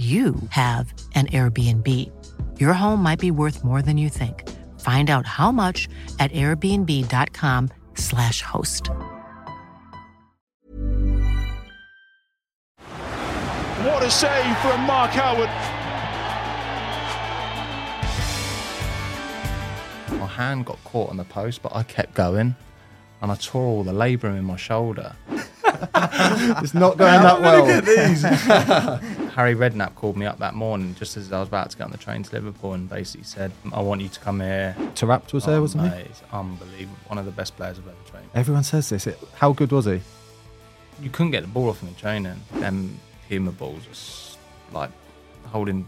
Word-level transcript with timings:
you 0.00 0.34
have 0.48 0.92
an 1.14 1.26
Airbnb. 1.26 1.86
Your 2.58 2.72
home 2.72 3.02
might 3.02 3.18
be 3.18 3.30
worth 3.30 3.62
more 3.62 3.82
than 3.82 3.98
you 3.98 4.08
think. 4.08 4.48
Find 4.80 5.10
out 5.10 5.26
how 5.26 5.52
much 5.52 5.90
at 6.18 6.32
airbnb.com/slash 6.32 8.40
host. 8.40 8.88
What 13.84 14.02
a 14.02 14.10
save 14.10 14.56
from 14.60 14.80
Mark 14.86 15.10
Howard. 15.10 15.50
My 20.18 20.26
hand 20.26 20.64
got 20.64 20.82
caught 20.84 21.10
on 21.10 21.18
the 21.18 21.24
post, 21.24 21.60
but 21.60 21.76
I 21.76 21.82
kept 21.82 22.14
going 22.14 22.56
and 23.20 23.30
I 23.30 23.34
tore 23.34 23.66
all 23.66 23.84
the 23.84 23.92
labrum 23.92 24.38
in 24.38 24.44
my 24.44 24.56
shoulder. 24.56 25.14
It's 26.62 26.74
not 26.74 26.98
going 26.98 27.22
that 27.22 27.40
well. 27.40 29.00
Harry 29.34 29.54
Redknapp 29.54 29.94
called 29.94 30.16
me 30.16 30.26
up 30.26 30.38
that 30.38 30.54
morning 30.54 30.94
just 30.96 31.16
as 31.16 31.32
I 31.32 31.38
was 31.40 31.48
about 31.48 31.70
to 31.70 31.76
get 31.76 31.84
on 31.84 31.90
the 31.92 31.98
train 31.98 32.22
to 32.24 32.32
Liverpool 32.34 32.72
and 32.74 32.88
basically 32.88 33.24
said, 33.24 33.52
I 33.72 33.80
want 33.80 34.00
you 34.00 34.08
to 34.08 34.20
come 34.20 34.40
here. 34.40 34.74
Taarabt 34.94 35.32
was 35.32 35.44
there, 35.46 35.56
Oh, 35.58 35.62
wasn't 35.62 35.92
he? 35.94 36.00
It's 36.00 36.22
unbelievable. 36.32 36.96
One 37.06 37.18
of 37.18 37.24
the 37.26 37.30
best 37.30 37.56
players 37.56 37.78
I've 37.78 37.86
ever 37.86 37.96
trained. 38.10 38.28
Everyone 38.34 38.64
says 38.64 38.88
this. 38.88 39.06
It, 39.06 39.18
how 39.36 39.52
good 39.52 39.70
was 39.70 39.84
he? 39.86 40.00
You 41.00 41.10
couldn't 41.10 41.30
get 41.30 41.42
the 41.42 41.48
ball 41.48 41.68
off 41.70 41.80
him 41.80 41.88
in 41.88 41.94
training. 41.94 42.40
Them 42.54 42.98
Puma 43.28 43.52
balls 43.52 44.36
are 44.72 44.74
like 44.74 44.90
holding 45.46 45.86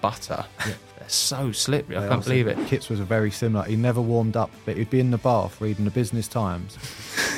butter. 0.00 0.44
They're 0.64 1.08
so 1.08 1.52
slippery. 1.52 1.96
I 1.96 2.02
They 2.02 2.08
can't 2.08 2.24
believe 2.24 2.46
it. 2.46 2.58
Kits 2.66 2.88
was 2.88 3.00
very 3.00 3.30
similar. 3.30 3.64
He 3.64 3.76
never 3.76 4.00
warmed 4.00 4.36
up, 4.36 4.50
but 4.64 4.76
he'd 4.76 4.90
be 4.90 5.00
in 5.00 5.10
the 5.10 5.18
bath 5.18 5.60
reading 5.60 5.84
the 5.84 5.90
Business 5.90 6.28
Times, 6.28 6.78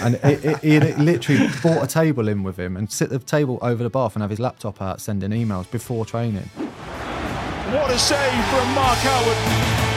and 0.00 0.16
it, 0.16 0.44
it, 0.44 0.58
he 0.58 0.80
literally 1.02 1.48
brought 1.60 1.82
a 1.82 1.86
table 1.86 2.28
in 2.28 2.42
with 2.42 2.58
him 2.58 2.76
and 2.76 2.90
sit 2.90 3.10
the 3.10 3.18
table 3.18 3.58
over 3.62 3.82
the 3.82 3.90
bath 3.90 4.14
and 4.14 4.22
have 4.22 4.30
his 4.30 4.40
laptop 4.40 4.82
out 4.82 5.00
sending 5.00 5.30
emails 5.30 5.70
before 5.70 6.04
training. 6.04 6.48
What 7.72 7.90
a 7.90 7.98
save 7.98 8.44
from 8.46 8.74
Mark 8.74 8.98
Howard. 8.98 9.91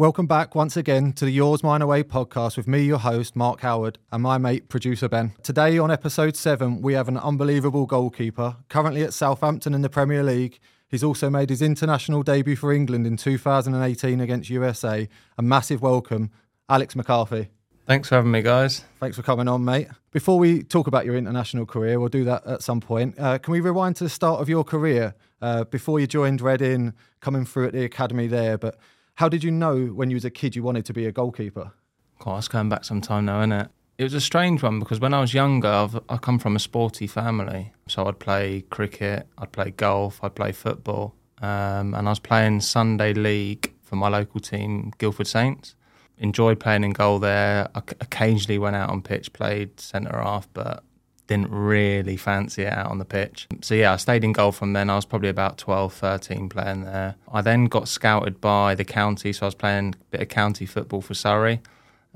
Welcome 0.00 0.26
back 0.26 0.54
once 0.54 0.78
again 0.78 1.12
to 1.12 1.26
the 1.26 1.30
Yours 1.30 1.62
Mine 1.62 1.82
Away 1.82 2.02
podcast 2.02 2.56
with 2.56 2.66
me, 2.66 2.80
your 2.80 2.96
host, 2.96 3.36
Mark 3.36 3.60
Howard, 3.60 3.98
and 4.10 4.22
my 4.22 4.38
mate, 4.38 4.70
producer 4.70 5.10
Ben. 5.10 5.34
Today 5.42 5.76
on 5.76 5.90
episode 5.90 6.36
seven, 6.36 6.80
we 6.80 6.94
have 6.94 7.06
an 7.06 7.18
unbelievable 7.18 7.84
goalkeeper, 7.84 8.56
currently 8.70 9.02
at 9.02 9.12
Southampton 9.12 9.74
in 9.74 9.82
the 9.82 9.90
Premier 9.90 10.22
League. 10.22 10.58
He's 10.88 11.04
also 11.04 11.28
made 11.28 11.50
his 11.50 11.60
international 11.60 12.22
debut 12.22 12.56
for 12.56 12.72
England 12.72 13.06
in 13.06 13.18
2018 13.18 14.22
against 14.22 14.48
USA. 14.48 15.06
A 15.36 15.42
massive 15.42 15.82
welcome, 15.82 16.30
Alex 16.70 16.96
McCarthy. 16.96 17.48
Thanks 17.84 18.08
for 18.08 18.14
having 18.14 18.30
me, 18.30 18.40
guys. 18.40 18.82
Thanks 19.00 19.18
for 19.18 19.22
coming 19.22 19.48
on, 19.48 19.66
mate. 19.66 19.88
Before 20.12 20.38
we 20.38 20.62
talk 20.62 20.86
about 20.86 21.04
your 21.04 21.14
international 21.14 21.66
career, 21.66 22.00
we'll 22.00 22.08
do 22.08 22.24
that 22.24 22.46
at 22.46 22.62
some 22.62 22.80
point. 22.80 23.16
Uh, 23.18 23.36
can 23.36 23.52
we 23.52 23.60
rewind 23.60 23.96
to 23.96 24.04
the 24.04 24.08
start 24.08 24.40
of 24.40 24.48
your 24.48 24.64
career 24.64 25.14
uh, 25.42 25.64
before 25.64 26.00
you 26.00 26.06
joined 26.06 26.40
Reading, 26.40 26.94
coming 27.20 27.44
through 27.44 27.66
at 27.66 27.74
the 27.74 27.84
academy 27.84 28.28
there? 28.28 28.56
But 28.56 28.78
how 29.20 29.28
did 29.28 29.44
you 29.44 29.50
know 29.50 29.88
when 29.88 30.08
you 30.08 30.16
was 30.16 30.24
a 30.24 30.30
kid 30.30 30.56
you 30.56 30.62
wanted 30.62 30.86
to 30.86 30.94
be 30.94 31.04
a 31.04 31.12
goalkeeper? 31.12 31.72
God, 32.20 32.36
that's 32.36 32.48
going 32.48 32.70
back 32.70 32.84
some 32.84 33.02
time 33.02 33.26
now, 33.26 33.40
isn't 33.40 33.52
it? 33.52 33.68
It 33.98 34.04
was 34.04 34.14
a 34.14 34.20
strange 34.20 34.62
one 34.62 34.78
because 34.78 34.98
when 34.98 35.12
I 35.12 35.20
was 35.20 35.34
younger, 35.34 35.68
I've, 35.68 36.00
I 36.08 36.16
come 36.16 36.38
from 36.38 36.56
a 36.56 36.58
sporty 36.58 37.06
family. 37.06 37.74
So 37.86 38.06
I'd 38.06 38.18
play 38.18 38.64
cricket, 38.70 39.28
I'd 39.36 39.52
play 39.52 39.72
golf, 39.72 40.24
I'd 40.24 40.34
play 40.34 40.52
football. 40.52 41.14
Um, 41.42 41.92
and 41.94 42.08
I 42.08 42.10
was 42.10 42.18
playing 42.18 42.62
Sunday 42.62 43.12
League 43.12 43.74
for 43.82 43.96
my 43.96 44.08
local 44.08 44.40
team, 44.40 44.94
Guildford 44.96 45.26
Saints. 45.26 45.74
Enjoyed 46.16 46.58
playing 46.58 46.82
in 46.82 46.92
goal 46.92 47.18
there. 47.18 47.68
I 47.74 47.82
occasionally 48.00 48.58
went 48.58 48.76
out 48.76 48.88
on 48.88 49.02
pitch, 49.02 49.34
played 49.34 49.78
centre 49.80 50.18
half, 50.18 50.48
but 50.54 50.82
didn't 51.30 51.52
really 51.52 52.16
fancy 52.16 52.62
it 52.62 52.72
out 52.72 52.90
on 52.90 52.98
the 52.98 53.04
pitch. 53.04 53.46
So 53.60 53.76
yeah, 53.76 53.92
I 53.92 53.96
stayed 53.98 54.24
in 54.24 54.32
goal 54.32 54.50
from 54.50 54.72
then. 54.72 54.90
I 54.90 54.96
was 54.96 55.04
probably 55.04 55.28
about 55.28 55.58
12, 55.58 55.94
13 55.94 56.48
playing 56.48 56.82
there. 56.82 57.14
I 57.32 57.40
then 57.40 57.66
got 57.66 57.86
scouted 57.86 58.40
by 58.40 58.74
the 58.74 58.84
county, 58.84 59.32
so 59.32 59.46
I 59.46 59.48
was 59.48 59.54
playing 59.54 59.94
a 59.94 60.04
bit 60.10 60.22
of 60.22 60.28
county 60.28 60.66
football 60.66 61.00
for 61.00 61.14
Surrey. 61.14 61.60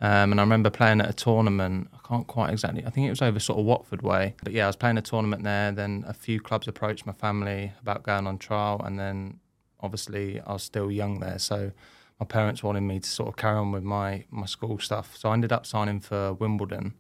Um, 0.01 0.33
and 0.33 0.41
I 0.41 0.43
remember 0.43 0.69
playing 0.69 1.01
at 1.01 1.09
a 1.09 1.13
tournament. 1.13 1.91
I 1.95 2.09
can't 2.09 2.27
quite 2.27 2.51
exactly. 2.51 2.85
I 2.85 2.91
think 2.91 3.07
it 3.07 3.11
was 3.11 3.23
over 3.23 3.39
sort 3.39 3.61
of 3.61 3.65
Watford 3.67 4.03
way. 4.03 4.35
But 4.43 4.53
yeah, 4.53 4.65
I 4.65 4.67
was 4.67 4.75
playing 4.75 4.99
a 4.99 5.03
tournament 5.03 5.45
there. 5.45 5.71
Then 5.71 6.05
a 6.09 6.13
few 6.13 6.41
clubs 6.41 6.67
approached 6.67 7.07
my 7.07 7.13
family 7.13 7.73
about 7.81 8.03
going 8.03 8.27
on 8.27 8.39
trial, 8.39 8.81
and 8.85 8.99
then 8.99 9.39
obviously 9.79 10.41
I 10.41 10.55
was 10.55 10.65
still 10.65 10.91
young 10.91 11.21
there, 11.21 11.39
so 11.39 11.71
my 12.19 12.27
parents 12.27 12.65
wanted 12.65 12.81
me 12.81 12.99
to 12.99 13.09
sort 13.09 13.29
of 13.29 13.37
carry 13.37 13.59
on 13.59 13.71
with 13.71 13.85
my 13.85 14.25
my 14.29 14.47
school 14.47 14.81
stuff. 14.81 15.17
So 15.17 15.29
I 15.29 15.35
ended 15.35 15.53
up 15.53 15.67
signing 15.67 16.01
for 16.01 16.33
Wimbledon. 16.33 16.95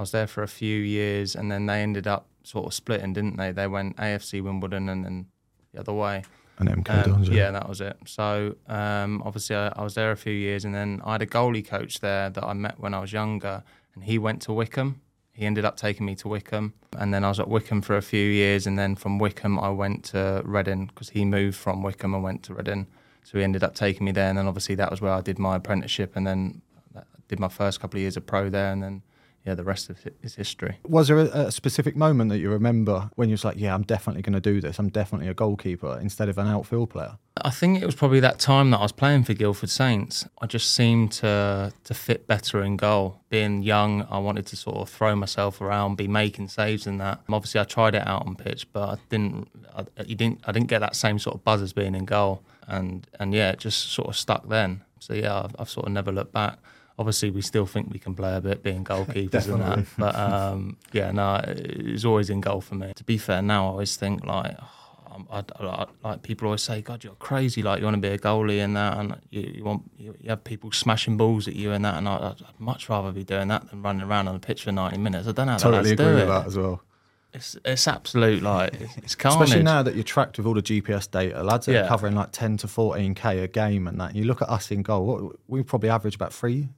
I 0.00 0.02
was 0.02 0.12
there 0.12 0.26
for 0.26 0.42
a 0.42 0.48
few 0.48 0.80
years, 0.80 1.36
and 1.36 1.52
then 1.52 1.66
they 1.66 1.82
ended 1.82 2.06
up 2.06 2.24
sort 2.42 2.64
of 2.64 2.72
splitting, 2.72 3.12
didn't 3.12 3.36
they? 3.36 3.52
They 3.52 3.66
went 3.66 3.98
AFC 3.98 4.42
Wimbledon, 4.42 4.88
and 4.88 5.04
then 5.04 5.26
the 5.74 5.80
other 5.80 5.92
way. 5.92 6.24
And 6.58 6.70
MK 6.70 6.88
Um, 6.88 7.12
Dons, 7.12 7.28
yeah, 7.28 7.50
that 7.50 7.68
was 7.68 7.82
it. 7.82 7.98
So 8.06 8.56
um, 8.66 9.22
obviously, 9.26 9.56
I, 9.56 9.68
I 9.76 9.82
was 9.82 9.94
there 9.96 10.10
a 10.10 10.16
few 10.16 10.32
years, 10.32 10.64
and 10.64 10.74
then 10.74 11.02
I 11.04 11.12
had 11.12 11.20
a 11.20 11.26
goalie 11.26 11.66
coach 11.66 12.00
there 12.00 12.30
that 12.30 12.42
I 12.42 12.54
met 12.54 12.80
when 12.80 12.94
I 12.94 13.00
was 13.00 13.12
younger, 13.12 13.62
and 13.94 14.04
he 14.04 14.16
went 14.16 14.40
to 14.42 14.54
Wycombe. 14.54 15.02
He 15.34 15.44
ended 15.44 15.66
up 15.66 15.76
taking 15.76 16.06
me 16.06 16.14
to 16.16 16.28
Wycombe, 16.28 16.72
and 16.96 17.12
then 17.12 17.22
I 17.22 17.28
was 17.28 17.38
at 17.38 17.48
Wycombe 17.48 17.82
for 17.82 17.98
a 17.98 18.02
few 18.02 18.26
years, 18.26 18.66
and 18.66 18.78
then 18.78 18.96
from 18.96 19.18
Wycombe 19.18 19.58
I 19.60 19.68
went 19.68 20.04
to 20.06 20.40
Reading 20.46 20.86
because 20.86 21.10
he 21.10 21.26
moved 21.26 21.58
from 21.58 21.82
Wycombe 21.82 22.14
and 22.14 22.24
went 22.24 22.42
to 22.44 22.54
Reading. 22.54 22.86
So 23.24 23.36
he 23.36 23.44
ended 23.44 23.62
up 23.62 23.74
taking 23.74 24.06
me 24.06 24.12
there, 24.12 24.30
and 24.30 24.38
then 24.38 24.46
obviously 24.46 24.76
that 24.76 24.90
was 24.90 25.02
where 25.02 25.12
I 25.12 25.20
did 25.20 25.38
my 25.38 25.56
apprenticeship, 25.56 26.16
and 26.16 26.26
then 26.26 26.62
I 26.96 27.02
did 27.28 27.38
my 27.38 27.48
first 27.48 27.80
couple 27.80 27.98
of 27.98 28.00
years 28.00 28.16
of 28.16 28.24
pro 28.26 28.48
there, 28.48 28.72
and 28.72 28.82
then 28.82 29.02
yeah, 29.46 29.54
the 29.54 29.64
rest 29.64 29.88
of 29.88 30.04
it 30.06 30.16
is 30.22 30.34
history. 30.34 30.78
Was 30.86 31.08
there 31.08 31.18
a, 31.18 31.46
a 31.46 31.52
specific 31.52 31.96
moment 31.96 32.30
that 32.30 32.38
you 32.38 32.50
remember 32.50 33.10
when 33.14 33.30
you 33.30 33.32
was 33.32 33.44
like, 33.44 33.56
yeah, 33.58 33.74
I'm 33.74 33.82
definitely 33.82 34.20
going 34.20 34.34
to 34.34 34.40
do 34.40 34.60
this. 34.60 34.78
I'm 34.78 34.90
definitely 34.90 35.28
a 35.28 35.34
goalkeeper 35.34 35.98
instead 36.00 36.28
of 36.28 36.36
an 36.36 36.46
outfield 36.46 36.90
player? 36.90 37.16
I 37.42 37.48
think 37.50 37.80
it 37.80 37.86
was 37.86 37.94
probably 37.94 38.20
that 38.20 38.38
time 38.38 38.70
that 38.70 38.78
I 38.78 38.82
was 38.82 38.92
playing 38.92 39.24
for 39.24 39.32
Guildford 39.32 39.70
Saints. 39.70 40.28
I 40.42 40.46
just 40.46 40.72
seemed 40.74 41.12
to 41.12 41.72
to 41.84 41.94
fit 41.94 42.26
better 42.26 42.62
in 42.62 42.76
goal. 42.76 43.20
Being 43.30 43.62
young, 43.62 44.06
I 44.10 44.18
wanted 44.18 44.46
to 44.48 44.56
sort 44.56 44.76
of 44.76 44.90
throw 44.90 45.16
myself 45.16 45.60
around, 45.62 45.96
be 45.96 46.08
making 46.08 46.48
saves 46.48 46.86
and 46.86 47.00
that. 47.00 47.20
Obviously, 47.30 47.60
I 47.60 47.64
tried 47.64 47.94
it 47.94 48.06
out 48.06 48.26
on 48.26 48.36
pitch, 48.36 48.70
but 48.72 48.88
I 48.88 48.96
didn't. 49.08 49.48
I, 49.74 49.84
you 50.04 50.16
didn't. 50.16 50.40
I 50.44 50.52
didn't 50.52 50.68
get 50.68 50.80
that 50.80 50.96
same 50.96 51.18
sort 51.18 51.36
of 51.36 51.44
buzz 51.44 51.62
as 51.62 51.72
being 51.72 51.94
in 51.94 52.04
goal. 52.04 52.42
And 52.66 53.06
and 53.18 53.32
yeah, 53.32 53.52
it 53.52 53.58
just 53.58 53.90
sort 53.90 54.08
of 54.08 54.16
stuck 54.16 54.48
then. 54.48 54.82
So 54.98 55.14
yeah, 55.14 55.44
I've, 55.44 55.56
I've 55.58 55.70
sort 55.70 55.86
of 55.86 55.92
never 55.92 56.12
looked 56.12 56.32
back. 56.32 56.58
Obviously, 57.00 57.30
we 57.30 57.40
still 57.42 57.66
think 57.66 57.90
we 57.90 57.98
can 57.98 58.14
play 58.14 58.36
a 58.36 58.40
bit 58.40 58.62
being 58.62 58.84
goalkeepers 58.84 59.48
and 59.52 59.62
that. 59.62 59.86
But 59.98 60.14
um, 60.16 60.76
yeah, 60.92 61.10
no, 61.10 61.40
it's 61.46 62.04
always 62.04 62.28
in 62.30 62.40
goal 62.40 62.60
for 62.60 62.74
me. 62.76 62.92
To 62.94 63.04
be 63.04 63.16
fair, 63.18 63.40
now 63.42 63.64
I 63.66 63.70
always 63.70 63.96
think 63.96 64.24
like. 64.24 64.54
oh, 64.60 64.66
I, 65.30 65.38
I- 65.38 65.42
I- 65.66 65.86
like 66.08 66.22
people 66.22 66.46
always 66.46 66.62
say, 66.62 66.80
God, 66.82 67.02
you're 67.04 67.14
crazy. 67.14 67.62
Like 67.62 67.78
you 67.80 67.84
want 67.84 67.96
to 67.96 68.00
be 68.00 68.08
a 68.14 68.18
goalie 68.18 68.62
and 68.64 68.76
that, 68.76 68.96
and 68.98 69.16
you, 69.30 69.40
you 69.56 69.64
want 69.64 69.82
you, 69.98 70.14
you 70.20 70.28
have 70.30 70.44
people 70.44 70.70
smashing 70.72 71.16
balls 71.16 71.48
at 71.48 71.54
you 71.56 71.72
and 71.72 71.84
that. 71.84 71.96
And 71.96 72.06
I, 72.08 72.16
I'd 72.16 72.42
I'd 72.48 72.60
much 72.60 72.88
rather 72.88 73.10
be 73.12 73.24
doing 73.24 73.48
that 73.48 73.68
than 73.70 73.82
running 73.82 74.02
around 74.02 74.28
on 74.28 74.34
the 74.34 74.40
pitch 74.40 74.62
for 74.64 74.72
90 74.72 74.98
minutes. 74.98 75.26
I 75.28 75.32
don't 75.32 75.46
know 75.46 75.52
how 75.52 75.58
Totally 75.58 75.92
agree 75.92 76.06
with 76.06 76.22
it. 76.24 76.26
that 76.26 76.46
as 76.46 76.56
well. 76.58 76.82
It's 77.32 77.56
it's 77.64 77.86
absolute 77.86 78.42
like 78.42 78.74
it's, 79.04 79.14
carnage. 79.14 79.42
Especially 79.44 79.62
now 79.62 79.82
that 79.84 79.94
you're 79.94 80.04
tracked 80.04 80.36
with 80.38 80.46
all 80.46 80.54
the 80.54 80.62
GPS 80.62 81.10
data, 81.10 81.42
lads 81.44 81.66
that 81.66 81.72
Yeah. 81.72 81.84
are 81.84 81.88
covering 81.88 82.14
like 82.14 82.30
10 82.32 82.56
to 82.58 82.66
14k 82.66 83.42
a 83.44 83.48
game 83.48 83.86
and 83.88 84.00
that. 84.00 84.14
You 84.16 84.24
look 84.24 84.42
at 84.42 84.48
us 84.50 84.70
in 84.70 84.82
goal, 84.82 85.06
what, 85.06 85.36
we 85.48 85.62
probably 85.62 85.90
average 85.90 86.14
about 86.16 86.32
three. 86.32 86.68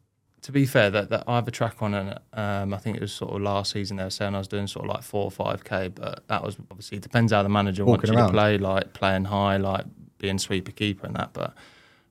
To 0.42 0.52
be 0.52 0.66
fair, 0.66 0.90
that, 0.90 1.08
that 1.10 1.24
I 1.26 1.36
have 1.36 1.46
a 1.46 1.52
track 1.52 1.82
on, 1.82 1.94
and 1.94 2.18
um, 2.32 2.74
I 2.74 2.78
think 2.78 2.96
it 2.96 3.00
was 3.00 3.12
sort 3.12 3.32
of 3.32 3.40
last 3.40 3.72
season 3.72 3.96
they 3.96 4.04
were 4.04 4.10
saying 4.10 4.34
I 4.34 4.38
was 4.38 4.48
doing 4.48 4.66
sort 4.66 4.86
of 4.86 4.94
like 4.94 5.02
four 5.02 5.24
or 5.24 5.30
five 5.30 5.64
k, 5.64 5.88
but 5.88 6.26
that 6.26 6.42
was 6.42 6.56
obviously 6.70 6.98
it 6.98 7.02
depends 7.02 7.32
how 7.32 7.42
the 7.42 7.48
manager 7.48 7.84
wants 7.84 8.08
you 8.08 8.16
around. 8.16 8.28
to 8.28 8.32
play, 8.32 8.58
like 8.58 8.92
playing 8.92 9.26
high, 9.26 9.56
like 9.56 9.84
being 10.18 10.38
sweeper 10.38 10.72
keeper 10.72 11.06
and 11.06 11.14
that. 11.16 11.32
But 11.32 11.54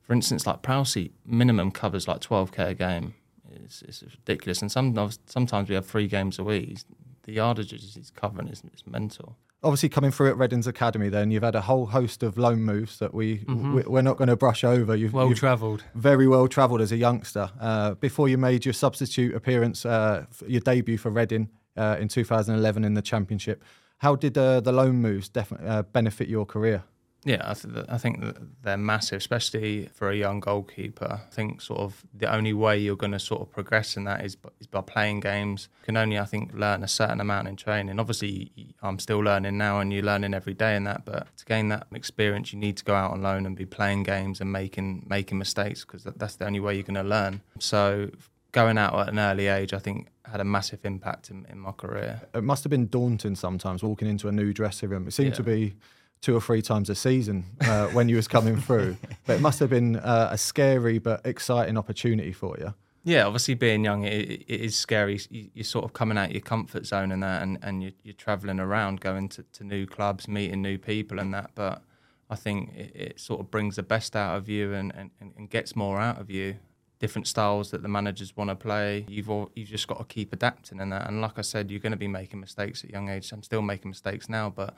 for 0.01 0.13
instance, 0.13 0.47
like 0.47 0.61
Prowsey, 0.61 1.11
minimum 1.25 1.71
covers 1.71 2.07
like 2.07 2.21
twelve 2.21 2.51
k 2.51 2.71
a 2.71 2.73
game. 2.73 3.15
It's, 3.53 3.81
it's 3.81 4.01
ridiculous, 4.01 4.61
and 4.61 4.71
some 4.71 4.95
sometimes 5.25 5.67
we 5.67 5.75
have 5.75 5.85
three 5.85 6.07
games 6.07 6.39
a 6.39 6.43
week. 6.43 6.79
The 7.23 7.35
yardages 7.35 7.95
he's 7.95 8.11
covering 8.15 8.47
is, 8.47 8.63
is 8.73 8.87
mental. 8.87 9.35
Obviously, 9.63 9.89
coming 9.89 10.09
through 10.09 10.29
at 10.29 10.37
Reading's 10.37 10.65
Academy, 10.65 11.07
then 11.09 11.29
you've 11.29 11.43
had 11.43 11.53
a 11.53 11.61
whole 11.61 11.85
host 11.85 12.23
of 12.23 12.35
loan 12.37 12.63
moves 12.63 12.97
that 12.97 13.13
we, 13.13 13.43
we 13.47 13.83
we're 13.83 14.01
not 14.01 14.17
going 14.17 14.27
to 14.29 14.35
brush 14.35 14.63
over. 14.63 14.95
You've, 14.95 15.13
well 15.13 15.29
travelled, 15.35 15.83
very 15.93 16.27
well 16.27 16.47
travelled 16.47 16.81
as 16.81 16.91
a 16.91 16.97
youngster. 16.97 17.51
Uh, 17.59 17.93
before 17.93 18.27
you 18.27 18.37
made 18.39 18.65
your 18.65 18.73
substitute 18.73 19.35
appearance, 19.35 19.85
uh, 19.85 20.25
your 20.47 20.61
debut 20.61 20.97
for 20.97 21.11
Reading 21.11 21.49
uh, 21.77 21.97
in 21.99 22.07
2011 22.07 22.83
in 22.83 22.95
the 22.95 23.01
Championship, 23.03 23.63
how 23.99 24.15
did 24.15 24.35
uh, 24.35 24.61
the 24.61 24.71
loan 24.71 24.95
moves 24.95 25.29
definitely 25.29 25.67
uh, 25.67 25.83
benefit 25.83 26.27
your 26.27 26.45
career? 26.45 26.83
Yeah, 27.23 27.41
I, 27.45 27.53
th- 27.53 27.85
I 27.88 28.00
think 28.00 28.21
that 28.21 28.35
they're 28.63 28.77
massive, 28.77 29.18
especially 29.18 29.89
for 29.94 30.09
a 30.09 30.15
young 30.15 30.39
goalkeeper. 30.39 31.21
I 31.27 31.29
think 31.29 31.62
sort 31.62 31.79
of 31.81 32.03
the 32.15 32.33
only 32.33 32.51
way 32.53 32.79
you're 32.79 32.95
going 32.95 33.12
to 33.12 33.19
sort 33.19 33.41
of 33.41 33.51
progress 33.51 33.95
in 33.95 34.06
that 34.06 34.25
is 34.25 34.35
by, 34.35 34.50
is 34.59 34.65
by 34.65 34.81
playing 34.81 35.19
games. 35.19 35.69
You 35.81 35.85
can 35.85 35.97
only, 35.97 36.18
I 36.18 36.25
think, 36.25 36.51
learn 36.56 36.81
a 36.83 36.88
certain 36.88 37.21
amount 37.21 37.47
in 37.47 37.56
training. 37.57 38.00
Obviously, 38.00 38.51
I'm 38.81 38.97
still 38.97 39.19
learning 39.19 39.56
now, 39.57 39.79
and 39.79 39.94
you're 39.94 40.01
learning 40.01 40.33
every 40.33 40.56
day 40.56 40.75
in 40.75 40.83
that. 40.85 41.06
But 41.06 41.27
to 41.38 41.45
gain 41.45 41.69
that 41.69 41.85
experience, 41.94 42.53
you 42.53 42.59
need 42.59 42.77
to 42.77 42.83
go 42.83 42.95
out 42.95 43.12
on 43.12 43.21
loan 43.21 43.45
and 43.45 43.56
be 43.56 43.67
playing 43.67 44.01
games 44.01 44.41
and 44.41 44.51
making 44.51 45.06
making 45.07 45.38
mistakes 45.38 45.85
because 45.85 46.03
that, 46.06 46.17
that's 46.17 46.38
the 46.38 46.45
only 46.47 46.59
way 46.59 46.74
you're 46.74 46.83
going 46.91 46.95
to 46.95 47.03
learn. 47.03 47.41
So 47.59 48.09
going 48.51 48.79
out 48.79 48.97
at 49.00 49.09
an 49.09 49.19
early 49.19 49.45
age, 49.45 49.74
I 49.74 49.79
think, 49.79 50.07
had 50.25 50.41
a 50.41 50.44
massive 50.44 50.83
impact 50.85 51.29
in, 51.29 51.45
in 51.51 51.59
my 51.59 51.71
career. 51.71 52.21
It 52.33 52.44
must 52.44 52.63
have 52.63 52.71
been 52.71 52.88
daunting 52.88 53.35
sometimes 53.35 53.83
walking 53.83 54.07
into 54.07 54.27
a 54.27 54.31
new 54.31 54.53
dressing 54.53 54.89
room. 54.89 55.07
It 55.07 55.12
seemed 55.13 55.29
Yeah. 55.29 55.35
to 55.35 55.44
be 55.44 55.74
two 56.21 56.35
or 56.35 56.41
three 56.41 56.62
times 56.62 56.89
a 56.89 56.95
season 56.95 57.44
uh, 57.62 57.88
when 57.88 58.07
you 58.07 58.15
was 58.15 58.27
coming 58.27 58.56
through, 58.62 58.95
but 59.25 59.38
it 59.38 59.41
must 59.41 59.59
have 59.59 59.69
been 59.69 59.95
uh, 59.97 60.29
a 60.31 60.38
scary 60.38 61.00
but 61.00 61.25
exciting 61.25 61.77
opportunity 61.77 62.31
for 62.31 62.56
you. 62.59 62.73
Yeah, 63.03 63.25
obviously 63.25 63.56
being 63.56 63.83
young, 63.83 64.03
it, 64.03 64.44
it 64.47 64.62
is 64.62 64.75
scary. 64.75 65.19
You- 65.31 65.50
You're 65.56 65.63
sort 65.63 65.85
of 65.85 65.94
coming 65.94 66.19
out 66.19 66.31
your 66.31 66.41
comfort 66.41 66.85
zone 66.85 67.12
and 67.12 67.23
that, 67.23 67.41
and, 67.41 67.57
and 67.63 67.81
you're, 67.81 67.94
you're 68.03 68.13
traveling 68.13 68.59
around, 68.59 69.01
going 69.01 69.29
to, 69.29 69.44
to 69.53 69.63
new 69.63 69.88
clubs, 69.88 70.27
meeting 70.27 70.62
new 70.62 70.77
people 70.77 71.19
and 71.19 71.33
that. 71.33 71.50
But 71.56 71.81
I 72.29 72.35
think 72.35 72.71
it, 72.75 72.91
it 72.95 73.19
sort 73.19 73.39
of 73.39 73.50
brings 73.50 73.75
the 73.77 73.83
best 73.83 74.15
out 74.15 74.38
of 74.38 74.47
you 74.47 74.74
and, 74.74 74.94
and, 74.95 75.09
and 75.35 75.50
gets 75.50 75.75
more 75.75 76.00
out 76.00 76.21
of 76.21 76.29
you. 76.29 76.57
Different 77.00 77.25
styles 77.27 77.71
that 77.71 77.81
the 77.81 77.88
managers 77.89 78.38
want 78.38 78.51
to 78.51 78.56
play. 78.56 79.06
You've 79.09 79.31
all, 79.31 79.50
you've 79.56 79.69
just 79.69 79.88
got 79.88 79.97
to 79.97 80.06
keep 80.06 80.31
adapting 80.31 80.79
and 80.79 80.91
that. 80.91 81.07
And 81.07 81.19
like 81.19 81.39
I 81.39 81.41
said, 81.41 81.71
you're 81.71 81.79
going 81.79 81.94
to 81.94 81.97
be 81.97 82.07
making 82.07 82.39
mistakes 82.39 82.83
at 82.83 82.91
young 82.91 83.09
age. 83.09 83.31
I'm 83.31 83.41
still 83.41 83.63
making 83.63 83.89
mistakes 83.89 84.29
now, 84.29 84.51
but 84.51 84.75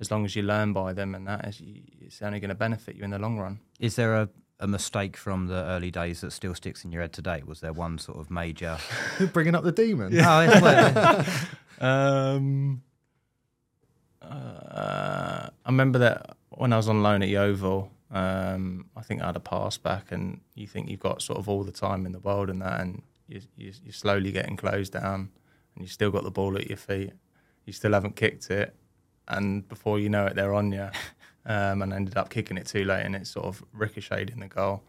as 0.00 0.10
long 0.10 0.24
as 0.24 0.36
you 0.36 0.42
learn 0.42 0.72
by 0.72 0.92
them 0.92 1.14
and 1.14 1.26
that, 1.26 1.44
it's, 1.46 1.62
it's 2.00 2.22
only 2.22 2.40
going 2.40 2.48
to 2.50 2.54
benefit 2.54 2.96
you 2.96 3.04
in 3.04 3.10
the 3.10 3.18
long 3.18 3.38
run. 3.38 3.60
Is 3.80 3.96
there 3.96 4.14
a, 4.14 4.28
a 4.60 4.66
mistake 4.66 5.16
from 5.16 5.46
the 5.46 5.64
early 5.64 5.90
days 5.90 6.20
that 6.20 6.32
still 6.32 6.54
sticks 6.54 6.84
in 6.84 6.92
your 6.92 7.02
head 7.02 7.12
today? 7.12 7.42
Was 7.46 7.60
there 7.60 7.72
one 7.72 7.98
sort 7.98 8.18
of 8.18 8.30
major? 8.30 8.78
Bringing 9.32 9.54
up 9.54 9.64
the 9.64 9.72
demon. 9.72 10.12
Oh, 10.18 10.40
it's- 10.42 10.62
well, 10.62 11.26
Um, 11.78 12.82
uh, 14.22 15.48
I 15.64 15.68
remember 15.68 15.98
that 16.00 16.36
when 16.50 16.72
I 16.72 16.76
was 16.76 16.88
on 16.88 17.02
loan 17.02 17.22
at 17.22 17.28
Yeovil, 17.28 17.90
um, 18.10 18.86
I 18.96 19.02
think 19.02 19.22
I 19.22 19.26
had 19.26 19.36
a 19.36 19.40
pass 19.40 19.76
back, 19.78 20.10
and 20.12 20.40
you 20.54 20.66
think 20.66 20.88
you've 20.88 21.00
got 21.00 21.22
sort 21.22 21.38
of 21.38 21.48
all 21.48 21.64
the 21.64 21.72
time 21.72 22.06
in 22.06 22.12
the 22.12 22.18
world 22.20 22.48
and 22.50 22.62
that, 22.62 22.80
and 22.80 23.02
you, 23.28 23.40
you, 23.56 23.72
you're 23.84 23.92
slowly 23.92 24.32
getting 24.32 24.56
closed 24.56 24.92
down, 24.94 25.30
and 25.74 25.84
you 25.84 25.88
still 25.88 26.10
got 26.10 26.24
the 26.24 26.30
ball 26.30 26.56
at 26.56 26.66
your 26.68 26.78
feet, 26.78 27.12
you 27.66 27.72
still 27.72 27.92
haven't 27.92 28.16
kicked 28.16 28.50
it, 28.50 28.74
and 29.28 29.68
before 29.68 29.98
you 29.98 30.08
know 30.08 30.26
it, 30.26 30.34
they're 30.34 30.54
on 30.54 30.72
you, 30.72 30.88
um, 31.46 31.82
and 31.82 31.92
ended 31.92 32.16
up 32.16 32.30
kicking 32.30 32.56
it 32.56 32.66
too 32.66 32.84
late, 32.84 33.02
and 33.04 33.14
it 33.16 33.26
sort 33.26 33.46
of 33.46 33.62
ricocheted 33.72 34.30
in 34.30 34.40
the 34.40 34.48
goal. 34.48 34.82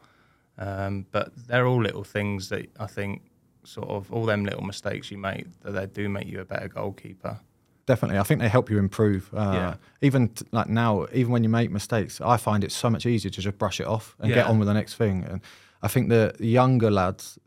Um, 0.57 1.05
but 1.11 1.31
they're 1.47 1.67
all 1.67 1.81
little 1.81 2.03
things 2.03 2.49
that 2.49 2.69
I 2.79 2.87
think 2.87 3.21
sort 3.63 3.89
of 3.89 4.11
all 4.11 4.25
them 4.25 4.43
little 4.45 4.63
mistakes 4.63 5.11
you 5.11 5.17
make 5.17 5.45
that 5.61 5.71
they 5.71 5.85
do 5.85 6.09
make 6.09 6.25
you 6.27 6.39
a 6.39 6.45
better 6.45 6.67
goalkeeper. 6.67 7.39
Definitely, 7.85 8.17
I 8.19 8.23
think 8.23 8.41
they 8.41 8.49
help 8.49 8.69
you 8.69 8.79
improve. 8.79 9.29
Uh, 9.33 9.51
Yeah. 9.53 9.75
Even 10.01 10.29
t- 10.29 10.45
like 10.51 10.67
now, 10.67 11.05
even 11.13 11.31
when 11.31 11.43
you 11.43 11.49
make 11.49 11.71
mistakes, 11.71 12.19
I 12.19 12.37
find 12.37 12.63
it 12.63 12.71
so 12.71 12.89
much 12.89 13.05
easier 13.05 13.29
to 13.31 13.41
just 13.41 13.57
brush 13.57 13.79
it 13.79 13.87
off 13.87 14.15
and 14.19 14.29
get 14.35 14.47
on 14.47 14.59
with 14.59 14.67
the 14.67 14.73
next 14.73 14.95
thing. 14.95 15.23
And 15.29 15.41
I 15.81 15.87
think 15.87 16.09
the 16.09 16.35
younger 16.39 16.89
lads, 16.91 17.37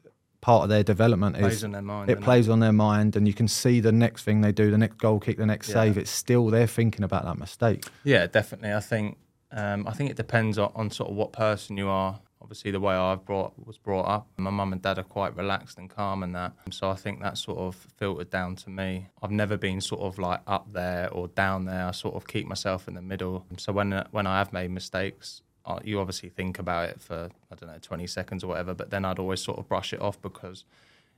part 0.41 0.63
of 0.65 0.69
their 0.69 0.83
development 0.83 1.37
Plays 1.37 1.55
is 1.57 1.65
on 1.65 1.73
their 1.73 1.83
mind, 1.83 2.11
It 2.11 2.15
doesn't 2.15 2.23
it? 2.23 2.25
plays 2.25 2.49
on 2.49 2.61
their 2.61 2.73
mind, 2.73 3.17
and 3.17 3.27
you 3.27 3.35
can 3.35 3.49
see 3.49 3.81
the 3.81 3.93
next 3.93 4.23
thing 4.25 4.41
they 4.41 4.53
do, 4.53 4.71
the 4.71 4.79
next 4.79 4.99
goal 4.99 5.21
kick, 5.21 5.37
the 5.37 5.47
next 5.47 5.69
Yeah. 5.69 5.75
save. 5.75 5.99
It's 5.99 6.11
still 6.11 6.47
they're 6.49 6.67
thinking 6.67 7.05
about 7.05 7.25
that 7.25 7.39
mistake. 7.39 7.85
Yeah, 8.05 8.27
definitely. 8.27 8.73
I 8.73 8.81
think 8.81 9.19
um, 9.53 9.87
I 9.89 9.93
think 9.93 10.11
it 10.11 10.17
depends 10.17 10.59
on, 10.59 10.71
on 10.77 10.91
sort 10.91 11.11
of 11.11 11.17
what 11.17 11.33
person 11.33 11.77
you 11.77 11.89
are. 11.89 12.21
Obviously, 12.41 12.71
the 12.71 12.81
way 12.81 12.95
I've 12.95 13.25
brought 13.25 13.53
was 13.67 13.77
brought 13.77 14.05
up, 14.07 14.29
my 14.39 14.51
mum 14.51 14.73
and 14.73 14.81
dad 14.81 14.99
are 14.99 15.03
quite 15.03 15.37
relaxed 15.37 15.77
and 15.77 15.91
calm 15.91 16.23
and 16.23 16.35
that. 16.37 16.53
So 16.71 16.89
I 16.89 16.95
think 16.95 17.21
that 17.21 17.37
sort 17.37 17.59
of 17.59 17.75
filtered 17.99 18.31
down 18.31 18.57
to 18.57 18.71
me. 18.71 19.09
I've 19.23 19.31
never 19.33 19.57
been 19.59 19.81
sort 19.81 20.01
of 20.03 20.19
like 20.19 20.41
up 20.47 20.73
there 20.73 21.11
or 21.11 21.29
down 21.29 21.65
there. 21.67 21.87
I 21.87 21.91
sort 21.91 22.15
of 22.15 22.27
keep 22.29 22.47
myself 22.47 22.89
in 22.89 22.95
the 22.95 23.03
middle. 23.03 23.45
So 23.59 23.73
when 23.73 24.05
when 24.13 24.27
I 24.27 24.39
have 24.39 24.53
made 24.53 24.71
mistakes, 24.71 25.43
uh, 25.43 25.50
you 25.84 26.00
obviously 26.00 26.28
think 26.28 26.58
about 26.58 26.88
it 26.88 27.00
for 27.00 27.28
I 27.50 27.55
don't 27.55 27.70
know 27.70 27.78
20 27.81 28.06
seconds 28.06 28.43
or 28.44 28.49
whatever. 28.49 28.75
But 28.75 28.90
then 28.90 29.05
I'd 29.05 29.19
always 29.19 29.40
sort 29.43 29.58
of 29.58 29.69
brush 29.69 29.93
it 29.93 30.00
off 30.00 30.20
because 30.20 30.64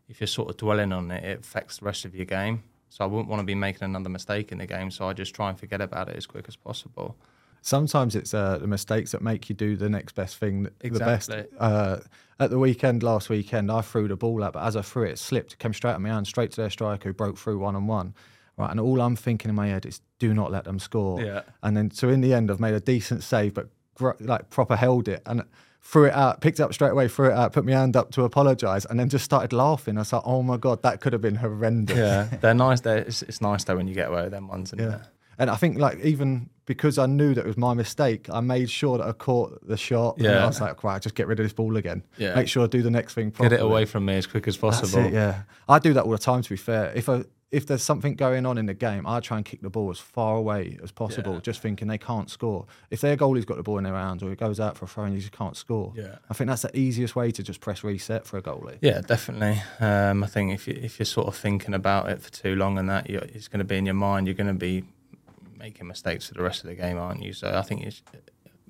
if 0.08 0.20
you're 0.20 0.26
sort 0.28 0.50
of 0.50 0.56
dwelling 0.56 0.93
on 0.93 1.10
it, 1.10 1.25
it 1.25 1.40
affects 1.40 1.78
the 1.78 1.84
rest 1.87 2.04
of 2.04 2.14
your 2.14 2.26
game. 2.26 2.62
So 2.90 3.04
I 3.04 3.06
wouldn't 3.06 3.28
want 3.28 3.40
to 3.40 3.46
be 3.46 3.54
making 3.54 3.84
another 3.84 4.10
mistake 4.10 4.52
in 4.52 4.58
the 4.58 4.66
game. 4.66 4.90
So 4.90 5.08
I 5.08 5.12
just 5.14 5.34
try 5.34 5.49
and 5.49 5.58
forget 5.58 5.81
about 5.81 6.08
it 6.08 6.16
as 6.16 6.26
quick 6.26 6.44
as 6.49 6.56
possible. 6.56 7.16
Sometimes 7.64 8.16
it's 8.16 8.35
uh, 8.35 8.59
the 8.59 8.66
mistakes 8.66 9.12
that 9.12 9.23
make 9.23 9.49
you 9.49 9.54
do 9.54 9.76
the 9.76 9.88
next 9.88 10.14
best 10.14 10.37
thing. 10.37 10.64
th- 10.80 10.92
The 10.92 10.99
best. 10.99 11.30
Exactly. 11.30 11.59
Uh, 11.59 11.99
at 12.40 12.50
the 12.50 12.59
weekend, 12.59 13.02
last 13.04 13.30
weekend, 13.30 13.71
I 13.71 13.82
threw 13.82 14.09
the 14.09 14.16
ball 14.16 14.42
out, 14.42 14.54
but 14.54 14.64
as 14.64 14.76
I 14.76 14.82
threw 14.82 15.04
it, 15.04 15.12
it 15.12 15.18
slipped, 15.21 15.59
came 15.59 15.73
straight 15.73 15.92
at 15.92 16.00
my 16.00 16.09
hand, 16.09 16.26
straight 16.26 16.50
to 16.50 16.61
their 16.61 16.71
striker, 16.71 17.09
who 17.09 17.12
broke 17.14 17.38
through 17.38 17.59
one 17.61 17.76
on 17.76 17.87
one. 17.87 18.14
Right, 18.59 18.71
and 18.71 18.78
all 18.80 19.00
I'm 19.00 19.16
thinking 19.16 19.49
in 19.49 19.54
my 19.54 19.68
head 19.68 19.87
is, 19.87 20.00
do 20.18 20.35
not 20.35 20.50
let 20.50 20.64
them 20.64 20.78
score. 20.78 21.23
Yeah. 21.23 21.42
And 21.62 21.75
then, 21.76 21.90
so 21.92 22.09
in 22.11 22.21
the 22.21 22.35
end, 22.35 22.50
I've 22.50 22.61
made 22.61 22.75
a 22.75 22.80
decent 22.80 23.23
save, 23.23 23.54
but 23.54 23.68
like 24.20 24.50
proper 24.50 24.76
held 24.76 25.08
it 25.08 25.22
and 25.26 25.42
threw 25.82 26.06
it 26.06 26.12
out, 26.12 26.40
picked 26.40 26.61
it 26.61 26.62
up 26.62 26.72
straight 26.72 26.90
away, 26.92 27.08
threw 27.08 27.28
it 27.30 27.32
out, 27.34 27.52
put 27.52 27.64
my 27.64 27.72
hand 27.72 27.96
up 27.96 28.11
to 28.12 28.22
apologise, 28.25 28.84
and 28.84 28.99
then 29.00 29.08
just 29.08 29.25
started 29.25 29.52
laughing. 29.52 29.96
I 29.96 30.00
was 30.02 30.12
like, 30.12 30.22
oh 30.25 30.42
my 30.42 30.56
god, 30.56 30.82
that 30.82 31.00
could 31.00 31.12
have 31.12 31.22
been 31.22 31.37
horrendous. 31.37 31.96
Yeah, 31.96 32.25
they're 32.40 32.54
nice. 32.54 32.80
They're, 32.80 32.99
it's, 32.99 33.22
it's 33.22 33.40
nice 33.40 33.64
though 33.64 33.76
when 33.76 33.88
you 33.88 33.94
get 33.94 34.08
away 34.08 34.22
with 34.22 34.32
them 34.32 34.49
ones. 34.49 34.72
Yeah. 34.76 34.96
it? 34.96 35.00
And 35.38 35.50
I 35.50 35.56
think 35.56 35.78
like 35.78 35.99
even 36.00 36.50
because 36.66 36.99
I 36.99 37.06
knew 37.06 37.34
that 37.34 37.40
it 37.44 37.46
was 37.46 37.56
my 37.56 37.75
mistake, 37.75 38.28
I 38.30 38.40
made 38.40 38.70
sure 38.70 38.99
that 38.99 39.06
I 39.06 39.12
caught 39.12 39.66
the 39.66 39.76
shot. 39.76 40.16
And 40.18 40.26
Yeah. 40.26 40.44
I 40.44 40.46
was 40.46 40.61
like, 40.61 40.84
right, 40.84 41.02
just 41.02 41.16
get 41.16 41.26
rid 41.26 41.40
of 41.40 41.44
this 41.44 41.52
ball 41.52 41.76
again. 41.76 42.04
Yeah. 42.18 42.34
Make 42.37 42.46
sure 42.49 42.62
I 42.62 42.66
do 42.68 42.82
the 42.82 42.90
next 42.90 43.14
thing 43.14 43.30
Get 43.30 43.52
it 43.52 43.61
away 43.61 43.84
from 43.84 44.04
me 44.04 44.14
as 44.14 44.26
quick 44.26 44.46
as 44.46 44.56
possible. 44.56 45.04
it, 45.06 45.12
yeah. 45.12 45.42
I 45.68 45.80
do 45.80 45.92
that 45.94 46.04
all 46.04 46.12
the 46.12 46.18
time 46.18 46.42
to 46.42 46.49
be 46.49 46.56
fair. 46.56 46.92
If 46.94 47.08
I 47.08 47.25
if 47.52 47.66
there's 47.66 47.82
something 47.82 48.14
going 48.14 48.47
on 48.47 48.56
in 48.59 48.66
the 48.66 48.75
game, 48.75 49.06
I 49.06 49.21
try 49.21 49.37
and 49.37 49.44
kick 49.47 49.61
the 49.61 49.68
ball 49.71 49.90
as 49.90 49.99
far 49.99 50.37
away 50.37 50.78
as 50.82 50.90
possible, 50.90 51.35
Yeah. 51.35 51.40
just 51.40 51.61
thinking 51.61 51.87
they 51.87 51.99
can't 51.99 52.30
score. 52.30 52.64
If 52.90 53.02
their 53.02 53.16
goalie's 53.16 53.44
got 53.44 53.59
the 53.59 53.62
ball 53.62 53.76
in 53.78 53.85
their 53.85 53.94
hands 53.94 54.23
or 54.23 54.32
it 54.32 54.38
goes 54.40 54.59
out 54.59 54.76
for 54.78 54.87
a 54.87 54.88
throw 54.88 55.04
and 55.04 55.14
you 55.14 55.21
just 55.21 55.32
can't 55.32 55.56
score. 55.56 55.92
Yeah. 55.94 56.16
I 56.30 56.35
think 56.35 56.49
that's 56.49 56.62
the 56.62 56.76
easiest 56.76 57.14
way 57.14 57.30
to 57.30 57.42
just 57.42 57.61
press 57.61 57.85
reset 57.85 58.26
for 58.26 58.38
a 58.38 58.42
goalie. 58.42 58.78
Yeah, 58.80 59.02
definitely. 59.02 59.62
Um, 59.80 60.25
I 60.25 60.26
think 60.26 60.52
if 60.52 60.66
you, 60.66 60.78
if 60.82 60.99
you're 60.99 61.04
sort 61.06 61.28
of 61.28 61.37
thinking 61.37 61.75
about 61.75 62.09
it 62.09 62.23
for 62.23 62.30
too 62.32 62.56
long 62.56 62.78
and 62.78 62.88
that, 62.88 63.11
you're, 63.11 63.21
it's 63.23 63.49
going 63.49 63.59
to 63.59 63.64
be 63.64 63.76
in 63.76 63.85
your 63.85 63.94
mind. 63.94 64.26
You're 64.26 64.35
going 64.35 64.47
to 64.47 64.54
be 64.54 64.85
making 65.59 65.87
mistakes 65.87 66.28
for 66.28 66.35
the 66.35 66.42
rest 66.42 66.64
of 66.64 66.71
the 66.71 66.75
game, 66.75 66.97
aren't 66.99 67.23
you? 67.23 67.35
So 67.35 67.52
I 67.54 67.61
think 67.62 67.85
you've 67.85 68.00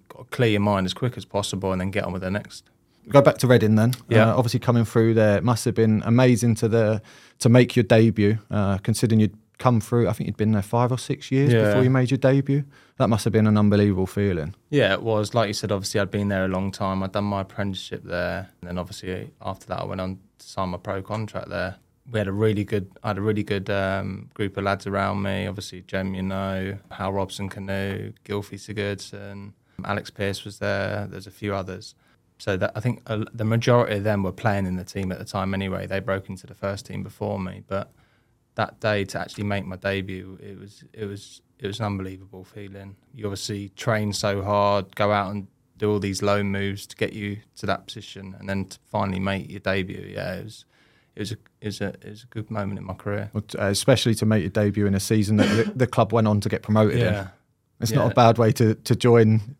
got 0.09 0.19
to 0.19 0.25
clear 0.37 0.51
your 0.51 0.61
mind 0.61 0.87
as 0.87 0.93
quick 0.93 1.17
as 1.17 1.25
possible 1.25 1.71
and 1.71 1.81
then 1.81 1.91
get 1.93 2.03
on 2.05 2.13
with 2.13 2.23
the 2.23 2.31
next. 2.33 2.65
Go 3.09 3.21
back 3.21 3.39
to 3.39 3.47
Reading 3.47 3.75
then. 3.75 3.95
Yeah. 4.09 4.31
Uh, 4.31 4.37
obviously 4.37 4.61
coming 4.61 4.85
through 4.85 5.15
there, 5.15 5.37
it 5.37 5.45
must 5.45 5.65
have 5.65 5.75
been 5.75 6.03
amazing 6.07 6.55
to 6.57 6.69
the 6.69 7.03
to 7.41 7.49
make 7.49 7.75
your 7.77 7.83
debut. 7.83 8.39
Uh, 8.51 8.79
considering 8.79 9.21
you'd 9.21 9.37
come 9.59 9.81
through, 9.81 10.09
I 10.09 10.13
think 10.13 10.27
you'd 10.29 10.37
been 10.37 10.53
there 10.53 10.63
five 10.63 10.91
or 10.93 10.99
six 10.99 11.31
years 11.31 11.53
Yeah. 11.53 11.65
before 11.67 11.83
you 11.85 11.91
made 11.91 12.11
your 12.11 12.19
debut. 12.19 12.65
That 12.99 13.09
must 13.09 13.25
have 13.25 13.33
been 13.33 13.47
an 13.47 13.57
unbelievable 13.59 14.07
feeling. 14.07 14.55
Yeah, 14.71 14.93
it 14.93 15.03
was. 15.03 15.35
Like 15.35 15.49
you 15.49 15.55
said, 15.55 15.73
obviously 15.73 16.01
I'd 16.01 16.11
been 16.11 16.29
there 16.29 16.45
a 16.45 16.49
long 16.49 16.71
time. 16.73 17.03
I'd 17.03 17.13
done 17.13 17.25
my 17.25 17.41
apprenticeship 17.43 18.03
there. 18.05 18.49
And 18.61 18.69
then 18.69 18.79
obviously 18.79 19.31
after 19.41 19.67
that 19.67 19.81
I 19.81 19.85
went 19.85 20.01
on 20.01 20.19
to 20.39 20.47
sign 20.47 20.69
my 20.71 20.79
pro 20.79 21.03
contract 21.03 21.49
there. 21.49 21.77
We 22.11 22.19
had 22.19 22.27
a 22.29 22.33
really 22.33 22.65
good, 22.65 22.91
I 23.05 23.09
had 23.09 23.19
a 23.19 23.23
really 23.23 23.45
good 23.45 23.71
um, 23.71 24.31
group 24.35 24.57
of 24.57 24.65
lads 24.65 24.87
around 24.87 25.23
me. 25.23 25.47
Obviously, 25.47 25.83
Jem, 25.83 26.15
you 26.15 26.23
know, 26.23 26.77
Hal 26.91 27.13
Robson 27.13 27.49
Kanu, 27.49 28.13
Gylfi 28.25 28.59
Sigurdsson, 28.59 29.53
Alex 29.85 30.11
Pearce 30.11 30.45
was 30.45 30.59
there. 30.59 31.07
There's 31.11 31.27
a 31.29 31.31
few 31.31 31.55
others. 31.55 31.95
So 32.43 32.57
that 32.57 32.73
I 32.75 32.81
think 32.81 33.03
uh, 33.07 33.25
the 33.33 33.45
majority 33.45 33.99
of 33.99 34.03
them 34.03 34.25
were 34.25 34.33
playing 34.33 34.67
in 34.67 34.75
the 34.75 34.83
team 34.83 35.13
at 35.13 35.19
the 35.21 35.25
time 35.25 35.55
anyway. 35.55 35.87
They 35.87 36.01
broke 36.01 36.29
into 36.29 36.45
the 36.45 36.57
first 36.57 36.87
team 36.87 37.05
before 37.05 37.39
me, 37.39 37.63
but 37.69 37.93
that 38.57 38.81
day 38.81 39.05
to 39.05 39.21
actually 39.21 39.45
make 39.45 39.65
my 39.65 39.77
debut, 39.77 40.37
it 40.43 40.59
was 40.59 40.83
it 40.93 41.05
was 41.05 41.41
it 41.61 41.69
was 41.69 41.79
an 41.79 41.87
unbelievable 41.87 42.43
feeling. 42.43 42.97
You 43.15 43.27
obviously 43.27 43.69
train 43.77 44.13
so 44.13 44.43
hard, 44.43 44.97
go 44.97 45.13
out 45.13 45.31
and 45.31 45.47
do 45.79 45.93
all 45.93 46.01
these 46.01 46.21
loan 46.21 46.47
moves 46.51 46.85
to 46.89 46.97
get 46.97 47.13
you 47.13 47.37
to 47.59 47.67
that 47.67 47.87
position, 47.87 48.35
and 48.41 48.49
then 48.49 48.65
to 48.65 48.79
finally 48.91 49.21
make 49.21 49.49
your 49.49 49.61
debut. 49.61 50.05
Yeah, 50.13 50.35
it 50.35 50.45
was 50.45 50.65
it 51.15 51.21
was 51.21 51.31
a 51.31 51.37
it 51.61 51.67
was 51.67 51.81
a 51.81 51.89
it 52.07 52.09
was 52.11 52.23
a 52.25 52.27
good 52.27 52.51
moment 52.51 52.77
in 52.81 52.85
my 52.85 52.95
career. 52.95 53.31
Uh, 53.37 53.67
especially 53.67 54.17
to 54.17 54.27
make 54.27 54.41
your 54.43 54.51
debut 54.51 54.87
in 54.89 54.97
a 54.97 55.01
season 55.01 55.37
that 55.37 55.47
the, 55.67 55.73
the 55.77 55.87
club 55.87 56.13
went 56.13 56.27
on 56.27 56.41
to 56.41 56.49
get 56.49 56.63
promoted 56.63 56.99
Yeah. 56.99 57.21
in. 57.21 57.29
It's 57.83 57.93
Yeah. 57.93 57.99
not 57.99 58.11
a 58.11 58.15
bad 58.17 58.37
way 58.39 58.51
to 58.51 58.75
to 58.75 58.97
join 58.97 59.55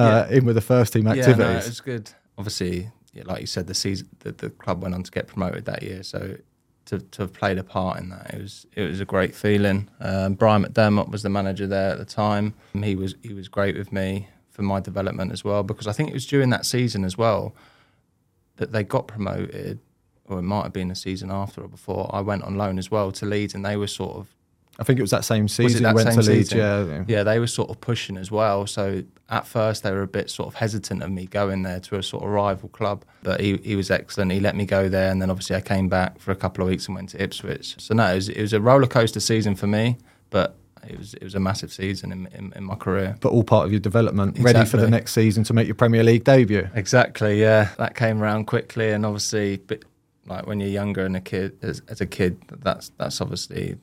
uh, 0.00 0.26
in 0.30 0.44
with 0.44 0.56
the 0.56 0.60
first 0.60 0.92
team 0.92 1.06
activities. 1.06 1.38
Yeah, 1.38 1.52
no, 1.52 1.58
it 1.58 1.66
was 1.66 1.80
good. 1.80 2.10
Obviously, 2.38 2.90
yeah, 3.12 3.24
like 3.26 3.40
you 3.40 3.46
said, 3.46 3.66
the 3.66 3.74
season 3.74 4.08
the, 4.20 4.32
the 4.32 4.50
club 4.50 4.82
went 4.82 4.94
on 4.94 5.02
to 5.02 5.10
get 5.10 5.26
promoted 5.26 5.64
that 5.66 5.82
year, 5.82 6.02
so 6.02 6.36
to, 6.86 6.98
to 6.98 7.22
have 7.22 7.32
played 7.32 7.58
a 7.58 7.62
part 7.62 7.98
in 8.00 8.08
that, 8.10 8.34
it 8.34 8.40
was 8.42 8.66
it 8.74 8.82
was 8.82 9.00
a 9.00 9.04
great 9.04 9.34
feeling. 9.34 9.88
Um, 10.00 10.34
Brian 10.34 10.64
McDermott 10.64 11.08
was 11.10 11.22
the 11.22 11.28
manager 11.28 11.66
there 11.66 11.92
at 11.92 11.98
the 11.98 12.04
time. 12.04 12.54
He 12.72 12.96
was 12.96 13.14
he 13.22 13.32
was 13.32 13.48
great 13.48 13.76
with 13.76 13.92
me 13.92 14.28
for 14.50 14.62
my 14.62 14.80
development 14.80 15.32
as 15.32 15.44
well 15.44 15.62
because 15.62 15.86
I 15.86 15.92
think 15.92 16.10
it 16.10 16.14
was 16.14 16.26
during 16.26 16.50
that 16.50 16.66
season 16.66 17.04
as 17.04 17.16
well 17.16 17.54
that 18.56 18.72
they 18.72 18.82
got 18.82 19.06
promoted, 19.06 19.78
or 20.26 20.38
it 20.38 20.42
might 20.42 20.64
have 20.64 20.72
been 20.72 20.88
the 20.88 20.94
season 20.94 21.30
after 21.30 21.62
or 21.62 21.68
before. 21.68 22.10
I 22.12 22.20
went 22.20 22.42
on 22.42 22.56
loan 22.56 22.78
as 22.78 22.90
well 22.90 23.12
to 23.12 23.24
Leeds, 23.24 23.54
and 23.54 23.64
they 23.64 23.76
were 23.76 23.86
sort 23.86 24.16
of 24.16 24.26
I 24.78 24.84
think 24.84 24.98
it 24.98 25.02
was 25.02 25.10
that 25.10 25.24
same 25.24 25.42
was 25.44 25.52
season 25.54 25.80
it 25.80 25.82
that 25.82 25.88
you 25.90 25.94
went 25.96 26.08
same 26.08 26.22
to 26.22 26.30
Leeds. 26.30 26.50
season? 26.50 26.58
Yeah, 26.58 27.04
Yeah, 27.18 27.22
they 27.22 27.38
were 27.38 27.46
sort 27.46 27.68
of 27.70 27.80
pushing 27.80 28.16
as 28.16 28.30
well. 28.30 28.66
So 28.66 29.02
at 29.28 29.46
first 29.46 29.82
they 29.82 29.90
were 29.90 30.02
a 30.02 30.06
bit 30.08 30.30
sort 30.30 30.46
of 30.48 30.54
hesitant 30.54 31.02
of 31.02 31.10
me 31.10 31.26
going 31.26 31.62
there 31.62 31.80
to 31.80 31.96
a 31.96 32.02
sort 32.02 32.24
of 32.24 32.30
rival 32.30 32.68
club. 32.70 33.04
But 33.22 33.40
he, 33.40 33.58
he 33.58 33.76
was 33.76 33.90
excellent. 33.90 34.32
He 34.32 34.40
let 34.40 34.56
me 34.56 34.64
go 34.64 34.88
there, 34.88 35.10
and 35.10 35.20
then 35.20 35.30
obviously 35.30 35.56
I 35.56 35.60
came 35.60 35.88
back 35.88 36.18
for 36.18 36.30
a 36.30 36.36
couple 36.36 36.62
of 36.64 36.70
weeks 36.70 36.86
and 36.86 36.94
went 36.94 37.10
to 37.10 37.22
Ipswich. 37.22 37.76
So 37.78 37.94
no, 37.94 38.06
it 38.12 38.14
was, 38.14 38.28
it 38.30 38.40
was 38.40 38.52
a 38.54 38.60
roller 38.60 38.86
coaster 38.86 39.20
season 39.20 39.54
for 39.54 39.66
me, 39.66 39.98
but 40.30 40.56
it 40.88 40.96
was 40.96 41.12
it 41.12 41.22
was 41.22 41.34
a 41.34 41.40
massive 41.40 41.70
season 41.70 42.10
in, 42.10 42.26
in, 42.28 42.52
in 42.56 42.64
my 42.64 42.74
career. 42.74 43.14
but 43.20 43.32
all 43.32 43.44
part 43.44 43.66
of 43.66 43.72
your 43.72 43.80
development, 43.80 44.38
ready 44.38 44.64
for 44.64 44.78
the 44.78 44.88
next 44.88 45.12
season 45.12 45.44
to 45.44 45.52
make 45.52 45.66
your 45.66 45.74
Premier 45.74 46.02
League 46.02 46.24
debut. 46.24 46.70
Exactly, 46.74 47.38
yeah. 47.38 47.68
That 47.76 47.94
came 47.96 48.22
around 48.22 48.46
quickly, 48.46 48.90
and 48.90 49.04
obviously, 49.04 49.58
but 49.58 49.84
like 50.26 50.46
when 50.46 50.58
you're 50.58 50.70
younger 50.70 51.04
and 51.04 51.16
a 51.16 51.20
kid, 51.20 51.58
as, 51.60 51.82
as 51.88 52.00
a 52.00 52.06
kid, 52.06 52.40
that's 52.60 52.92
that's 52.96 53.20
obviously 53.20 53.76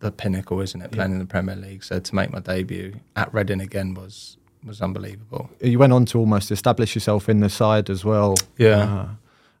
the, 0.00 0.12
pinnacle, 0.12 0.60
isn't 0.60 0.80
it? 0.80 0.90
Playing 0.92 1.12
in 1.12 1.18
the 1.18 1.26
Premier 1.26 1.56
League. 1.56 1.84
So 1.84 1.98
to 1.98 2.14
make 2.14 2.32
my 2.32 2.40
debut 2.40 2.94
at 3.16 3.32
Reading 3.34 3.60
again 3.60 3.94
was 3.94 4.36
was 4.64 4.80
unbelievable. 4.80 5.50
You 5.60 5.78
went 5.78 5.92
on 5.92 6.06
to 6.06 6.18
almost 6.18 6.50
establish 6.50 6.94
yourself 6.94 7.28
in 7.28 7.40
the 7.40 7.50
side 7.50 7.90
as 7.90 8.02
well. 8.02 8.34
Yeah. 8.56 8.78
Uh, 8.94 9.08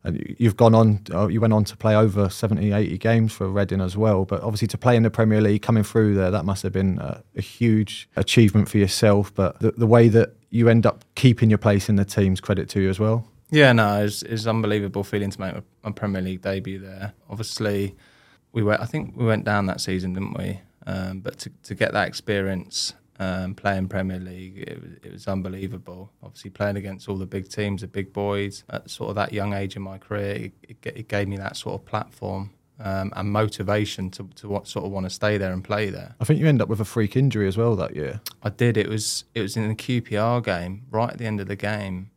and 0.02 0.16
you- 0.16 0.36
you've 0.38 0.56
gone 0.56 0.74
on, 0.74 1.00
uh, 1.12 1.26
you 1.28 1.42
went 1.42 1.52
on 1.52 1.64
to 1.64 1.76
play 1.76 1.94
over 1.94 2.30
70, 2.30 2.72
80 2.72 2.96
games 2.98 3.32
for 3.32 3.48
Reading 3.50 3.82
as 3.82 3.98
well. 3.98 4.24
But 4.24 4.42
obviously, 4.42 4.68
to 4.68 4.78
play 4.78 4.96
in 4.96 5.02
the 5.02 5.10
Premier 5.10 5.42
League, 5.42 5.60
coming 5.60 5.82
through 5.82 6.14
there, 6.14 6.30
that 6.30 6.46
must 6.46 6.62
have 6.62 6.72
been 6.72 6.98
a, 7.00 7.22
a 7.36 7.42
huge 7.42 8.08
achievement 8.16 8.68
for 8.70 8.78
yourself. 8.78 9.30
But 9.34 9.60
the, 9.60 9.72
the 9.72 9.86
way 9.86 10.08
that 10.08 10.36
you 10.48 10.70
end 10.70 10.86
up 10.86 11.04
keeping 11.16 11.50
your 11.50 11.58
place 11.58 11.88
in 11.90 11.96
the 11.96 12.04
team's 12.06 12.40
credit 12.40 12.68
to 12.70 12.80
you 12.80 12.88
as 12.88 12.98
well. 12.98 13.28
Yeah, 13.50 13.72
no, 13.72 14.04
it's, 14.04 14.22
an 14.22 14.48
unbelievable 14.48 15.04
feeling 15.04 15.30
to 15.30 15.40
make 15.40 15.54
my, 15.54 15.62
my 15.84 15.90
Premier 15.92 16.22
League 16.22 16.40
debut 16.40 16.78
there. 16.78 17.12
Obviously, 17.28 17.94
we 18.54 18.62
went. 18.62 18.80
I 18.80 18.86
think 18.86 19.14
we 19.16 19.26
went 19.26 19.44
down 19.44 19.66
that 19.66 19.80
season, 19.80 20.14
didn't 20.14 20.38
we? 20.38 20.60
Um, 20.86 21.20
but 21.20 21.38
to, 21.40 21.50
to 21.64 21.74
get 21.74 21.92
that 21.92 22.08
experience 22.08 22.94
um, 23.18 23.54
playing 23.54 23.88
Premier 23.88 24.18
League, 24.18 24.58
it 24.58 24.82
was, 24.82 24.92
it 25.02 25.12
was 25.12 25.28
unbelievable. 25.28 26.10
Obviously, 26.22 26.50
playing 26.50 26.76
against 26.76 27.08
all 27.08 27.16
the 27.16 27.26
big 27.26 27.48
teams, 27.48 27.82
the 27.82 27.88
big 27.88 28.12
boys, 28.12 28.64
at 28.70 28.88
sort 28.88 29.10
of 29.10 29.16
that 29.16 29.32
young 29.32 29.52
age 29.52 29.76
in 29.76 29.82
my 29.82 29.98
career, 29.98 30.34
it, 30.34 30.52
it, 30.62 30.76
it 30.86 31.08
gave 31.08 31.28
me 31.28 31.36
that 31.36 31.56
sort 31.56 31.74
of 31.74 31.84
platform 31.84 32.50
um, 32.80 33.12
and 33.16 33.30
motivation 33.30 34.10
to, 34.10 34.28
to 34.36 34.48
what 34.48 34.66
sort 34.66 34.84
of 34.84 34.92
want 34.92 35.04
to 35.06 35.10
stay 35.10 35.36
there 35.36 35.52
and 35.52 35.64
play 35.64 35.90
there. 35.90 36.14
I 36.20 36.24
think 36.24 36.40
you 36.40 36.46
end 36.46 36.62
up 36.62 36.68
with 36.68 36.80
a 36.80 36.84
freak 36.84 37.16
injury 37.16 37.48
as 37.48 37.56
well 37.56 37.76
that 37.76 37.96
year. 37.96 38.20
I 38.42 38.50
did. 38.50 38.76
It 38.76 38.88
was 38.88 39.24
it 39.34 39.42
was 39.42 39.56
in 39.56 39.68
the 39.68 39.74
QPR 39.74 40.44
game, 40.44 40.82
right 40.90 41.10
at 41.10 41.18
the 41.18 41.26
end 41.26 41.40
of 41.40 41.48
the 41.48 41.56
game. 41.56 42.10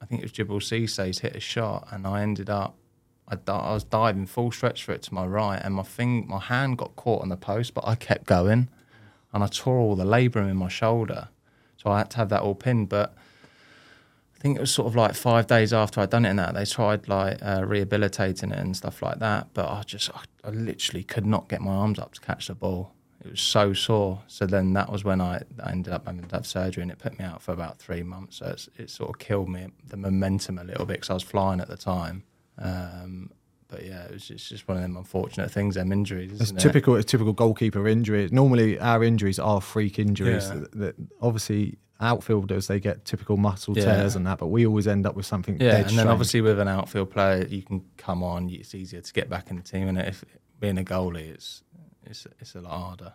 I 0.00 0.06
think 0.06 0.22
it 0.22 0.24
was 0.24 0.32
Djibril 0.32 0.60
Cissé 0.60 1.18
hit 1.18 1.36
a 1.36 1.40
shot, 1.40 1.88
and 1.92 2.06
I 2.06 2.22
ended 2.22 2.50
up. 2.50 2.76
I, 3.30 3.36
di- 3.36 3.52
I 3.52 3.74
was 3.74 3.84
diving 3.84 4.26
full 4.26 4.50
stretch 4.50 4.84
for 4.84 4.92
it 4.92 5.02
to 5.02 5.14
my 5.14 5.26
right, 5.26 5.60
and 5.62 5.74
my 5.74 5.82
thing, 5.82 6.26
my 6.28 6.40
hand 6.40 6.78
got 6.78 6.96
caught 6.96 7.22
on 7.22 7.28
the 7.28 7.36
post, 7.36 7.74
but 7.74 7.86
I 7.86 7.94
kept 7.94 8.24
going, 8.24 8.68
and 9.32 9.44
I 9.44 9.46
tore 9.46 9.78
all 9.78 9.96
the 9.96 10.04
labrum 10.04 10.50
in 10.50 10.56
my 10.56 10.68
shoulder, 10.68 11.28
so 11.76 11.90
I 11.90 11.98
had 11.98 12.10
to 12.10 12.16
have 12.16 12.30
that 12.30 12.40
all 12.40 12.54
pinned. 12.54 12.88
But 12.88 13.14
I 14.36 14.40
think 14.40 14.56
it 14.56 14.60
was 14.60 14.70
sort 14.70 14.86
of 14.86 14.96
like 14.96 15.14
five 15.14 15.46
days 15.46 15.72
after 15.72 16.00
I'd 16.00 16.10
done 16.10 16.24
it, 16.24 16.30
and 16.30 16.38
that 16.38 16.54
they 16.54 16.64
tried 16.64 17.08
like 17.08 17.38
uh, 17.42 17.64
rehabilitating 17.66 18.50
it 18.50 18.58
and 18.58 18.76
stuff 18.76 19.02
like 19.02 19.18
that. 19.18 19.48
But 19.52 19.68
I 19.68 19.82
just, 19.82 20.10
I, 20.14 20.22
I 20.44 20.50
literally 20.50 21.04
could 21.04 21.26
not 21.26 21.48
get 21.48 21.60
my 21.60 21.72
arms 21.72 21.98
up 21.98 22.14
to 22.14 22.20
catch 22.20 22.46
the 22.46 22.54
ball. 22.54 22.92
It 23.22 23.32
was 23.32 23.40
so 23.40 23.72
sore. 23.72 24.22
So 24.28 24.46
then 24.46 24.72
that 24.74 24.90
was 24.90 25.02
when 25.04 25.20
I, 25.20 25.42
I 25.62 25.72
ended 25.72 25.92
up 25.92 26.06
having 26.06 26.22
to 26.22 26.34
have 26.36 26.46
surgery, 26.46 26.82
and 26.82 26.90
it 26.90 26.98
put 26.98 27.18
me 27.18 27.24
out 27.24 27.42
for 27.42 27.52
about 27.52 27.78
three 27.78 28.02
months. 28.02 28.38
So 28.38 28.56
it 28.78 28.90
sort 28.90 29.10
of 29.10 29.18
killed 29.18 29.48
me 29.48 29.66
the 29.86 29.96
momentum 29.96 30.56
a 30.58 30.64
little 30.64 30.86
bit 30.86 30.98
because 30.98 31.10
I 31.10 31.14
was 31.14 31.24
flying 31.24 31.60
at 31.60 31.68
the 31.68 31.76
time. 31.76 32.22
Um, 32.58 33.30
but 33.68 33.84
yeah, 33.84 34.04
it 34.04 34.12
was 34.12 34.22
just, 34.26 34.40
it's 34.40 34.48
just 34.48 34.68
one 34.68 34.78
of 34.78 34.82
them 34.82 34.96
unfortunate 34.96 35.50
things, 35.50 35.74
them 35.74 35.92
injuries. 35.92 36.40
It's 36.40 36.50
it? 36.50 36.58
typical, 36.58 36.94
a 36.96 37.02
typical 37.02 37.32
goalkeeper 37.34 37.86
injury. 37.86 38.28
Normally, 38.32 38.78
our 38.78 39.04
injuries 39.04 39.38
are 39.38 39.60
freak 39.60 39.98
injuries. 39.98 40.48
Yeah. 40.48 40.60
That, 40.60 40.72
that 40.72 40.94
obviously, 41.20 41.76
outfielders 42.00 42.68
they 42.68 42.80
get 42.80 43.04
typical 43.04 43.36
muscle 43.36 43.76
Yeah. 43.76 43.84
tears 43.84 44.16
and 44.16 44.26
that, 44.26 44.38
but 44.38 44.46
we 44.46 44.66
always 44.66 44.86
end 44.86 45.06
up 45.06 45.16
with 45.16 45.26
something. 45.26 45.60
Yeah, 45.60 45.76
and 45.76 45.84
then 45.84 45.88
strange. 45.90 46.08
obviously 46.08 46.40
with 46.40 46.58
an 46.60 46.68
outfield 46.68 47.10
player, 47.10 47.44
you 47.46 47.62
can 47.62 47.84
come 47.96 48.22
on. 48.22 48.48
It's 48.48 48.74
easier 48.74 49.00
to 49.00 49.12
get 49.12 49.28
back 49.28 49.50
in 49.50 49.56
the 49.56 49.62
team, 49.62 49.88
and 49.88 49.98
if 49.98 50.24
being 50.60 50.78
a 50.78 50.84
goalie, 50.84 51.28
it's 51.28 51.62
it's 52.04 52.26
it's 52.40 52.54
a 52.54 52.60
lot 52.60 52.72
harder. 52.72 53.12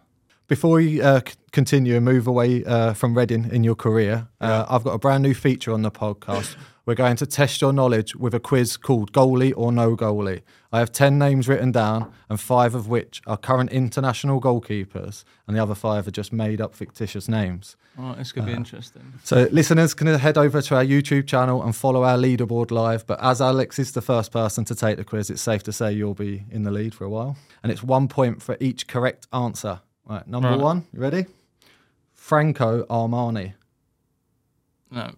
Before 0.48 0.82
you 0.82 1.02
uh, 1.02 1.22
continue 1.54 1.96
and 1.96 2.04
move 2.04 2.28
away 2.28 2.66
uh, 2.66 2.94
from 2.94 3.18
Reading 3.18 3.50
in 3.50 3.64
your 3.64 3.76
career, 3.76 4.28
uh, 4.42 4.66
I've 4.68 4.84
got 4.84 4.92
a 4.92 4.98
brand 4.98 5.24
new 5.24 5.34
feature 5.34 5.72
on 5.72 5.84
the 5.84 5.92
podcast. 5.92 6.58
We're 6.86 6.96
going 6.96 7.16
to 7.18 7.26
test 7.26 7.62
your 7.62 7.72
knowledge 7.72 8.14
with 8.14 8.34
a 8.34 8.42
quiz 8.42 8.76
called 8.76 9.14
Goalie 9.14 9.54
or 9.56 9.72
No 9.72 9.96
Goalie. 9.96 10.42
I 10.74 10.80
have 10.80 10.92
10 10.92 11.18
names 11.18 11.48
written 11.48 11.72
down, 11.72 12.12
and 12.28 12.38
five 12.38 12.76
of 12.76 12.90
which 12.90 13.22
are 13.26 13.38
current 13.38 13.72
international 13.72 14.42
goalkeepers, 14.42 15.24
and 15.48 15.56
the 15.56 15.64
other 15.64 15.76
five 15.76 16.08
are 16.10 16.12
just 16.12 16.34
made 16.34 16.60
up 16.60 16.76
fictitious 16.76 17.30
names. 17.30 17.78
All 17.98 18.08
right, 18.08 18.18
this 18.18 18.34
could 18.34 18.46
be 18.46 18.52
interesting. 18.52 19.14
So, 19.24 19.48
listeners 19.50 19.94
can 19.94 20.08
head 20.08 20.38
over 20.38 20.62
to 20.62 20.76
our 20.76 20.84
YouTube 20.84 21.26
channel 21.26 21.64
and 21.64 21.74
follow 21.74 22.04
our 22.04 22.18
leaderboard 22.18 22.70
live. 22.70 23.08
But 23.08 23.24
as 23.24 23.40
Alex 23.40 23.80
is 23.80 23.94
the 23.94 24.02
first 24.02 24.34
person 24.34 24.66
to 24.66 24.76
take 24.76 24.98
the 24.98 25.06
quiz, 25.06 25.30
it's 25.30 25.42
safe 25.42 25.64
to 25.64 25.72
say 25.72 25.94
you'll 25.94 26.16
be 26.16 26.44
in 26.52 26.64
the 26.64 26.72
lead 26.72 26.94
for 26.94 27.06
a 27.06 27.10
while. 27.10 27.38
And 27.62 27.72
it's 27.72 27.84
one 27.84 28.10
point 28.10 28.42
for 28.42 28.58
each 28.60 28.88
correct 28.88 29.28
answer. 29.32 29.80
Right, 30.08 30.28
number 30.28 30.50
Right. 30.50 30.60
one, 30.60 30.86
you 30.94 31.00
ready? 31.00 31.26
Franco 32.14 32.84
Armani. 32.86 33.54
No, 34.92 35.12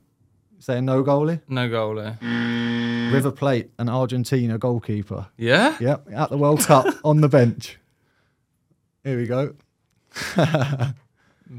Saying 0.59 0.85
no 0.85 1.03
goalie. 1.03 1.41
no 1.47 1.67
goalie. 1.69 3.11
River 3.11 3.31
Plate, 3.31 3.71
an 3.77 3.89
Argentina 3.89 4.57
goalkeeper. 4.57 5.27
Yeah, 5.37 5.75
Yep, 5.79 6.07
at 6.13 6.29
the 6.29 6.37
World 6.37 6.61
Cup 6.61 6.85
on 7.03 7.21
the 7.21 7.29
bench. 7.29 7.77
Here 9.03 9.17
we 9.17 9.27
go. 9.27 9.55
mate. 10.37 10.93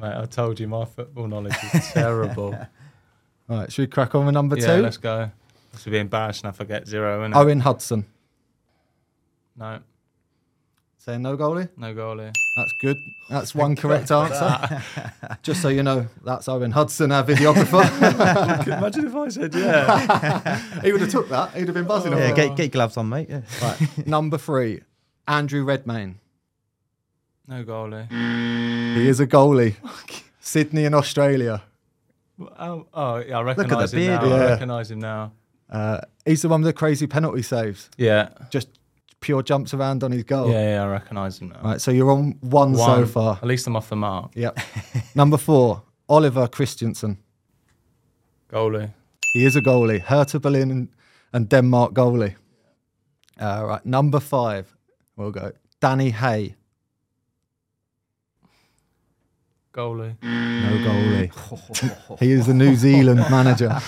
I 0.02 0.26
told 0.30 0.58
you 0.58 0.66
my 0.68 0.84
football 0.84 1.28
knowledge 1.28 1.54
is 1.74 1.92
terrible. 1.92 2.54
All 2.54 2.68
right, 3.58 3.70
should 3.72 3.82
we 3.82 3.86
crack 3.86 4.14
on 4.14 4.26
with 4.26 4.34
number 4.34 4.56
yeah, 4.58 4.76
two? 4.76 4.82
let's 4.82 4.96
go. 4.96 5.30
This 5.72 5.84
would 5.84 5.92
be 5.92 5.98
embarrassing 5.98 6.48
if 6.48 6.60
I 6.60 6.64
get 6.64 6.88
zero. 6.88 7.26
Innit? 7.28 7.36
Owen 7.36 7.60
Hudson. 7.60 8.06
No, 9.56 9.80
Saying 10.98 11.22
no 11.22 11.36
goalie. 11.36 11.68
no 11.76 11.94
goalie. 11.94 12.32
That's 12.56 12.72
good. 12.72 13.02
That's 13.28 13.54
one 13.54 13.76
correct 13.76 14.10
answer. 14.10 14.82
Just 15.42 15.60
so 15.60 15.68
you 15.68 15.82
know, 15.82 16.06
that's 16.24 16.48
Owen 16.48 16.70
Hudson, 16.70 17.12
our 17.12 17.22
videographer. 17.22 17.84
Imagine 18.66 19.06
if 19.06 19.14
I 19.14 19.28
said 19.28 19.54
yeah. 19.54 20.58
he 20.82 20.90
would 20.92 21.02
have 21.02 21.10
took 21.10 21.28
that. 21.28 21.52
He'd 21.54 21.66
have 21.68 21.74
been 21.74 21.84
buzzing. 21.84 22.12
Yeah, 22.12 22.32
get, 22.32 22.56
get 22.56 22.72
gloves 22.72 22.96
on, 22.96 23.10
mate. 23.10 23.28
Yeah. 23.28 23.42
Right. 23.60 24.06
Number 24.06 24.38
three, 24.38 24.80
Andrew 25.28 25.64
Redmayne. 25.64 26.18
no 27.46 27.62
goalie. 27.62 28.08
He 28.96 29.06
is 29.06 29.20
a 29.20 29.26
goalie. 29.26 29.76
Sydney 30.40 30.84
in 30.86 30.94
Australia. 30.94 31.62
Oh, 32.58 32.86
oh 32.94 33.16
yeah, 33.18 33.38
I 33.38 33.40
the 33.40 33.44
recognise 33.44 33.92
him 33.92 34.00
beard. 34.00 34.22
now. 34.22 34.26
I 34.26 34.30
Yeah. 34.30 34.44
recognise 34.50 34.90
him 34.90 34.98
now. 35.00 35.32
Uh, 35.68 36.00
he's 36.24 36.42
the 36.42 36.48
one 36.48 36.62
with 36.62 36.68
the 36.68 36.72
crazy 36.78 37.06
penalty 37.06 37.42
saves. 37.42 37.90
Yeah, 37.98 38.28
Just 38.50 38.68
pure 39.20 39.42
jumps 39.42 39.74
around 39.74 40.04
on 40.04 40.12
his 40.12 40.24
goal. 40.24 40.50
yeah, 40.50 40.74
yeah. 40.74 40.84
I 40.84 40.88
recognise 40.88 41.38
him 41.38 41.48
now. 41.48 41.60
Right, 41.62 41.80
so 41.80 41.90
you're 41.90 42.10
on 42.10 42.36
one, 42.40 42.76
so 42.76 43.06
far. 43.06 43.38
At 43.42 43.44
least 43.48 43.66
I'm 43.66 43.76
off 43.76 43.88
the 43.88 43.96
mark. 43.96 44.32
Yep. 44.34 44.58
Number 45.14 45.36
four, 45.36 45.82
Oliver 46.08 46.48
Christensen. 46.48 47.18
Goalie. 48.50 48.92
He 49.32 49.44
is 49.44 49.56
a 49.56 49.60
goalie. 49.60 50.00
Hertha 50.00 50.38
Berlin 50.38 50.70
and, 50.70 50.88
and 51.32 51.48
Denmark 51.48 51.92
goalie. 51.92 52.36
Uh, 53.38 53.64
right, 53.66 53.84
number 53.84 54.20
five. 54.20 54.74
We'll 55.16 55.30
go. 55.32 55.52
Danny 55.80 56.10
Hay. 56.10 56.54
Goalie. 59.72 60.16
No 60.22 60.70
goalie. 60.86 62.18
he 62.20 62.32
is 62.32 62.46
the 62.46 62.54
New 62.54 62.76
Zealand 62.76 63.20
manager. 63.30 63.78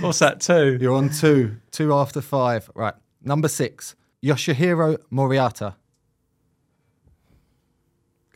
What's 0.00 0.20
that, 0.20 0.40
two? 0.40 0.78
You're 0.80 0.94
on 0.94 1.10
two. 1.10 1.56
Two 1.70 1.92
after 1.92 2.22
five. 2.22 2.70
Right. 2.74 2.94
Number 3.22 3.48
six. 3.48 3.96
Yoshihiro 4.22 4.98
Moriata. 5.10 5.74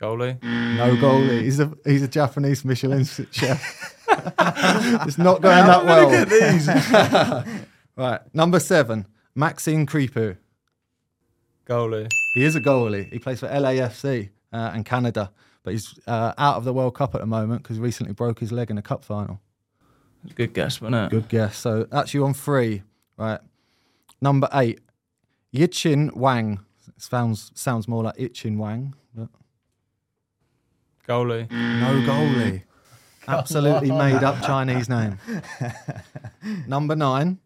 Goalie. 0.00 0.42
No 0.42 0.96
goalie. 0.96 1.42
He's 1.42 1.60
a 1.60 1.72
he's 1.84 2.02
a 2.02 2.08
Japanese 2.08 2.64
Michelin 2.64 3.04
chef. 3.04 3.94
it's 4.08 5.18
not 5.18 5.40
going 5.40 5.66
that 5.66 5.84
well. 5.84 7.44
right. 7.96 8.20
Number 8.34 8.60
seven. 8.60 9.06
Maxime 9.34 9.86
Crépeau. 9.86 10.36
Goalie. 11.66 12.08
He 12.34 12.44
is 12.44 12.56
a 12.56 12.60
goalie. 12.60 13.10
He 13.10 13.18
plays 13.18 13.40
for 13.40 13.48
LAFC 13.48 14.30
uh, 14.52 14.70
and 14.74 14.84
Canada, 14.84 15.30
but 15.62 15.72
he's 15.72 15.98
uh, 16.06 16.32
out 16.36 16.56
of 16.56 16.64
the 16.64 16.72
World 16.72 16.94
Cup 16.94 17.14
at 17.14 17.20
the 17.20 17.26
moment 17.26 17.62
because 17.62 17.78
recently 17.78 18.12
broke 18.12 18.40
his 18.40 18.52
leg 18.52 18.70
in 18.70 18.78
a 18.78 18.82
cup 18.82 19.04
final. 19.04 19.40
Good 20.34 20.54
guess, 20.54 20.80
wasn't 20.80 21.06
it? 21.06 21.10
Good 21.10 21.28
guess. 21.28 21.56
So 21.58 21.84
that's 21.84 22.14
you 22.14 22.24
on 22.24 22.34
three. 22.34 22.82
Right. 23.16 23.40
Number 24.20 24.48
eight. 24.54 24.80
Yichin 25.54 26.14
Wang. 26.16 26.60
Sounds 26.96 27.50
sounds 27.54 27.86
more 27.88 28.02
like 28.02 28.16
Itchin 28.16 28.56
Wang. 28.58 28.94
But 29.14 29.28
Goalie. 31.08 31.50
no 31.50 32.00
goalie. 32.06 32.62
Absolutely 33.28 33.90
made 33.90 34.22
up 34.22 34.42
Chinese 34.44 34.88
name. 34.88 35.18
Number 36.66 36.94
nine. 36.94 37.38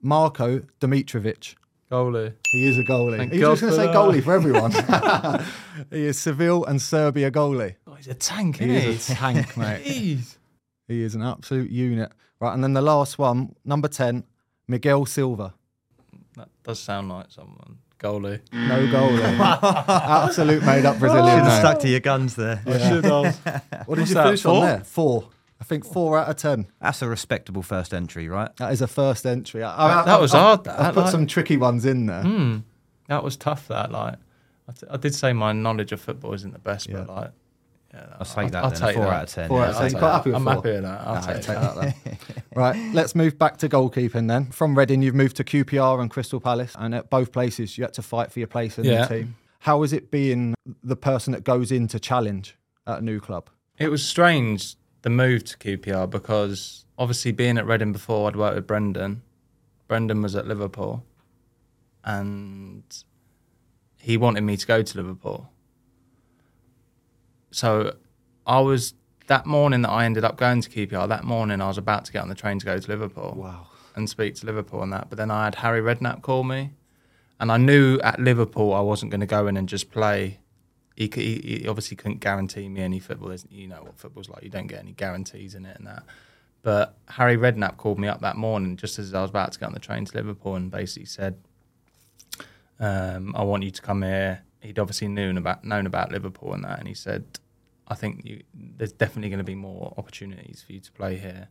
Marco 0.00 0.60
Dimitrovic. 0.80 1.56
Goalie. 1.90 2.34
He 2.52 2.68
is 2.68 2.78
a 2.78 2.82
goalie. 2.84 3.16
Thank 3.16 3.32
He's 3.32 3.40
God 3.40 3.58
just 3.58 3.62
going 3.62 3.72
to 3.72 3.76
say 3.78 3.86
that. 3.86 3.94
goalie 3.94 4.22
for 4.22 4.34
everyone. 4.34 4.72
he 5.90 6.06
is 6.06 6.18
Seville 6.18 6.64
and 6.64 6.80
Serbia 6.80 7.30
goalie. 7.30 7.74
Oh, 7.86 7.94
he's 7.94 8.06
a 8.08 8.14
tank, 8.14 8.58
He 8.58 8.74
isn't 8.76 8.90
is 8.90 9.10
a 9.10 9.14
tank, 9.14 9.56
mate. 9.56 9.84
Jeez. 9.84 10.36
He 10.86 11.02
is 11.02 11.14
an 11.16 11.22
absolute 11.22 11.70
unit. 11.70 12.12
Right, 12.40 12.52
and 12.54 12.62
then 12.62 12.74
the 12.74 12.82
last 12.82 13.18
one, 13.18 13.54
number 13.64 13.88
10, 13.88 14.24
Miguel 14.68 15.06
Silva. 15.06 15.54
That 16.36 16.48
does 16.64 16.78
sound 16.78 17.08
like 17.08 17.26
someone. 17.30 17.78
Goalie. 17.98 18.40
No 18.52 18.86
goalie. 18.88 19.22
Absolute 19.88 20.62
made 20.64 20.84
up 20.84 20.98
Brazilian 21.00 21.26
Should 21.26 21.38
have 21.38 21.46
name. 21.48 21.60
stuck 21.60 21.78
to 21.80 21.88
your 21.88 22.00
guns 22.00 22.36
there. 22.36 22.56
What 22.64 22.78
did 22.78 23.86
What's 23.86 24.08
you 24.10 24.14
that, 24.14 24.24
finish 24.24 24.44
on 24.44 24.54
four? 24.54 24.66
there? 24.66 24.80
Four. 24.84 25.28
I 25.58 25.64
think 25.64 25.86
four 25.86 26.18
out 26.18 26.28
of 26.28 26.36
ten. 26.36 26.66
That's 26.80 27.00
a 27.00 27.08
respectable 27.08 27.62
first 27.62 27.94
entry, 27.94 28.28
right? 28.28 28.54
That 28.58 28.72
is 28.72 28.82
a 28.82 28.86
first 28.86 29.24
entry. 29.24 29.62
I, 29.62 30.02
I- 30.02 30.04
That 30.04 30.20
was 30.20 30.34
I- 30.34 30.38
hard, 30.38 30.68
I, 30.68 30.72
that, 30.76 30.80
I 30.80 30.92
put 30.92 31.04
like- 31.04 31.10
some 31.12 31.26
tricky 31.26 31.56
ones 31.56 31.86
in 31.86 32.04
there. 32.06 32.22
Hmm. 32.22 32.58
That 33.08 33.24
was 33.24 33.36
tough. 33.38 33.68
That 33.68 33.90
like, 33.90 34.16
I, 34.68 34.72
t- 34.72 34.86
I 34.90 34.96
did 34.98 35.14
say 35.14 35.32
my 35.32 35.52
knowledge 35.52 35.92
of 35.92 36.00
football 36.00 36.34
isn't 36.34 36.52
the 36.52 36.58
best, 36.58 36.88
Yeah. 36.88 37.04
but 37.04 37.08
like, 37.08 37.24
yeah, 37.24 37.30
I'll 38.18 38.24
take 38.26 38.50
that 38.52 38.64
I'll 38.64 38.70
then. 38.70 38.80
take 38.80 38.94
four 38.96 39.04
that. 39.06 39.12
out 39.12 39.22
of 39.24 39.30
ten. 39.30 39.48
Four 39.48 39.58
yeah, 39.60 39.64
out 39.64 39.70
of 39.70 39.74
I'll 39.76 39.80
ten. 39.82 39.90
take 39.90 39.98
Quite 39.98 40.08
that. 40.08 40.14
happy 40.16 40.30
with 40.30 40.36
I'm 40.36 40.44
four. 40.44 40.52
happy 40.54 40.70
with 40.72 40.82
that. 40.82 41.00
I'll 41.00 41.14
Nah, 41.14 41.20
take 41.20 41.36
take 41.36 41.46
that. 41.46 41.74
that 42.34 42.44
right, 42.56 42.94
let's 42.94 43.14
move 43.14 43.38
back 43.38 43.56
to 43.58 43.68
goalkeeping 43.68 44.28
then. 44.28 44.46
From 44.50 44.76
Reading, 44.78 45.02
you've 45.02 45.14
moved 45.14 45.36
to 45.36 45.44
QPR 45.44 46.00
and 46.00 46.10
Crystal 46.10 46.40
Palace, 46.40 46.74
and 46.78 46.94
at 46.94 47.10
both 47.10 47.32
places, 47.32 47.76
you 47.78 47.84
had 47.84 47.92
to 47.94 48.02
fight 48.02 48.32
for 48.32 48.38
your 48.40 48.48
place 48.48 48.78
in 48.78 48.84
Yeah. 48.84 49.06
the 49.06 49.18
team. 49.18 49.36
How 49.60 49.82
is 49.82 49.92
it 49.92 50.10
being 50.10 50.54
the 50.84 50.96
person 50.96 51.32
that 51.32 51.42
goes 51.44 51.72
in 51.72 51.88
to 51.88 51.98
challenge 51.98 52.56
at 52.86 52.98
a 52.98 53.02
new 53.02 53.18
club? 53.20 53.50
It 53.78 53.88
was 53.88 54.04
strange 54.06 54.76
the 55.02 55.10
move 55.10 55.44
to 55.44 55.56
QPR 55.58 56.08
because 56.08 56.84
obviously 56.98 57.32
being 57.32 57.58
at 57.58 57.66
Reading 57.66 57.92
before, 57.92 58.28
I'd 58.28 58.36
worked 58.36 58.56
with 58.56 58.66
Brendan. 58.66 59.22
Brendan 59.88 60.22
was 60.22 60.34
at 60.34 60.46
Liverpool, 60.46 61.04
and 62.04 62.82
he 63.98 64.16
wanted 64.16 64.42
me 64.42 64.56
to 64.56 64.66
go 64.66 64.82
to 64.82 64.96
Liverpool. 64.98 65.50
So 67.56 67.96
I 68.46 68.60
was 68.60 68.92
that 69.28 69.46
morning 69.46 69.80
that 69.82 69.88
I 69.88 70.04
ended 70.04 70.24
up 70.24 70.36
going 70.36 70.60
to 70.60 70.68
QPR. 70.68 71.08
That 71.08 71.24
morning 71.24 71.62
I 71.62 71.68
was 71.68 71.78
about 71.78 72.04
to 72.04 72.12
get 72.12 72.20
on 72.20 72.28
the 72.28 72.34
train 72.34 72.58
to 72.58 72.66
go 72.66 72.78
to 72.78 72.88
Liverpool. 72.88 73.34
Wow. 73.34 73.68
and 73.94 74.10
speak 74.10 74.34
to 74.34 74.46
Liverpool 74.46 74.82
and 74.82 74.92
that. 74.92 75.08
But 75.08 75.16
then 75.16 75.30
I 75.30 75.46
had 75.46 75.54
Harry 75.54 75.80
Redknapp 75.80 76.20
call 76.20 76.44
me, 76.44 76.72
and 77.40 77.50
I 77.50 77.56
knew 77.56 77.98
at 78.00 78.20
Liverpool 78.20 78.74
I 78.74 78.80
wasn't 78.80 79.10
going 79.10 79.22
to 79.22 79.26
go 79.26 79.46
in 79.46 79.56
and 79.56 79.66
just 79.66 79.90
play. 79.90 80.40
He, 80.96 81.10
he, 81.14 81.60
he 81.60 81.68
obviously 81.68 81.96
couldn't 81.96 82.20
guarantee 82.20 82.68
me 82.68 82.82
any 82.82 83.00
football. 83.00 83.34
You 83.48 83.68
know 83.68 83.84
what 83.84 83.98
football's 83.98 84.28
like; 84.28 84.42
you 84.42 84.50
don't 84.50 84.66
get 84.66 84.80
any 84.80 84.92
guarantees 84.92 85.54
in 85.54 85.64
it 85.64 85.78
and 85.78 85.86
that. 85.86 86.02
But 86.60 86.94
Harry 87.08 87.38
Redknapp 87.38 87.78
called 87.78 87.98
me 87.98 88.06
up 88.06 88.20
that 88.20 88.36
morning 88.36 88.76
just 88.76 88.98
as 88.98 89.14
I 89.14 89.22
was 89.22 89.30
about 89.30 89.52
to 89.52 89.58
get 89.58 89.66
on 89.66 89.72
the 89.72 89.80
train 89.80 90.04
to 90.04 90.14
Liverpool 90.14 90.56
and 90.56 90.70
basically 90.70 91.06
said, 91.06 91.38
um, 92.78 93.34
"I 93.34 93.42
want 93.44 93.62
you 93.62 93.70
to 93.70 93.80
come 93.80 94.02
here." 94.02 94.42
He'd 94.60 94.78
obviously 94.78 95.08
known 95.08 95.38
about 95.38 95.64
known 95.64 95.86
about 95.86 96.12
Liverpool 96.12 96.52
and 96.52 96.64
that, 96.64 96.80
and 96.80 96.88
he 96.88 96.94
said, 96.94 97.38
"I 97.88 97.94
think 97.94 98.24
you, 98.24 98.42
there's 98.54 98.92
definitely 98.92 99.30
going 99.30 99.38
to 99.38 99.44
be 99.44 99.54
more 99.54 99.94
opportunities 99.96 100.62
for 100.66 100.72
you 100.72 100.80
to 100.80 100.92
play 100.92 101.16
here." 101.16 101.48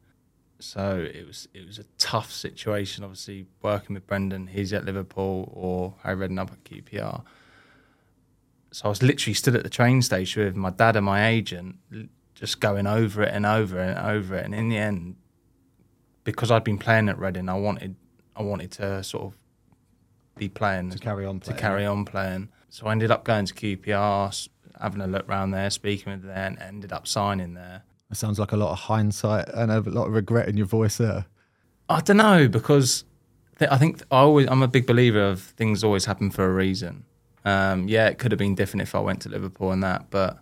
So 0.59 0.97
it 1.13 1.25
was 1.27 1.47
it 1.53 1.65
was 1.65 1.79
a 1.79 1.83
tough 1.97 2.31
situation. 2.31 3.03
Obviously, 3.03 3.45
working 3.61 3.93
with 3.93 4.07
Brendan, 4.07 4.47
he's 4.47 4.71
at 4.73 4.85
Liverpool, 4.85 5.49
or 5.53 5.95
Harry 6.03 6.27
Redknapp 6.27 6.51
at 6.51 6.63
QPR. 6.63 7.23
So 8.71 8.85
I 8.85 8.89
was 8.89 9.01
literally 9.01 9.33
stood 9.33 9.55
at 9.55 9.63
the 9.63 9.69
train 9.69 10.01
station 10.01 10.43
with 10.45 10.55
my 10.55 10.69
dad 10.69 10.95
and 10.95 11.05
my 11.05 11.27
agent, 11.27 11.77
just 12.33 12.59
going 12.59 12.87
over 12.87 13.23
it 13.23 13.33
and 13.33 13.45
over 13.45 13.79
it 13.79 13.97
and 13.97 13.99
over 13.99 14.35
it. 14.35 14.45
And 14.45 14.53
in 14.53 14.67
the 14.69 14.77
end, 14.77 15.15
because 16.25 16.51
I'd 16.51 16.63
been 16.65 16.77
playing 16.77 17.07
at 17.07 17.17
Reading, 17.17 17.47
I 17.49 17.53
wanted 17.53 17.95
I 18.35 18.43
wanted 18.43 18.71
to 18.73 19.03
sort 19.03 19.23
of 19.25 19.37
be 20.37 20.49
playing 20.49 20.89
To 20.91 20.99
carry 20.99 21.25
on 21.25 21.39
to 21.39 21.45
playing. 21.47 21.59
carry 21.59 21.85
on 21.85 22.03
playing. 22.05 22.49
So 22.69 22.87
I 22.87 22.91
ended 22.91 23.11
up 23.11 23.23
going 23.23 23.45
to 23.45 23.53
QPR, 23.53 24.49
having 24.81 25.01
a 25.01 25.07
look 25.07 25.27
round 25.27 25.53
there, 25.53 25.69
speaking 25.69 26.11
with 26.11 26.23
them, 26.23 26.31
and 26.35 26.61
ended 26.61 26.91
up 26.91 27.07
signing 27.07 27.53
there. 27.53 27.83
It 28.11 28.17
sounds 28.17 28.39
like 28.39 28.51
a 28.51 28.57
lot 28.57 28.71
of 28.71 28.79
hindsight 28.79 29.49
and 29.49 29.71
a 29.71 29.81
lot 29.81 30.07
of 30.07 30.13
regret 30.13 30.47
in 30.47 30.57
your 30.57 30.67
voice 30.67 30.97
there. 30.97 31.25
I 31.89 32.01
don't 32.01 32.17
know 32.17 32.47
because 32.47 33.03
th- 33.59 33.69
I 33.69 33.77
think 33.77 34.01
I 34.11 34.17
always 34.19 34.47
I'm 34.47 34.63
a 34.63 34.67
big 34.67 34.85
believer 34.85 35.21
of 35.21 35.41
things 35.41 35.83
always 35.83 36.05
happen 36.05 36.29
for 36.29 36.45
a 36.45 36.53
reason. 36.53 37.05
Um, 37.43 37.87
yeah, 37.87 38.07
it 38.07 38.17
could 38.17 38.31
have 38.31 38.39
been 38.39 38.55
different 38.55 38.81
if 38.81 38.95
I 38.95 38.99
went 38.99 39.21
to 39.21 39.29
Liverpool 39.29 39.71
and 39.71 39.83
that, 39.83 40.09
but 40.09 40.39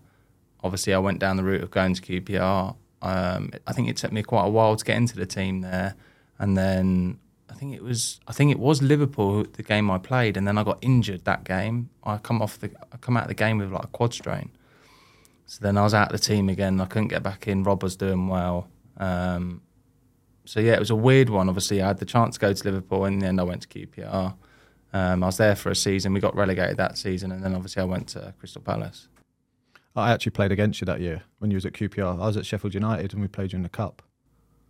obviously 0.63 0.93
I 0.93 0.99
went 0.99 1.19
down 1.19 1.35
the 1.35 1.43
route 1.43 1.61
of 1.61 1.71
going 1.71 1.93
to 1.95 2.01
QPR. 2.01 2.75
Um, 3.01 3.51
I 3.67 3.73
think 3.73 3.89
it 3.89 3.97
took 3.97 4.13
me 4.13 4.23
quite 4.23 4.45
a 4.45 4.49
while 4.49 4.75
to 4.77 4.85
get 4.85 4.95
into 4.95 5.17
the 5.17 5.25
team 5.25 5.61
there, 5.61 5.95
and 6.39 6.57
then 6.57 7.19
think 7.63 7.75
it 7.75 7.83
was 7.83 8.19
I 8.27 8.33
think 8.33 8.51
it 8.51 8.59
was 8.59 8.81
Liverpool 8.81 9.45
the 9.53 9.63
game 9.63 9.89
I 9.89 9.97
played, 9.97 10.35
and 10.37 10.47
then 10.47 10.57
I 10.57 10.63
got 10.63 10.79
injured 10.81 11.23
that 11.25 11.43
game. 11.45 11.89
I 12.03 12.17
come 12.17 12.41
off 12.41 12.59
the 12.59 12.71
I 12.91 12.97
come 12.97 13.15
out 13.15 13.23
of 13.23 13.29
the 13.29 13.35
game 13.35 13.57
with 13.57 13.71
like 13.71 13.85
a 13.85 13.87
quad 13.87 14.13
strain. 14.13 14.51
So 15.45 15.59
then 15.61 15.77
I 15.77 15.83
was 15.83 15.93
out 15.93 16.13
of 16.13 16.19
the 16.19 16.25
team 16.25 16.49
again. 16.49 16.81
I 16.81 16.85
couldn't 16.85 17.09
get 17.09 17.23
back 17.23 17.47
in. 17.47 17.63
Rob 17.63 17.83
was 17.83 17.95
doing 17.95 18.27
well. 18.27 18.67
Um, 18.97 19.61
so 20.45 20.59
yeah, 20.59 20.73
it 20.73 20.79
was 20.79 20.89
a 20.89 20.95
weird 20.95 21.29
one. 21.29 21.47
Obviously, 21.47 21.81
I 21.81 21.87
had 21.87 21.99
the 21.99 22.05
chance 22.05 22.35
to 22.35 22.39
go 22.41 22.53
to 22.53 22.63
Liverpool, 22.65 23.05
and 23.05 23.21
then 23.21 23.39
I 23.39 23.43
went 23.43 23.61
to 23.61 23.67
QPR. 23.67 24.35
Um, 24.93 25.23
I 25.23 25.25
was 25.25 25.37
there 25.37 25.55
for 25.55 25.69
a 25.69 25.75
season. 25.75 26.13
We 26.13 26.19
got 26.19 26.35
relegated 26.35 26.77
that 26.77 26.97
season, 26.97 27.31
and 27.31 27.43
then 27.43 27.55
obviously 27.55 27.81
I 27.81 27.85
went 27.85 28.09
to 28.09 28.33
Crystal 28.39 28.61
Palace. 28.61 29.07
I 29.95 30.11
actually 30.11 30.31
played 30.31 30.51
against 30.51 30.81
you 30.81 30.85
that 30.85 31.01
year 31.01 31.23
when 31.39 31.51
you 31.51 31.55
was 31.55 31.65
at 31.65 31.73
QPR. 31.73 32.19
I 32.19 32.25
was 32.25 32.35
at 32.35 32.45
Sheffield 32.45 32.73
United 32.73 33.13
and 33.13 33.21
we 33.21 33.27
played 33.27 33.53
you 33.53 33.57
in 33.57 33.63
the 33.63 33.69
cup. 33.69 34.01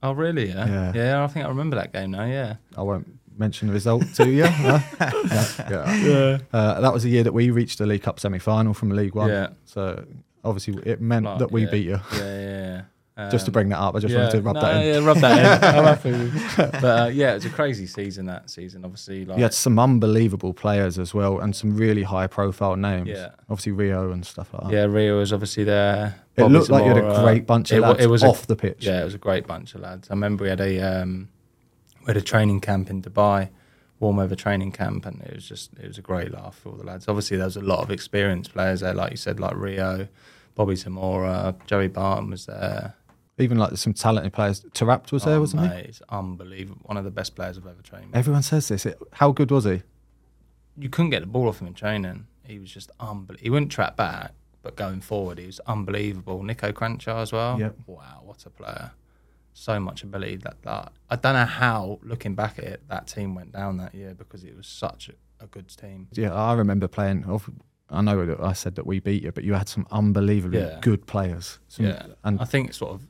Oh, 0.03 0.11
really? 0.11 0.49
Yeah. 0.49 0.91
Yeah. 0.93 1.23
I 1.23 1.27
think 1.27 1.45
I 1.45 1.49
remember 1.49 1.77
that 1.77 1.91
game 1.93 2.11
now. 2.11 2.25
Yeah. 2.25 2.55
I 2.77 2.81
won't 2.83 3.07
mention 3.37 3.67
the 3.69 3.73
result 3.73 4.03
to 4.15 4.29
you. 4.29 4.43
no? 4.61 4.81
yeah. 4.99 5.95
yeah. 5.95 6.37
Uh, 6.51 6.81
that 6.81 6.93
was 6.93 7.03
the 7.03 7.09
year 7.09 7.23
that 7.23 7.33
we 7.33 7.49
reached 7.49 7.79
the 7.79 7.85
League 7.85 8.03
Cup 8.03 8.19
semi-final 8.19 8.73
from 8.73 8.89
League 8.91 9.15
One. 9.15 9.29
Yeah. 9.29 9.47
So 9.65 10.05
obviously 10.43 10.81
it 10.85 11.01
meant 11.01 11.25
Like, 11.25 11.39
that 11.39 11.51
we 11.51 11.63
yeah. 11.63 11.71
beat 11.71 11.85
you. 11.85 11.99
Yeah, 12.13 12.39
yeah. 12.39 12.81
Yeah. 13.17 13.29
Just 13.29 13.45
to 13.45 13.49
Um, 13.49 13.53
bring 13.53 13.69
that 13.69 13.79
up, 13.79 13.95
I 13.95 13.99
just 13.99 14.15
wanted 14.15 14.31
to 14.31 14.41
rub 14.41 14.55
no, 14.55 14.61
that 14.61 14.85
in. 14.85 14.93
Yeah, 15.03 15.07
rub 15.07 15.17
that 15.17 15.63
in. 15.63 15.75
I'm 15.77 15.83
happy. 15.85 16.11
with- 16.11 16.55
But 16.57 16.83
uh, 16.83 17.07
yeah, 17.13 17.31
it 17.31 17.35
was 17.35 17.45
a 17.45 17.49
crazy 17.49 17.85
season 17.85 18.25
that 18.25 18.49
season. 18.49 18.83
Obviously, 18.85 19.23
like 19.25 19.37
You 19.37 19.43
had 19.43 19.53
some 19.53 19.77
unbelievable 19.77 20.53
players 20.53 20.97
as 20.97 21.13
well, 21.13 21.39
and 21.39 21.55
some 21.55 21.77
really 21.77 22.03
high-profile 22.03 22.75
names. 22.75 23.09
Yeah. 23.09 23.29
Obviously 23.49 23.71
Rio 23.73 24.11
and 24.11 24.25
stuff 24.25 24.51
like 24.53 24.63
that. 24.63 24.71
yeah, 24.73 24.85
Rio 24.85 25.19
was 25.19 25.31
obviously 25.31 25.63
there. 25.63 26.15
It 26.35 26.41
Bobby 26.41 26.53
looked 26.53 26.69
like 26.71 26.85
you 26.85 26.95
had 26.95 27.03
a 27.05 27.21
great 27.23 27.45
bunch 27.45 27.71
of 27.71 27.77
It 27.77 27.81
lads 27.81 27.99
it 28.03 28.09
was 28.09 28.23
a- 28.23 28.27
off 28.27 28.47
the 28.47 28.55
pitch. 28.55 28.83
Yeah, 28.85 29.01
it 29.01 29.05
was 29.05 29.13
a 29.13 29.19
great 29.19 29.45
bunch 29.45 29.75
of 29.75 29.81
lads. 29.81 30.09
I 30.09 30.13
remember 30.13 30.43
we 30.43 30.49
had 30.49 30.61
a 30.61 30.79
um, 30.79 31.29
we 32.01 32.07
had 32.07 32.17
a 32.17 32.21
training 32.21 32.61
camp 32.61 32.89
in 32.89 33.03
Dubai, 33.03 33.49
warm 33.99 34.17
weather 34.17 34.35
training 34.35 34.71
camp, 34.71 35.05
and 35.05 35.21
it 35.21 35.35
was 35.35 35.47
just 35.47 35.71
it 35.79 35.87
was 35.87 35.99
a 35.99 36.01
great 36.01 36.31
laugh 36.33 36.57
for 36.57 36.69
all 36.69 36.75
the 36.77 36.83
lads. 36.83 37.07
Obviously, 37.07 37.37
there 37.37 37.45
was 37.45 37.57
a 37.57 37.61
lot 37.61 37.79
of 37.83 37.91
experienced 37.91 38.51
players 38.53 38.79
there, 38.79 38.95
like 38.95 39.11
you 39.11 39.17
said, 39.17 39.39
like 39.39 39.55
Rio, 39.55 40.07
Bobby 40.55 40.75
Zamora, 40.75 41.53
Joey 41.67 41.87
Barton 41.89 42.31
was 42.31 42.47
there. 42.47 42.95
Even 43.39 43.57
like 43.57 43.75
some 43.77 43.93
talented 43.93 44.31
players. 44.33 44.61
Taarabt 44.73 45.11
was 45.11 45.23
there, 45.23 45.37
Oh, 45.37 45.41
wasn't 45.41 45.63
he? 45.63 45.69
Oh, 45.69 45.77
it's 45.77 46.01
unbelievable. 46.09 46.81
One 46.85 46.97
of 46.97 47.03
the 47.03 47.11
best 47.11 47.35
players 47.35 47.57
I've 47.57 47.65
ever 47.65 47.81
trained. 47.81 48.07
with. 48.07 48.15
Everyone 48.15 48.43
says 48.43 48.67
this. 48.67 48.85
It, 48.85 48.97
how 49.13 49.31
good 49.31 49.49
was 49.51 49.65
he? 49.65 49.81
you 50.75 50.89
couldn't 50.89 51.11
get 51.11 51.19
the 51.21 51.27
ball 51.27 51.47
off 51.47 51.61
him 51.61 51.67
in 51.67 51.73
training. 51.75 52.25
He 52.45 52.57
was 52.59 52.71
just 52.71 52.89
unbelievable. 52.99 53.39
He 53.43 53.49
wouldn't 53.51 53.71
track 53.71 53.95
back, 53.95 54.33
but 54.63 54.75
going 54.75 55.01
forward, 55.01 55.37
he 55.37 55.45
was 55.45 55.59
unbelievable. 55.67 56.41
Niko 56.41 56.73
Kranjčar 56.73 57.21
as 57.21 57.31
well. 57.31 57.59
Yep. 57.59 57.75
Wow, 57.85 58.21
what 58.23 58.43
a 58.45 58.49
player! 58.49 58.91
So 59.53 59.79
much 59.79 60.01
ability. 60.03 60.37
That, 60.37 60.61
that 60.63 60.91
I 61.11 61.15
don't 61.15 61.33
know 61.35 61.45
how, 61.45 61.99
looking 62.01 62.33
back 62.33 62.57
at 62.57 62.65
it, 62.65 62.81
that 62.89 63.05
team 63.05 63.35
went 63.35 63.51
down 63.51 63.77
that 63.77 63.93
year 63.93 64.15
because 64.15 64.43
it 64.43 64.57
was 64.57 64.65
such 64.67 65.09
a, 65.09 65.43
a 65.43 65.47
good 65.47 65.69
team. 65.69 66.07
Yeah, 66.13 66.33
I 66.33 66.53
remember 66.53 66.87
playing. 66.87 67.23
I 67.91 68.01
know 68.01 68.25
that 68.25 68.39
I 68.39 68.53
said 68.53 68.73
that 68.75 68.87
we 68.87 68.99
beat 68.99 69.21
you, 69.23 69.31
but 69.31 69.43
you 69.43 69.53
had 69.53 69.69
some 69.69 69.85
unbelievably 69.91 70.59
Yeah. 70.59 70.79
good 70.81 71.05
players. 71.05 71.59
Some- 71.67 71.85
yeah, 71.85 72.07
and 72.23 72.39
I 72.39 72.45
think 72.45 72.73
sort 72.73 72.93
of 72.95 73.07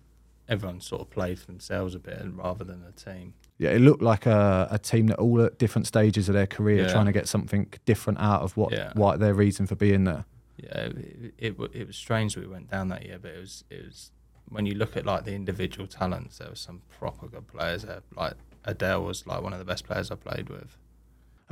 everyone 0.50 0.82
sort 0.82 1.02
of 1.02 1.10
played 1.10 1.40
for 1.40 1.46
themselves 1.48 1.96
a 1.96 2.00
bit 2.00 2.22
rather 2.34 2.64
than 2.64 2.84
a 2.88 2.92
team. 2.92 3.34
yeah, 3.58 3.70
it 3.70 3.80
looked 3.80 4.02
like 4.02 4.26
a, 4.26 4.68
a 4.72 4.78
team 4.80 5.08
that 5.08 5.18
all 5.20 5.42
at 5.42 5.58
different 5.58 5.88
stages 5.88 6.28
of 6.30 6.34
their 6.36 6.48
career 6.48 6.84
Yeah. 6.84 6.92
trying 6.92 7.06
to 7.06 7.12
get 7.14 7.28
something 7.28 7.68
different 7.86 8.20
out 8.20 8.42
of 8.42 8.58
what 8.58 8.72
Yeah. 8.74 8.92
what 8.96 9.20
their 9.20 9.34
reason 9.34 9.68
for 9.68 9.76
being 9.76 10.04
there. 10.04 10.26
Yeah, 10.58 10.78
it, 10.80 11.34
it 11.38 11.56
it 11.74 11.88
was 11.88 11.96
strange 11.96 12.36
that 12.36 12.42
we 12.42 12.48
went 12.48 12.70
down 12.70 12.90
that 12.90 13.06
year, 13.06 13.20
but 13.22 13.32
it 13.32 13.40
was 13.40 13.64
it 13.70 13.86
was 13.86 14.12
when 14.50 14.66
you 14.66 14.76
look 14.76 14.96
at 14.98 15.06
like 15.06 15.24
the 15.26 15.34
individual 15.34 15.88
talents, 15.88 16.38
there 16.40 16.50
was 16.50 16.60
some 16.60 16.82
proper 17.00 17.28
good 17.28 17.48
players 17.48 17.84
there. 17.84 18.02
Like 18.16 18.34
Adel 18.66 19.04
was 19.04 19.26
like 19.26 19.42
one 19.42 19.54
of 19.54 19.60
the 19.60 19.66
best 19.66 19.86
players 19.86 20.12
I 20.12 20.16
played 20.16 20.50
with. 20.50 20.78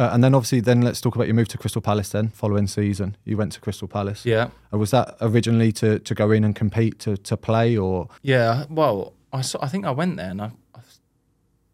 Uh, 0.01 0.09
and 0.13 0.23
then 0.23 0.33
obviously, 0.33 0.59
then 0.61 0.81
let's 0.81 0.99
talk 0.99 1.15
about 1.15 1.27
your 1.27 1.35
move 1.35 1.47
to 1.49 1.57
Crystal 1.59 1.81
Palace. 1.81 2.09
Then 2.09 2.29
following 2.29 2.65
season, 2.65 3.15
you 3.23 3.37
went 3.37 3.51
to 3.53 3.59
Crystal 3.61 3.87
Palace. 3.87 4.25
Yeah, 4.25 4.49
Uh, 4.73 4.79
was 4.79 4.89
that 4.91 5.15
originally 5.21 5.71
to, 5.73 5.99
to 5.99 6.15
go 6.15 6.31
in 6.31 6.43
and 6.43 6.55
compete 6.55 6.97
to, 6.99 7.17
to 7.17 7.37
play, 7.37 7.77
or 7.77 8.09
yeah. 8.23 8.65
Well, 8.69 9.13
I 9.31 9.41
saw, 9.41 9.59
I 9.61 9.67
think 9.67 9.85
I 9.85 9.91
went 9.91 10.17
there 10.17 10.31
and 10.31 10.41
I, 10.41 10.51
I 10.75 10.79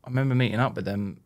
I 0.03 0.09
remember 0.09 0.35
meeting 0.35 0.59
up 0.59 0.75
with 0.75 0.85
them. 0.85 1.21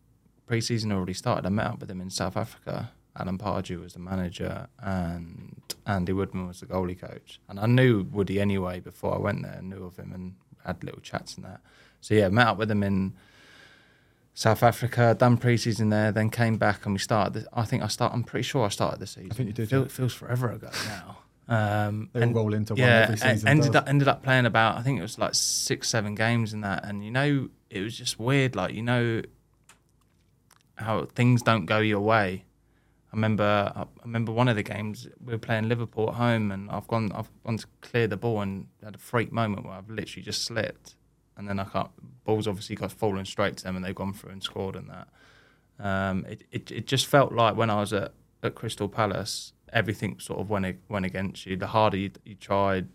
Pre-season 0.46 0.92
already 0.92 1.14
started. 1.14 1.46
I 1.46 1.50
met 1.50 1.66
up 1.68 1.80
with 1.80 1.90
them 1.90 2.02
in 2.02 2.10
South 2.10 2.36
Africa. 2.38 2.92
Alan 3.18 3.38
Pardew 3.38 3.82
was 3.82 3.94
the 3.94 4.00
manager 4.00 4.68
and 4.80 5.62
Andy 5.86 6.14
Woodman 6.14 6.48
was 6.48 6.60
the 6.60 6.66
goalie 6.66 7.00
coach. 7.00 7.40
And 7.50 7.60
I 7.60 7.66
knew 7.66 8.04
Woody 8.12 8.40
anyway 8.40 8.80
before 8.80 9.16
I 9.16 9.20
went 9.20 9.44
there. 9.44 9.60
Knew 9.62 9.84
of 9.86 9.98
him 9.98 10.12
and 10.14 10.36
had 10.66 10.84
little 10.84 11.00
chats 11.02 11.36
and 11.36 11.46
that. 11.46 11.62
So 12.02 12.14
yeah, 12.16 12.30
met 12.30 12.48
up 12.48 12.58
with 12.58 12.70
them 12.70 12.84
in 12.84 13.14
South 14.42 14.64
Africa. 14.64 15.16
Done 15.18 15.38
pre-season 15.38 15.90
there. 15.90 16.12
Then 16.12 16.30
came 16.32 16.58
back 16.58 16.86
and 16.86 16.94
we 16.96 17.00
started. 17.00 17.34
The, 17.34 17.48
I 17.54 17.64
think 17.64 17.84
I 17.84 17.88
start. 17.88 18.12
I'm 18.12 18.24
pretty 18.24 18.42
sure 18.44 18.66
I 18.66 18.70
started 18.70 19.00
the 19.00 19.06
season. 19.06 19.30
I 19.32 19.36
think 19.36 19.48
you 19.48 19.54
did, 19.54 19.70
Feel, 19.70 19.80
yeah. 19.82 19.86
It 19.86 19.92
feels 19.92 20.14
forever 20.16 20.50
ago 20.52 20.70
now. 20.86 21.18
Um, 21.48 22.10
They 22.14 22.24
and- 22.24 22.34
roll 22.36 22.54
into 22.56 22.74
one 22.74 22.80
yeah, 22.82 23.04
every 23.04 23.18
season, 23.18 23.48
Ended 23.48 23.74
does. 23.74 23.76
up, 23.82 23.88
ended 23.90 24.08
up 24.08 24.24
playing 24.24 24.46
about 24.48 24.78
I 24.78 24.82
think 24.82 24.98
it 24.98 25.02
was 25.04 25.20
like 25.20 25.36
six, 25.36 25.90
seven 25.90 26.16
games 26.16 26.54
in 26.54 26.62
that, 26.62 26.84
and 26.86 27.04
you 27.06 27.12
know 27.12 27.50
it 27.70 27.82
was 27.82 27.96
just 27.96 28.20
weird. 28.20 28.56
Like 28.56 28.74
you 28.74 28.82
know 28.82 29.22
how 30.76 31.06
things 31.06 31.42
don't 31.44 31.66
go 31.68 31.78
your 31.80 32.00
way. 32.02 32.46
I 33.14 33.16
remember 33.16 33.72
I 33.76 33.86
remember 34.04 34.32
one 34.32 34.48
of 34.48 34.56
the 34.56 34.64
games 34.64 35.08
we 35.24 35.34
were 35.34 35.38
playing 35.40 35.68
Liverpool 35.68 36.10
at 36.10 36.16
home, 36.16 36.52
and 36.52 36.72
I've 36.72 36.88
gone 36.88 37.12
I've 37.12 37.30
gone 37.46 37.58
to 37.58 37.68
clear 37.82 38.08
the 38.08 38.18
ball 38.18 38.42
and 38.42 38.68
had 38.84 38.96
a 38.96 38.98
freak 38.98 39.32
moment 39.32 39.66
where 39.66 39.74
I've 39.76 39.90
literally 39.90 40.24
just 40.24 40.44
slipped, 40.46 40.96
and 41.42 41.50
then 41.50 41.60
I 41.60 41.66
can't. 41.66 41.90
Balls 42.24 42.48
obviously 42.48 42.76
got 42.76 42.92
fallen 42.92 43.26
straight 43.26 43.58
to 43.58 43.64
them, 43.64 43.76
and 43.76 43.84
they've 43.84 43.96
gone 43.96 44.14
through 44.14 44.32
and 44.32 44.44
scored 44.44 44.76
and 44.76 44.90
that. 44.90 45.08
Um, 45.80 46.26
it, 46.30 46.44
it 46.52 46.72
it 46.72 46.88
just 46.88 47.08
felt 47.08 47.34
like 47.34 47.56
when 47.56 47.70
I 47.72 47.80
was 47.80 47.92
at, 47.94 48.14
at 48.44 48.54
Crystal 48.56 48.88
Palace, 48.88 49.54
everything 49.74 50.20
sort 50.20 50.40
of 50.40 50.50
went 50.50 50.78
went 50.88 51.06
against 51.06 51.46
you. 51.48 51.58
The 51.58 51.68
harder 51.68 51.98
you, 51.98 52.12
you 52.24 52.36
tried, 52.36 52.88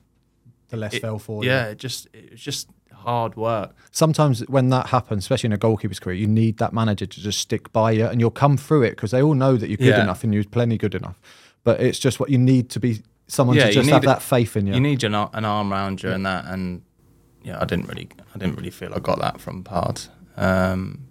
the 0.68 0.76
less 0.76 0.94
it- 0.94 1.00
fell 1.02 1.18
for 1.18 1.42
you? 1.42 1.50
yeah, 1.50 1.66
it 1.66 1.78
just 1.78 2.06
it 2.12 2.30
was 2.32 2.40
just 2.40 2.68
hard 2.92 3.36
work. 3.36 3.74
sometimes 3.90 4.40
when 4.48 4.68
that 4.70 4.86
happens, 4.86 5.24
especially 5.24 5.48
in 5.48 5.52
a 5.52 5.58
goalkeeper's 5.58 5.98
career, 6.00 6.16
you 6.16 6.26
need 6.26 6.58
that 6.58 6.72
manager 6.72 7.06
to 7.06 7.20
just 7.20 7.38
stick 7.40 7.72
by 7.72 7.90
you, 7.90 8.06
and 8.06 8.20
you'll 8.20 8.30
come 8.30 8.56
through 8.56 8.82
it 8.84 8.90
because 8.90 9.10
they 9.10 9.20
all 9.22 9.34
know 9.34 9.56
that 9.56 9.68
you're 9.68 9.76
good 9.76 9.88
Yeah. 9.88 10.02
enough 10.02 10.22
and 10.24 10.32
you're 10.32 10.44
plenty 10.44 10.78
good 10.78 10.94
enough. 10.94 11.20
But 11.64 11.80
it's 11.80 11.98
just 11.98 12.20
what 12.20 12.30
you 12.30 12.38
need 12.38 12.70
to 12.70 12.80
be 12.80 13.02
someone 13.26 13.56
Yeah, 13.56 13.66
to 13.66 13.72
just 13.72 13.90
have 13.90 14.04
it- 14.04 14.06
that 14.06 14.22
faith 14.22 14.56
in 14.56 14.68
you. 14.68 14.74
You 14.74 14.80
need 14.80 15.02
an, 15.02 15.14
an 15.16 15.44
arm 15.44 15.72
around 15.72 16.02
you 16.04 16.10
and 16.10 16.24
that, 16.24 16.44
and 16.46 16.82
yeah, 17.46 17.58
I 17.60 17.64
didn't 17.64 17.88
really, 17.88 18.08
I 18.34 18.38
didn't 18.38 18.56
really 18.56 18.70
feel 18.70 18.92
I 18.92 18.98
got 18.98 19.20
that 19.20 19.40
from 19.40 19.62
Pard. 19.62 20.00
Um, 20.36 21.06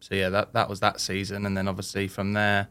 so 0.00 0.16
yeah, 0.16 0.28
that 0.30 0.52
that 0.52 0.68
was 0.68 0.80
that 0.80 1.00
season, 1.00 1.46
and 1.46 1.56
then 1.56 1.68
obviously 1.68 2.08
from 2.08 2.32
there, 2.32 2.66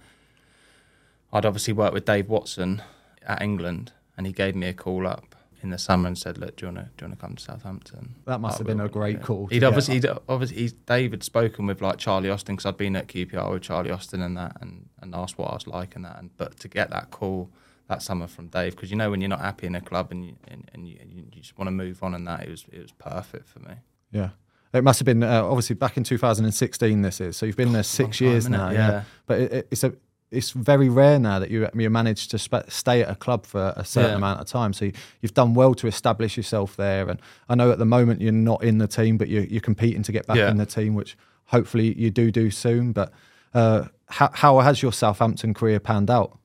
I'd 1.31 1.45
obviously 1.45 1.73
worked 1.73 1.93
with 1.93 2.03
Dave 2.03 2.27
Watson 2.27 2.81
at 3.25 3.41
England, 3.41 3.93
and 4.17 4.27
he 4.27 4.33
gave 4.33 4.53
me 4.53 4.67
a 4.67 4.73
call 4.73 5.07
up 5.07 5.33
in 5.63 5.69
the 5.69 5.77
summer 5.77 6.07
and 6.09 6.17
said, 6.17 6.37
"Look, 6.37 6.57
do 6.57 6.65
you 6.65 6.73
want 6.73 6.87
to 6.87 6.91
do 6.97 7.05
you 7.05 7.09
want 7.09 7.19
to 7.19 7.25
come 7.25 7.35
to 7.37 7.41
Southampton?" 7.41 8.15
That 8.25 8.41
must 8.41 8.57
have 8.57 8.67
been 8.67 8.81
a 8.81 8.89
great 8.89 9.21
call 9.21 9.47
He'd 9.47 9.63
obviously, 9.63 9.95
he'd 9.95 10.09
obviously, 10.27 10.57
he's, 10.57 10.73
Dave 10.73 11.11
had 11.11 11.23
spoken 11.23 11.67
with 11.67 11.81
like 11.81 11.97
Charlie 11.97 12.29
Austin 12.29 12.57
because 12.57 12.65
I'd 12.65 12.75
been 12.75 12.97
at 12.97 13.07
QPR 13.07 13.49
with 13.49 13.61
Charlie 13.61 13.91
Austin 13.91 14.21
and 14.21 14.35
that, 14.35 14.57
and, 14.59 14.89
and 15.01 15.15
asked 15.15 15.37
what 15.37 15.51
I 15.51 15.53
was 15.53 15.67
like 15.67 15.95
and 15.95 16.03
that. 16.03 16.19
And 16.19 16.35
but 16.35 16.59
to 16.59 16.67
get 16.67 16.89
that 16.89 17.11
call 17.11 17.49
that 17.87 18.01
summer 18.01 18.27
from 18.27 18.47
Dave, 18.47 18.75
because 18.75 18.89
you 18.91 18.97
know 18.97 19.09
when 19.11 19.21
you're 19.21 19.29
not 19.29 19.41
happy 19.41 19.67
in 19.67 19.75
a 19.75 19.81
club 19.81 20.11
and 20.11 20.25
you 20.25 20.35
and, 20.47 20.69
and 20.73 20.87
you, 20.87 20.97
you 21.07 21.23
just 21.31 21.57
want 21.57 21.67
to 21.67 21.71
move 21.71 22.01
on 22.03 22.13
and 22.15 22.27
that, 22.27 22.43
it 22.43 22.49
was 22.49 22.65
it 22.71 22.81
was 22.81 22.91
perfect 22.93 23.47
for 23.47 23.59
me. 23.59 23.75
Yeah. 24.11 24.29
It 24.73 24.83
must 24.83 24.99
have 24.99 25.05
been 25.05 25.23
uh, 25.23 25.43
obviously 25.43 25.75
back 25.75 25.95
in 25.95 26.03
2016. 26.03 27.01
This 27.01 27.21
is 27.21 27.37
so 27.37 27.45
you've 27.45 27.55
been 27.55 27.71
there 27.73 27.83
six 27.83 28.19
time, 28.19 28.27
years 28.27 28.49
now. 28.49 28.69
Yeah. 28.71 29.03
but 29.27 29.39
it, 29.39 29.51
it- 29.53 29.67
it's 29.71 29.83
a 29.83 29.93
it's 30.31 30.51
very 30.51 30.89
rare 30.89 31.17
now 31.19 31.37
that 31.39 31.49
you 31.51 31.69
you 31.75 31.89
manage 31.89 32.27
to 32.29 32.37
sp- 32.41 32.67
stay 32.67 33.01
at 33.03 33.09
a 33.09 33.15
club 33.15 33.45
for 33.45 33.73
a 33.77 33.85
certain 33.85 34.09
Yeah. 34.11 34.15
amount 34.17 34.41
of 34.41 34.47
time. 34.47 34.73
So 34.73 34.85
you, 34.85 34.91
you've 35.21 35.35
done 35.35 35.53
well 35.53 35.73
to 35.75 35.87
establish 35.87 36.35
yourself 36.35 36.75
there. 36.75 37.07
And 37.07 37.21
I 37.47 37.55
know 37.55 37.71
at 37.71 37.77
the 37.77 37.85
moment 37.85 38.19
you're 38.21 38.31
not 38.33 38.63
in 38.63 38.79
the 38.79 38.87
team, 38.87 39.17
but 39.17 39.29
you're, 39.29 39.43
you're 39.45 39.61
competing 39.61 40.01
to 40.03 40.11
get 40.11 40.25
back 40.25 40.37
Yeah. 40.37 40.49
in 40.49 40.57
the 40.57 40.65
team, 40.65 40.95
which 40.95 41.15
hopefully 41.45 41.93
you 41.97 42.09
do 42.09 42.31
do 42.31 42.49
soon. 42.49 42.91
But 42.91 43.13
uh, 43.53 43.85
how 44.07 44.31
how 44.33 44.59
has 44.59 44.81
your 44.81 44.91
Southampton 44.91 45.53
career 45.53 45.79
panned 45.79 46.09
out? 46.09 46.37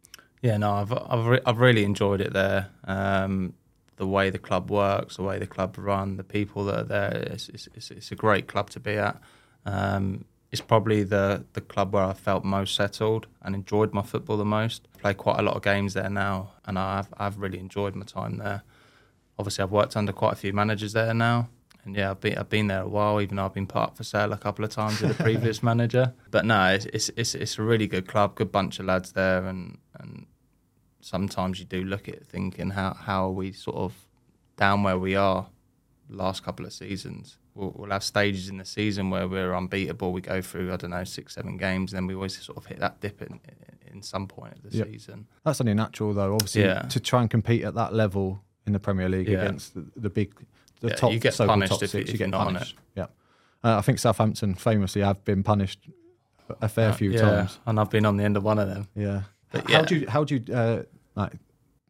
Yeah, 0.42 0.56
no, 0.56 0.72
I've 0.72 0.92
I've, 0.92 1.26
re- 1.26 1.40
I've 1.44 1.58
really 1.58 1.84
enjoyed 1.84 2.20
it 2.20 2.32
there. 2.32 2.68
Um, 2.84 3.54
the 3.96 4.06
way 4.06 4.30
the 4.30 4.38
club 4.38 4.70
works, 4.70 5.16
the 5.16 5.22
way 5.22 5.38
the 5.38 5.46
club 5.46 5.76
run, 5.78 6.16
the 6.16 6.24
people 6.24 6.64
that 6.64 6.78
are 6.78 6.84
there. 6.84 7.12
It's 7.30 7.48
it's, 7.50 7.68
it's, 7.74 7.90
it's 7.90 8.12
a 8.12 8.14
great 8.14 8.48
club 8.48 8.70
to 8.70 8.80
be 8.80 8.94
at. 8.96 9.20
Um, 9.66 10.24
it's 10.50 10.62
probably 10.62 11.02
the 11.02 11.44
the 11.52 11.60
club 11.60 11.92
where 11.92 12.04
I 12.04 12.14
felt 12.14 12.44
most 12.44 12.74
settled 12.74 13.26
and 13.42 13.54
enjoyed 13.54 13.92
my 13.92 14.02
football 14.02 14.38
the 14.38 14.44
most. 14.44 14.88
I 14.96 15.00
Play 15.00 15.14
quite 15.14 15.38
a 15.38 15.42
lot 15.42 15.56
of 15.56 15.62
games 15.62 15.94
there 15.94 16.08
now, 16.10 16.52
and 16.64 16.78
I've 16.78 17.08
I've 17.18 17.38
really 17.38 17.58
enjoyed 17.58 17.94
my 17.94 18.06
time 18.06 18.38
there. 18.38 18.62
Obviously, 19.38 19.62
I've 19.62 19.70
worked 19.70 19.96
under 19.96 20.12
quite 20.12 20.32
a 20.32 20.36
few 20.36 20.52
managers 20.52 20.92
there 20.94 21.12
now. 21.14 21.48
And 21.84 21.96
yeah, 21.96 22.10
I've 22.10 22.20
been 22.20 22.38
I've 22.38 22.48
been 22.50 22.66
there 22.68 22.82
a 22.82 22.88
while, 22.88 23.20
even 23.20 23.36
though 23.36 23.44
I've 23.44 23.54
been 23.54 23.66
put 23.66 23.82
up 23.82 23.96
for 23.96 24.04
sale 24.04 24.32
a 24.32 24.38
couple 24.38 24.64
of 24.64 24.70
times 24.70 25.00
with 25.00 25.16
the 25.16 25.22
previous 25.28 25.62
manager. 25.62 26.14
But 26.30 26.46
no, 26.46 26.72
it's, 26.72 26.86
it's 26.86 27.10
it's 27.16 27.34
it's 27.34 27.58
a 27.58 27.62
really 27.62 27.86
good 27.86 28.08
club, 28.08 28.34
good 28.34 28.50
bunch 28.50 28.78
of 28.80 28.86
lads 28.86 29.12
there, 29.12 29.46
and 29.46 29.78
sometimes 31.00 31.58
you 31.58 31.64
do 31.64 31.82
look 31.84 32.08
at 32.08 32.26
thinking 32.26 32.70
how 32.70 32.94
how 32.94 33.26
are 33.28 33.32
we 33.32 33.52
sort 33.52 33.76
of 33.76 33.94
down 34.56 34.82
where 34.82 34.98
we 34.98 35.16
are 35.16 35.46
last 36.08 36.42
couple 36.42 36.66
of 36.66 36.72
seasons. 36.72 37.36
We'll, 37.54 37.72
we'll 37.76 37.90
have 37.90 38.04
stages 38.04 38.48
in 38.48 38.58
the 38.58 38.64
season 38.64 39.10
where 39.10 39.26
we're 39.28 39.54
unbeatable. 39.54 40.12
We 40.12 40.20
go 40.20 40.40
through 40.42 40.72
I 40.72 40.76
don't 40.76 40.90
know 40.90 41.04
six 41.04 41.34
seven 41.34 41.56
games, 41.56 41.92
and 41.92 41.96
then 41.98 42.06
we 42.06 42.14
always 42.14 42.36
sort 42.40 42.58
of 42.58 42.66
hit 42.66 42.78
that 42.80 43.00
dip 43.00 43.22
in 43.22 43.40
in 43.92 44.02
some 44.02 44.28
point 44.28 44.54
of 44.54 44.62
the 44.70 44.76
Yep. 44.78 44.86
season. 44.86 45.26
That's 45.44 45.60
only 45.60 45.74
natural 45.74 46.12
though. 46.14 46.34
Obviously, 46.34 46.62
Yeah. 46.62 46.82
to 46.82 47.00
try 47.00 47.20
and 47.22 47.30
compete 47.30 47.64
at 47.64 47.74
that 47.74 47.92
level 47.92 48.42
in 48.66 48.72
the 48.72 48.78
Premier 48.78 49.08
League 49.08 49.28
Yeah. 49.28 49.42
against 49.42 49.74
the, 49.74 49.84
the 49.96 50.08
big, 50.10 50.32
the 50.80 50.88
Yeah, 50.88 50.94
top, 50.94 51.12
you 51.12 51.18
get 51.18 51.36
punished 51.36 51.72
top 51.72 51.82
if 51.82 51.94
you- 51.94 52.00
six, 52.00 52.10
if 52.10 52.12
you 52.12 52.18
get 52.26 52.30
punished. 52.30 52.76
Yeah, 52.94 53.06
uh, 53.64 53.78
I 53.78 53.80
think 53.80 53.98
Southampton 53.98 54.54
famously 54.54 55.02
have 55.02 55.24
been 55.24 55.42
punished 55.42 55.80
a 56.60 56.68
fair 56.68 56.92
few 56.92 57.10
Uh, 57.10 57.14
yeah, 57.14 57.20
times. 57.20 57.58
and 57.66 57.80
I've 57.80 57.90
been 57.90 58.06
on 58.06 58.16
the 58.16 58.22
end 58.24 58.36
of 58.36 58.44
one 58.44 58.58
of 58.60 58.68
them. 58.68 58.86
Yeah. 58.94 59.22
But 59.50 59.70
How 59.70 59.82
do 59.82 59.96
you 59.96 60.08
how 60.08 60.24
do 60.24 60.36
you 60.36 60.54
uh, 60.54 60.82
like 61.14 61.32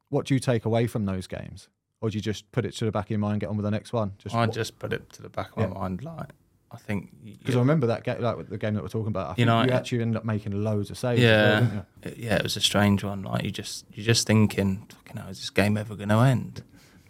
what 0.09 0.27
do 0.27 0.35
you 0.35 0.41
take 0.41 0.65
away 0.65 0.87
from 0.87 1.05
those 1.07 1.27
games, 1.27 1.69
or 2.01 2.11
do 2.11 2.17
you 2.17 2.23
just 2.23 2.51
put 2.53 2.65
it 2.65 2.75
to 2.77 2.85
the 2.85 2.91
back 2.93 3.07
of 3.07 3.11
your 3.11 3.19
mind, 3.19 3.35
and 3.35 3.41
get 3.43 3.51
on 3.51 3.57
with 3.57 3.65
the 3.65 3.71
next 3.71 3.93
one? 3.93 4.13
I 4.33 4.47
just 4.47 4.79
put 4.79 4.93
it 4.93 5.11
to 5.15 5.23
the 5.23 5.29
back 5.29 5.51
of 5.53 5.57
my 5.59 5.63
Yeah. 5.65 5.69
mind, 5.75 6.03
like 6.03 6.31
I 6.73 6.77
think 6.77 7.13
because 7.25 7.57
I 7.57 7.59
remember 7.59 7.87
that 7.89 8.05
game, 8.05 8.21
like 8.21 8.49
the 8.49 8.57
game 8.59 8.75
that 8.75 8.83
we're 8.83 8.89
talking 8.89 9.09
about. 9.09 9.25
I 9.25 9.29
think 9.31 9.39
You 9.41 9.45
know, 9.47 9.63
you 9.63 9.71
actually 9.73 10.03
ended 10.03 10.17
up 10.17 10.25
making 10.25 10.53
loads 10.63 10.89
of 10.91 10.97
saves. 10.99 11.21
Yeah, 11.21 11.83
yeah, 12.17 12.37
it 12.37 12.43
was 12.45 12.57
a 12.57 12.61
strange 12.61 13.03
one. 13.05 13.23
Like 13.23 13.45
you 13.45 13.51
just, 13.51 13.85
you're 13.93 14.07
just 14.07 14.27
thinking, 14.27 14.87
fucking 14.89 15.17
hell, 15.17 15.29
is 15.29 15.39
this 15.41 15.51
game 15.51 15.77
ever 15.77 15.97
going 15.97 16.11
to 16.11 16.21
end? 16.21 16.63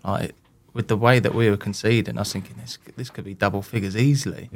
Like 0.03 0.35
with 0.73 0.89
the 0.89 0.97
way 0.97 1.19
that 1.19 1.35
we 1.35 1.51
were 1.51 1.59
conceding, 1.59 2.17
I 2.17 2.23
was 2.23 2.33
thinking 2.33 2.57
this, 2.57 2.79
this 2.97 3.11
could 3.11 3.25
be 3.25 3.35
double 3.35 3.61
figures 3.61 3.97
easily. 3.97 4.49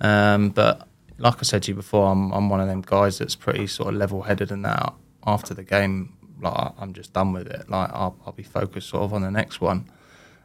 Um, 0.00 0.50
but 0.50 0.86
like 1.18 1.36
I 1.38 1.42
said 1.42 1.64
to 1.64 1.72
you 1.72 1.74
before, 1.74 2.12
I'm, 2.12 2.30
I'm 2.32 2.48
one 2.48 2.60
of 2.60 2.68
them 2.68 2.82
guys 2.86 3.18
that's 3.18 3.34
pretty 3.34 3.66
sort 3.66 3.94
of 3.94 3.98
level-headed, 3.98 4.52
and 4.52 4.64
that 4.64 4.94
after 5.26 5.54
the 5.54 5.62
game, 5.64 6.14
like 6.40 6.72
I'm 6.78 6.92
just 6.92 7.12
done 7.12 7.32
with 7.32 7.46
it. 7.48 7.68
Like 7.68 7.90
I'll, 7.92 8.16
I'll 8.26 8.32
be 8.32 8.42
focused 8.42 8.88
sort 8.90 9.02
of 9.04 9.12
on 9.14 9.22
the 9.22 9.30
next 9.30 9.60
one. 9.60 9.90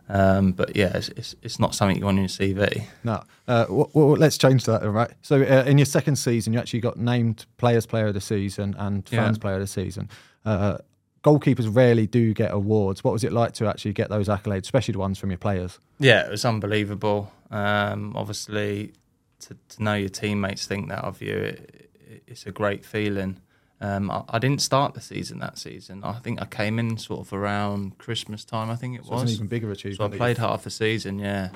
Um, 0.10 0.52
but 0.52 0.76
yeah, 0.76 0.98
it's, 0.98 1.08
it's 1.10 1.36
it's 1.42 1.60
not 1.60 1.74
something 1.74 1.98
you 1.98 2.04
want 2.06 2.18
on 2.18 2.24
your 2.24 2.28
CV. 2.28 2.84
No. 3.04 3.24
Uh, 3.48 3.66
well, 3.70 3.90
well, 3.94 4.08
let's 4.10 4.38
change 4.38 4.66
that, 4.66 4.84
all 4.84 4.90
right? 4.90 5.12
So, 5.22 5.42
uh, 5.42 5.64
in 5.66 5.78
your 5.78 5.86
second 5.86 6.18
season, 6.18 6.52
you 6.54 6.60
actually 6.60 6.82
got 6.82 6.98
named 6.98 7.46
Players 7.58 7.86
Player 7.86 8.08
of 8.08 8.14
the 8.14 8.20
Season 8.22 8.76
and 8.78 9.08
Yeah. 9.10 9.24
Fans 9.24 9.38
Player 9.38 9.56
of 9.56 9.62
the 9.62 9.68
Season. 9.68 10.10
Uh, 10.44 10.80
goalkeepers 11.24 11.74
rarely 11.74 12.08
do 12.08 12.34
get 12.34 12.52
awards. 12.52 13.04
What 13.06 13.14
was 13.14 13.24
it 13.24 13.32
like 13.32 13.54
to 13.54 13.68
actually 13.68 13.94
get 13.94 14.10
those 14.10 14.28
accolades, 14.28 14.64
especially 14.64 14.94
the 14.94 15.00
ones 15.00 15.18
from 15.18 15.30
your 15.30 15.38
players? 15.38 15.80
Yeah, 16.00 16.26
it 16.26 16.32
was 16.32 16.44
unbelievable. 16.44 17.32
Um, 17.50 18.14
obviously, 18.18 18.94
to, 19.42 19.56
to 19.70 19.84
know 19.84 19.94
your 19.94 20.10
teammates 20.10 20.66
think 20.66 20.90
that 20.90 21.04
of 21.06 21.22
you, 21.22 21.36
it, 21.36 21.90
it, 22.10 22.24
it's 22.28 22.46
a 22.46 22.52
great 22.52 22.84
feeling. 22.84 23.40
Um, 23.82 24.12
I, 24.12 24.24
I 24.30 24.40
didn't 24.40 24.62
start 24.62 24.94
the 24.94 25.02
season 25.02 25.40
that 25.40 25.58
season. 25.58 26.04
I 26.04 26.14
think 26.20 26.42
I 26.42 26.46
came 26.46 26.78
in 26.80 26.98
sort 26.98 27.20
of 27.22 27.34
around 27.34 27.98
Christmas 27.98 28.46
time. 28.46 28.70
I 28.70 28.76
think 28.76 29.00
it 29.00 29.06
So 29.06 29.14
it's 29.16 29.22
was. 29.24 29.32
an 29.32 29.36
even 29.38 29.48
bigger 29.48 29.72
achievement. 29.72 29.98
So 29.98 30.16
I 30.16 30.18
played 30.18 30.38
half 30.38 30.64
the 30.64 30.70
season, 30.70 31.18
yeah. 31.20 31.50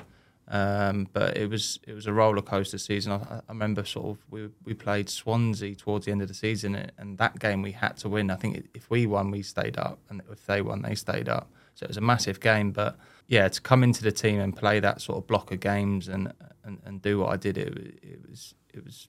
Um, 0.48 1.08
but 1.12 1.36
it 1.36 1.50
was 1.50 1.80
it 1.86 1.92
was 1.92 2.06
a 2.06 2.12
roller 2.12 2.40
coaster 2.42 2.78
season. 2.78 3.12
I, 3.12 3.16
I 3.16 3.40
remember 3.48 3.84
sort 3.84 4.06
of 4.06 4.18
we 4.30 4.48
we 4.64 4.74
played 4.74 5.08
Swansea 5.08 5.74
towards 5.74 6.06
the 6.06 6.12
end 6.12 6.22
of 6.22 6.28
the 6.28 6.34
season, 6.34 6.88
and 6.98 7.18
that 7.18 7.38
game 7.40 7.62
we 7.62 7.72
had 7.72 7.96
to 7.98 8.08
win. 8.08 8.30
I 8.30 8.36
think 8.36 8.68
if 8.74 8.88
we 8.88 9.06
won, 9.06 9.30
we 9.32 9.42
stayed 9.42 9.76
up, 9.76 9.98
and 10.08 10.22
if 10.30 10.46
they 10.46 10.62
won, 10.62 10.82
they 10.82 10.94
stayed 10.94 11.28
up. 11.28 11.50
So 11.74 11.84
it 11.84 11.88
was 11.88 11.96
a 11.96 12.00
massive 12.02 12.38
game. 12.40 12.70
But 12.70 12.96
yeah, 13.26 13.48
to 13.48 13.60
come 13.60 13.82
into 13.82 14.04
the 14.04 14.12
team 14.12 14.38
and 14.38 14.54
play 14.56 14.78
that 14.78 15.00
sort 15.00 15.18
of 15.18 15.26
block 15.26 15.50
of 15.50 15.58
games 15.58 16.06
and 16.06 16.32
and, 16.64 16.78
and 16.84 17.02
do 17.02 17.18
what 17.18 17.30
I 17.32 17.36
did, 17.36 17.58
it, 17.58 17.98
it 18.02 18.20
was 18.30 18.54
it 18.72 18.84
was 18.84 19.08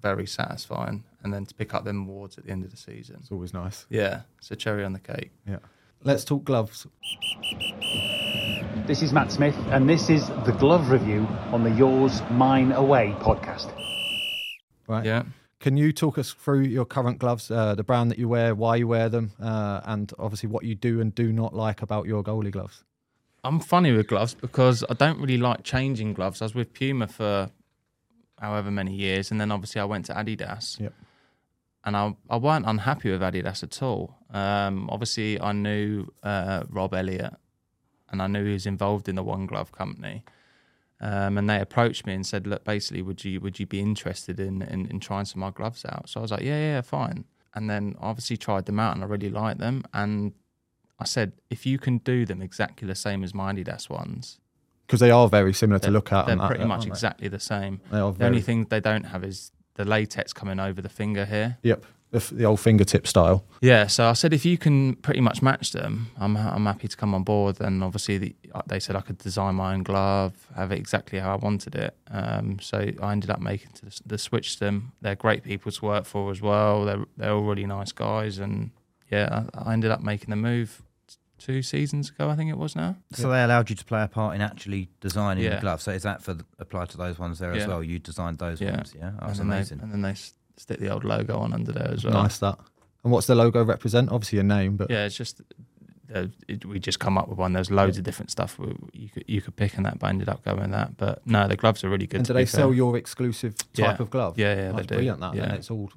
very 0.00 0.26
satisfying. 0.26 1.04
And 1.22 1.32
then 1.34 1.44
to 1.46 1.54
pick 1.54 1.74
up 1.74 1.84
them 1.84 2.02
awards 2.08 2.38
at 2.38 2.44
the 2.44 2.50
end 2.50 2.64
of 2.64 2.70
the 2.70 2.76
season, 2.76 3.16
It's 3.20 3.30
always 3.30 3.52
nice. 3.52 3.86
yeah, 3.90 4.22
it's 4.38 4.50
a 4.50 4.56
cherry 4.56 4.84
on 4.84 4.92
the 4.92 4.98
cake. 5.00 5.30
Yeah. 5.46 5.58
Let's 6.02 6.24
talk 6.24 6.44
gloves. 6.44 6.86
This 8.86 9.02
is 9.02 9.12
Matt 9.12 9.30
Smith, 9.30 9.54
and 9.70 9.88
this 9.88 10.08
is 10.10 10.26
the 10.44 10.56
glove 10.58 10.90
review 10.90 11.26
on 11.52 11.62
the 11.62 11.70
Yours, 11.70 12.22
Mine, 12.30 12.72
Away 12.72 13.14
podcast. 13.20 13.70
Right. 14.88 15.04
Yeah. 15.04 15.24
Can 15.60 15.76
you 15.76 15.92
talk 15.92 16.16
us 16.18 16.32
through 16.32 16.62
your 16.62 16.86
current 16.86 17.18
gloves, 17.18 17.50
uh, 17.50 17.74
the 17.74 17.84
brand 17.84 18.10
that 18.10 18.18
you 18.18 18.28
wear, 18.28 18.54
why 18.54 18.76
you 18.76 18.88
wear 18.88 19.08
them, 19.10 19.32
uh, 19.40 19.82
and 19.84 20.10
obviously 20.18 20.48
what 20.48 20.64
you 20.64 20.74
do 20.74 21.00
and 21.00 21.14
do 21.14 21.32
not 21.32 21.54
like 21.54 21.82
about 21.82 22.06
your 22.06 22.24
goalie 22.24 22.50
gloves? 22.50 22.82
I'm 23.44 23.60
funny 23.60 23.92
with 23.92 24.06
gloves 24.08 24.34
because 24.34 24.84
I 24.90 24.94
don't 24.94 25.18
really 25.20 25.36
like 25.38 25.62
changing 25.62 26.14
gloves. 26.14 26.40
I 26.42 26.46
was 26.46 26.54
with 26.54 26.72
Puma 26.74 27.06
for 27.08 27.50
however 28.40 28.70
many 28.70 28.94
years, 28.94 29.30
and 29.30 29.40
then 29.40 29.52
obviously 29.52 29.80
I 29.80 29.84
went 29.84 30.06
to 30.06 30.14
Adidas. 30.14 30.80
Yep. 30.80 30.94
And 31.84 31.96
I, 31.96 32.14
I 32.28 32.36
weren't 32.36 32.66
unhappy 32.66 33.10
with 33.10 33.22
Adidas 33.22 33.62
at 33.62 33.82
all. 33.82 34.16
Um, 34.30 34.90
obviously, 34.90 35.40
I 35.40 35.52
knew 35.52 36.12
uh, 36.22 36.64
Rob 36.68 36.92
Elliott, 36.94 37.34
and 38.10 38.20
I 38.20 38.26
knew 38.26 38.44
he 38.44 38.52
was 38.52 38.66
involved 38.66 39.08
in 39.08 39.14
the 39.14 39.22
One 39.22 39.46
Glove 39.46 39.72
company. 39.72 40.24
Um, 41.00 41.38
and 41.38 41.48
they 41.48 41.58
approached 41.58 42.06
me 42.06 42.12
and 42.12 42.26
said, 42.26 42.46
"Look, 42.46 42.64
basically, 42.64 43.00
would 43.00 43.24
you 43.24 43.40
would 43.40 43.58
you 43.58 43.66
be 43.66 43.80
interested 43.80 44.38
in, 44.38 44.60
in 44.62 44.86
in 44.86 45.00
trying 45.00 45.24
some 45.24 45.42
of 45.42 45.46
my 45.48 45.56
gloves 45.56 45.84
out?" 45.86 46.10
So 46.10 46.20
I 46.20 46.22
was 46.22 46.30
like, 46.30 46.42
"Yeah, 46.42 46.58
yeah, 46.58 46.80
fine." 46.82 47.24
And 47.54 47.70
then 47.70 47.96
obviously 47.98 48.36
tried 48.36 48.66
them 48.66 48.78
out, 48.78 48.94
and 48.94 49.02
I 49.02 49.06
really 49.06 49.30
liked 49.30 49.60
them. 49.60 49.84
And 49.94 50.34
I 50.98 51.04
said, 51.04 51.32
"If 51.48 51.64
you 51.64 51.78
can 51.78 51.98
do 51.98 52.26
them 52.26 52.42
exactly 52.42 52.86
the 52.86 52.94
same 52.94 53.24
as 53.24 53.32
my 53.32 53.50
Adidas 53.52 53.88
ones, 53.88 54.39
Because 54.90 54.98
they 54.98 55.12
are 55.12 55.28
very 55.28 55.52
similar 55.52 55.78
to 55.78 55.82
they're, 55.84 55.92
look 55.92 56.12
at. 56.12 56.26
they're 56.26 56.34
that, 56.34 56.48
pretty 56.48 56.64
much 56.64 56.82
they? 56.82 56.88
exactly 56.88 57.28
the 57.28 57.38
same. 57.38 57.80
The 57.92 58.16
only 58.22 58.40
thing 58.40 58.64
they 58.64 58.80
don't 58.80 59.04
have 59.04 59.22
is 59.22 59.52
the 59.74 59.84
latex 59.84 60.32
coming 60.32 60.58
over 60.58 60.82
the 60.82 60.88
finger 60.88 61.24
here. 61.24 61.58
Yep. 61.62 61.84
The, 62.10 62.16
f- 62.16 62.30
the 62.30 62.44
old 62.44 62.58
fingertip 62.58 63.06
style. 63.06 63.44
Yeah, 63.60 63.86
so 63.86 64.08
I 64.08 64.14
said 64.14 64.32
if 64.32 64.44
you 64.44 64.58
can 64.58 64.96
pretty 64.96 65.20
much 65.20 65.42
match 65.42 65.70
them, 65.70 66.08
I'm 66.18 66.36
I'm 66.36 66.66
happy 66.66 66.88
to 66.88 66.96
come 66.96 67.14
on 67.14 67.22
board. 67.22 67.60
And 67.60 67.84
obviously, 67.84 68.18
the, 68.18 68.34
uh, 68.52 68.62
they 68.66 68.80
said 68.80 68.96
I 68.96 69.00
could 69.00 69.18
design 69.18 69.54
my 69.54 69.74
own 69.74 69.84
glove, 69.84 70.34
have 70.56 70.72
it 70.72 70.78
exactly 70.80 71.20
how 71.20 71.34
I 71.34 71.36
wanted 71.36 71.76
it. 71.76 71.96
Um, 72.10 72.58
so 72.58 72.90
I 73.00 73.12
ended 73.12 73.30
up 73.30 73.40
making 73.40 73.70
the, 73.80 74.00
the 74.04 74.18
switch 74.18 74.54
to 74.54 74.64
them. 74.64 74.90
They're 75.00 75.14
great 75.14 75.44
people 75.44 75.70
to 75.70 75.84
work 75.84 76.04
for 76.04 76.32
as 76.32 76.42
well. 76.42 76.84
They're 76.84 77.04
they're 77.16 77.32
all 77.32 77.44
really 77.44 77.66
nice 77.66 77.92
guys, 77.92 78.40
and 78.40 78.72
yeah, 79.08 79.44
I, 79.54 79.70
I 79.70 79.72
ended 79.72 79.92
up 79.92 80.00
making 80.00 80.30
the 80.30 80.36
move 80.36 80.82
two 81.40 81.62
seasons 81.62 82.10
ago. 82.10 82.28
I 82.30 82.36
think 82.36 82.50
it 82.50 82.56
was 82.58 82.76
now. 82.76 82.96
So 83.12 83.30
they 83.30 83.42
allowed 83.42 83.70
you 83.70 83.76
to 83.76 83.84
play 83.84 84.02
a 84.02 84.08
part 84.08 84.34
in 84.36 84.40
actually 84.40 84.88
designing 85.00 85.42
Yeah. 85.44 85.56
the 85.56 85.60
gloves. 85.62 85.82
So 85.82 85.90
is 85.92 86.02
that 86.04 86.22
for 86.22 86.34
the, 86.34 86.44
applied 86.58 86.90
to 86.90 86.96
those 86.96 87.18
ones 87.18 87.38
there 87.40 87.50
as 87.52 87.62
Yeah. 87.62 87.68
well? 87.68 87.82
You 87.82 87.98
designed 87.98 88.38
those 88.38 88.60
Yeah. 88.60 88.76
ones, 88.76 88.94
yeah? 88.96 89.08
and 89.08 89.18
Oh, 89.22 89.26
That's 89.26 89.38
then 89.38 89.48
they 89.48 89.56
amazing. 89.56 89.80
and 89.80 89.90
then 89.92 90.02
they 90.02 90.14
stick 90.56 90.78
the 90.78 90.90
old 90.90 91.04
logo 91.04 91.38
on 91.38 91.52
under 91.52 91.72
there 91.72 91.90
as 91.90 92.04
well. 92.04 92.14
Nice 92.22 92.38
that. 92.38 92.58
And 93.02 93.12
what's 93.12 93.26
the 93.26 93.34
logo 93.34 93.64
represent? 93.64 94.10
Obviously 94.12 94.38
a 94.38 94.42
name, 94.42 94.76
but 94.76 94.90
Yeah, 94.90 95.06
it's 95.06 95.16
just 95.16 95.40
uh, 96.14 96.26
it, 96.48 96.64
we 96.66 96.80
just 96.80 96.98
come 96.98 97.16
up 97.16 97.28
with 97.28 97.38
one. 97.38 97.52
There's 97.52 97.70
loads 97.70 97.96
of 97.96 98.02
different 98.02 98.30
stuff 98.32 98.58
we, 98.58 98.74
you 98.92 99.08
could 99.08 99.24
you 99.28 99.40
could 99.40 99.54
pick, 99.56 99.76
and 99.76 99.86
that, 99.86 100.00
but 100.00 100.06
I 100.08 100.10
ended 100.10 100.28
up 100.28 100.44
going 100.44 100.72
that. 100.72 100.96
But 100.96 101.24
no, 101.26 101.46
the 101.46 101.56
gloves 101.56 101.84
are 101.84 101.88
really 101.88 102.08
good. 102.08 102.16
and 102.18 102.26
to 102.26 102.32
do 102.32 102.36
they 102.38 102.44
sell 102.46 102.68
fair. 102.70 102.76
your 102.76 102.96
exclusive 102.96 103.54
type 103.56 103.68
Yeah. 103.78 103.96
of 104.02 104.10
glove? 104.10 104.36
Yeah, 104.38 104.54
yeah, 104.56 104.62
That's 104.72 104.76
they 104.76 104.82
do. 104.82 104.94
brilliant. 104.96 105.20
That. 105.20 105.34
Yeah. 105.36 105.42
And 105.44 105.52
it's 105.52 105.70
all 105.70 105.88
in, 105.88 105.90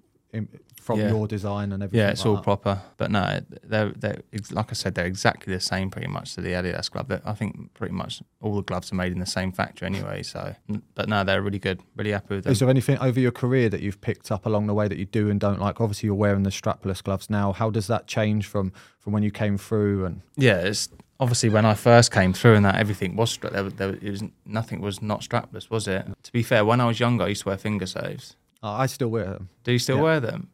from 0.82 1.00
Yeah. 1.00 1.10
your 1.10 1.28
design 1.28 1.72
and 1.72 1.82
everything. 1.82 2.06
Yeah, 2.06 2.12
it's 2.12 2.22
like 2.22 2.28
all 2.28 2.36
that. 2.36 2.44
proper. 2.44 2.82
But 2.98 3.10
no, 3.12 3.40
they're 3.64 3.90
they're 3.92 4.18
like 4.52 4.70
I 4.70 4.74
said, 4.74 4.96
they're 4.96 5.06
exactly 5.06 5.54
the 5.54 5.62
same 5.62 5.90
pretty 5.90 6.08
much 6.08 6.36
to 6.36 6.42
the 6.42 6.50
Adidas 6.50 6.92
glove. 6.92 7.10
I 7.26 7.34
think 7.34 7.74
pretty 7.74 7.94
much 7.94 8.22
all 8.42 8.56
the 8.58 8.64
gloves 8.64 8.92
are 8.92 8.96
made 8.96 9.14
in 9.14 9.20
the 9.20 9.26
same 9.26 9.52
factory 9.54 9.86
anyway. 9.86 10.24
So, 10.24 10.56
but 10.96 11.08
no, 11.08 11.24
they're 11.24 11.42
really 11.42 11.60
good. 11.60 11.80
Really 11.96 12.12
happy 12.12 12.36
with 12.36 12.44
them. 12.44 12.52
Is 12.52 12.60
there 12.60 12.70
anything 12.70 12.98
over 13.00 13.20
your 13.20 13.32
career 13.32 13.70
that 13.70 13.82
you've 13.82 14.02
picked 14.02 14.32
up 14.32 14.46
along 14.46 14.68
the 14.68 14.74
way 14.74 14.88
that 14.90 14.98
you 14.98 15.06
do 15.06 15.30
and 15.30 15.40
don't 15.40 15.60
like? 15.62 15.80
Obviously, 15.80 16.08
you're 16.08 16.16
wearing 16.16 16.44
the 16.44 16.50
strapless 16.50 17.02
gloves 17.02 17.30
now. 17.30 17.54
How 17.54 17.70
does 17.70 17.88
that 17.88 18.08
change 18.08 18.46
from 18.48 18.74
from 19.00 19.14
when 19.14 19.24
you 19.24 19.32
came 19.32 19.58
through? 19.58 20.04
And 20.06 20.22
Yeah, 20.36 20.58
it's 20.58 20.90
obviously 21.20 21.48
when 21.48 21.66
I 21.66 21.76
first 21.76 22.12
came 22.12 22.34
through 22.34 22.56
and 22.56 22.66
that 22.66 22.76
everything 22.76 23.16
was 23.16 23.38
there, 23.38 23.64
there, 23.70 23.98
was 24.12 24.24
nothing 24.46 24.82
was 24.82 25.02
not 25.02 25.22
strapless, 25.22 25.70
was 25.70 25.88
it? 25.88 26.06
To 26.24 26.32
be 26.34 26.44
fair, 26.44 26.66
when 26.66 26.82
I 26.82 26.86
was 26.88 27.00
younger, 27.00 27.24
I 27.24 27.28
used 27.30 27.44
to 27.44 27.50
wear 27.50 27.58
finger 27.58 27.86
saves. 27.86 28.36
Uh, 28.64 28.72
I 28.72 28.86
still 28.88 29.10
wear 29.10 29.26
them. 29.26 29.50
Do 29.64 29.72
you 29.72 29.80
still 29.80 29.98
Yeah. 29.98 30.02
wear 30.04 30.20
them? 30.20 30.50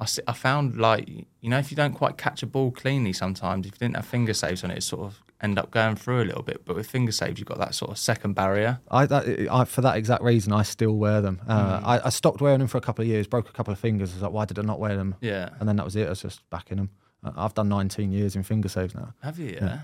I, 0.00 0.06
I 0.26 0.32
found 0.32 0.78
like 0.78 1.06
you 1.08 1.50
know 1.50 1.58
if 1.58 1.70
you 1.70 1.76
don't 1.76 1.92
quite 1.92 2.16
catch 2.16 2.42
a 2.42 2.46
ball 2.46 2.70
cleanly 2.72 3.12
sometimes 3.12 3.66
if 3.66 3.74
you 3.74 3.78
didn't 3.78 3.96
have 3.96 4.06
finger 4.06 4.34
saves 4.34 4.64
on 4.64 4.70
it, 4.70 4.78
it 4.78 4.82
sort 4.82 5.02
of 5.02 5.22
end 5.40 5.58
up 5.58 5.70
going 5.70 5.96
through 5.96 6.22
a 6.22 6.24
little 6.24 6.42
bit. 6.42 6.64
But 6.64 6.76
with 6.76 6.88
finger 6.88 7.12
saves, 7.12 7.38
you've 7.38 7.48
got 7.48 7.58
that 7.58 7.74
sort 7.74 7.90
of 7.90 7.98
second 7.98 8.32
barrier. 8.34 8.78
I, 8.90 9.06
that, 9.06 9.48
I 9.50 9.64
for 9.64 9.80
that 9.82 9.96
exact 9.96 10.22
reason, 10.22 10.52
I 10.52 10.62
still 10.62 10.96
wear 10.96 11.20
them. 11.20 11.40
Uh, 11.46 11.80
Mm. 11.80 11.84
I, 11.84 12.00
I 12.06 12.08
stopped 12.10 12.40
wearing 12.40 12.60
them 12.60 12.68
for 12.68 12.78
a 12.78 12.80
couple 12.80 13.02
of 13.02 13.08
years, 13.08 13.26
broke 13.26 13.48
a 13.48 13.52
couple 13.52 13.72
of 13.72 13.78
fingers. 13.78 14.12
I 14.12 14.14
was 14.14 14.22
like, 14.22 14.32
why 14.32 14.44
did 14.44 14.58
I 14.58 14.62
not 14.62 14.78
wear 14.80 14.96
them? 14.96 15.14
Yeah. 15.20 15.50
And 15.60 15.68
then 15.68 15.76
that 15.76 15.84
was 15.84 15.94
it. 15.96 16.06
I 16.06 16.10
was 16.10 16.22
just 16.22 16.48
back 16.50 16.70
in 16.70 16.78
them. 16.78 16.90
I've 17.36 17.54
done 17.54 17.68
19 17.68 18.10
years 18.12 18.34
in 18.34 18.42
finger 18.44 18.68
saves 18.68 18.94
now. 18.94 19.14
Have 19.22 19.38
you? 19.38 19.56
Yeah. 19.60 19.80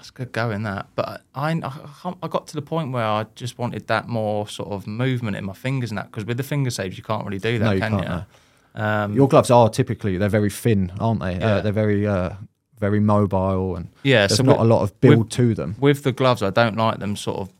That's 0.00 0.10
good 0.10 0.32
going 0.32 0.62
that. 0.62 0.86
But 0.94 1.20
I, 1.34 1.50
I, 1.52 2.14
I 2.22 2.28
got 2.28 2.46
to 2.48 2.54
the 2.54 2.62
point 2.62 2.90
where 2.90 3.04
I 3.04 3.26
just 3.34 3.58
wanted 3.58 3.86
that 3.88 4.08
more 4.08 4.48
sort 4.48 4.70
of 4.70 4.86
movement 4.86 5.36
in 5.36 5.44
my 5.44 5.52
fingers 5.52 5.90
and 5.90 5.98
that 5.98 6.06
because 6.06 6.24
with 6.24 6.38
the 6.38 6.42
finger 6.42 6.70
saves 6.70 6.96
you 6.96 7.04
can't 7.04 7.22
really 7.26 7.38
do 7.38 7.58
that, 7.58 7.64
No, 7.66 7.72
you 7.72 7.80
can 7.80 7.92
can't, 7.98 8.02
you? 8.04 8.08
no. 8.08 8.82
Um, 8.82 9.12
Your 9.14 9.28
gloves 9.28 9.50
are 9.50 9.68
typically 9.68 10.16
they're 10.16 10.30
very 10.30 10.48
thin, 10.48 10.90
aren't 10.98 11.20
they? 11.20 11.34
Yeah. 11.38 11.46
Uh, 11.56 11.60
they're 11.60 11.72
very 11.72 12.06
uh, 12.06 12.30
very 12.78 12.98
mobile 12.98 13.76
and 13.76 13.88
Yeah, 14.02 14.20
there's 14.26 14.38
so 14.38 14.42
not 14.42 14.58
with- 14.58 14.66
a 14.66 14.68
lot 14.74 14.82
of 14.82 14.98
build 15.02 15.18
with- 15.18 15.28
to 15.32 15.54
them. 15.54 15.76
with 15.78 16.02
the 16.02 16.12
gloves, 16.12 16.42
I 16.42 16.48
don't 16.48 16.76
like 16.78 16.98
them 16.98 17.14
sort 17.14 17.40
of 17.40 17.52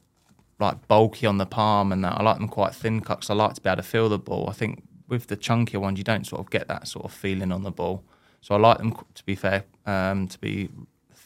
like 0.59 0.89
bulky 0.89 1.27
on 1.27 1.37
the 1.37 1.45
palm 1.47 1.93
and 1.93 2.03
that. 2.05 2.19
I 2.19 2.23
like 2.23 2.39
them 2.39 2.49
quite 2.49 2.75
thin 2.75 3.03
cut 3.03 3.21
'cause 3.21 3.29
I 3.29 3.35
like 3.35 3.53
to 3.55 3.61
be 3.61 3.69
able 3.69 3.83
to 3.83 3.89
feel 3.89 4.09
the 4.09 4.19
ball. 4.19 4.49
I 4.49 4.55
think 4.55 4.83
with 5.09 5.27
the 5.27 5.37
chunkier 5.37 5.79
ones, 5.81 5.99
you 5.99 6.05
don't 6.05 6.27
sort 6.27 6.41
of 6.41 6.49
get 6.49 6.69
that 6.69 6.89
sort 6.89 7.05
of 7.05 7.13
feeling 7.13 7.53
on 7.53 7.65
the 7.65 7.71
ball. 7.71 8.03
So 8.41 8.55
I 8.55 8.59
like 8.59 8.79
them 8.79 8.95
to 9.15 9.25
be 9.27 9.35
fair, 9.35 9.65
um, 9.85 10.27
to 10.29 10.39
be 10.39 10.71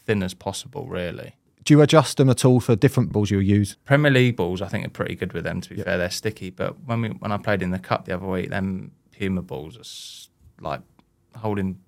thin 0.04 0.22
as 0.22 0.34
possible, 0.34 0.86
really. 0.86 1.36
Do 1.64 1.72
you 1.72 1.80
adjust 1.80 2.18
them 2.18 2.28
at 2.28 2.44
all 2.44 2.60
for 2.60 2.76
different 2.76 3.10
balls 3.10 3.30
you 3.30 3.38
use? 3.38 3.76
Premier 3.84 4.10
League 4.10 4.36
balls, 4.36 4.60
I 4.60 4.68
think, 4.68 4.86
are 4.86 4.90
pretty 4.90 5.14
good 5.14 5.32
with 5.32 5.44
them. 5.44 5.62
To 5.62 5.70
be 5.70 5.82
fair, 5.82 5.96
they're 5.96 6.10
sticky. 6.10 6.50
But 6.50 6.76
when 6.84 7.00
we 7.00 7.08
when 7.08 7.32
I 7.32 7.38
played 7.38 7.62
in 7.62 7.70
the 7.70 7.78
cup 7.78 8.04
the 8.04 8.14
other 8.14 8.26
week, 8.26 8.50
them 8.50 8.92
Puma 9.18 9.42
balls 9.42 9.76
are 9.76 9.80
s- 9.80 10.28
like 10.60 10.80
holding 11.36 11.78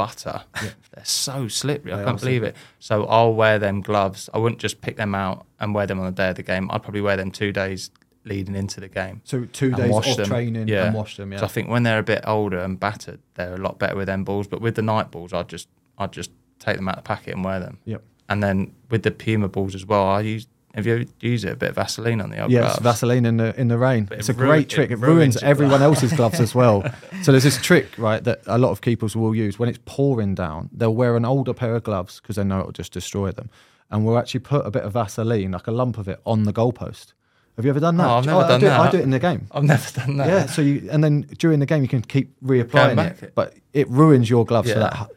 butter. 0.00 0.42
They're 0.54 1.04
so 1.04 1.46
slippery. 1.48 1.92
I 1.92 2.02
can't 2.04 2.18
believe 2.18 2.42
it. 2.42 2.56
So 2.78 3.04
I'll 3.04 3.34
wear 3.34 3.58
them 3.58 3.82
gloves. 3.82 4.30
I 4.32 4.38
wouldn't 4.38 4.60
just 4.60 4.80
pick 4.80 4.96
them 4.96 5.14
out 5.14 5.46
and 5.58 5.74
wear 5.74 5.86
them 5.86 6.00
on 6.00 6.06
the 6.06 6.12
day 6.12 6.30
of 6.30 6.36
the 6.36 6.42
game. 6.42 6.70
I'd 6.70 6.82
probably 6.82 7.02
wear 7.02 7.18
them 7.18 7.30
two 7.30 7.52
days 7.52 7.90
leading 8.24 8.54
into 8.54 8.80
the 8.80 8.88
game. 8.88 9.20
So 9.24 9.44
two 9.44 9.72
days 9.72 9.90
wash 9.90 10.16
them. 10.16 10.26
training 10.26 10.68
yeah. 10.68 10.86
and 10.86 10.94
wash 10.94 11.18
them. 11.18 11.32
Yeah. 11.32 11.40
So 11.40 11.44
I 11.44 11.48
think 11.48 11.68
when 11.68 11.82
they're 11.82 11.98
a 11.98 12.02
bit 12.02 12.22
older 12.26 12.60
and 12.60 12.80
battered, 12.80 13.20
they're 13.34 13.54
a 13.54 13.58
lot 13.58 13.78
better 13.78 13.94
with 13.94 14.06
them 14.06 14.24
balls. 14.24 14.46
But 14.46 14.62
with 14.62 14.74
the 14.76 14.82
night 14.82 15.10
balls, 15.10 15.34
I'd 15.34 15.48
just 15.48 15.68
I'd 15.98 16.12
just 16.12 16.30
take 16.60 16.76
them 16.76 16.88
out 16.88 16.98
of 16.98 17.04
the 17.04 17.08
packet 17.08 17.34
and 17.34 17.44
wear 17.44 17.58
them. 17.58 17.78
Yep. 17.84 18.02
And 18.28 18.42
then 18.42 18.72
with 18.90 19.02
the 19.02 19.10
Puma 19.10 19.48
balls 19.48 19.74
as 19.74 19.84
well, 19.84 20.06
I 20.06 20.20
use. 20.20 20.46
Have 20.74 20.86
you 20.86 20.94
ever 20.94 21.04
used 21.18 21.44
it? 21.44 21.50
A 21.54 21.56
bit 21.56 21.70
of 21.70 21.74
Vaseline 21.74 22.20
on 22.20 22.30
the 22.30 22.40
old 22.40 22.52
Yes, 22.52 22.62
gloves. 22.62 22.78
Vaseline 23.00 23.26
in 23.26 23.38
the 23.38 23.60
in 23.60 23.66
the 23.66 23.76
rain. 23.76 24.04
But 24.04 24.18
It's 24.20 24.28
it 24.28 24.36
a 24.36 24.38
great 24.38 24.68
trick. 24.68 24.92
it 24.92 24.98
ruins 24.98 25.08
ruins 25.16 25.36
everyone 25.42 25.82
else's 25.82 26.12
gloves 26.12 26.38
as 26.38 26.54
well. 26.54 26.84
So 27.22 27.32
there's 27.32 27.42
this 27.42 27.60
trick, 27.60 27.88
right, 27.98 28.22
that 28.22 28.40
a 28.46 28.56
lot 28.56 28.70
of 28.70 28.80
keepers 28.80 29.14
will 29.16 29.34
use 29.34 29.58
when 29.58 29.68
it's 29.68 29.80
pouring 29.84 30.34
down. 30.36 30.70
They'll 30.72 30.94
wear 30.94 31.16
an 31.16 31.24
older 31.24 31.52
pair 31.52 31.74
of 31.74 31.82
gloves 31.82 32.20
because 32.20 32.36
they 32.36 32.44
know 32.44 32.60
it'll 32.60 32.72
just 32.72 32.92
destroy 32.92 33.32
them, 33.32 33.50
and 33.90 34.06
we'll 34.06 34.16
actually 34.16 34.40
put 34.40 34.64
a 34.64 34.70
bit 34.70 34.84
of 34.84 34.92
Vaseline, 34.92 35.50
like 35.50 35.66
a 35.66 35.72
lump 35.72 35.98
of 35.98 36.06
it, 36.08 36.20
on 36.24 36.44
the 36.44 36.52
goalpost. 36.52 37.14
Have 37.56 37.64
you 37.66 37.70
ever 37.70 37.80
done 37.80 37.96
that? 37.98 38.06
Oh, 38.06 38.14
I've 38.14 38.26
never 38.26 38.38
I 38.44 38.48
done 38.48 38.60
do 38.60 38.66
It, 38.66 38.70
I 38.72 38.90
do 38.90 38.96
it 38.98 39.02
in 39.02 39.10
the 39.10 39.18
game. 39.18 39.48
I've 39.50 39.64
never 39.64 39.90
done 39.92 40.16
that. 40.18 40.28
Yeah, 40.28 40.46
so 40.46 40.62
you 40.62 40.88
and 40.90 41.02
then 41.04 41.22
during 41.36 41.58
the 41.58 41.66
game 41.66 41.82
you 41.82 41.88
can 41.88 42.00
keep 42.02 42.40
reapplying 42.42 43.22
it, 43.22 43.32
but 43.34 43.54
it 43.72 43.88
ruins 43.90 44.30
your 44.30 44.44
gloves. 44.46 44.68
Yeah. 44.68 44.78
that 44.78 45.10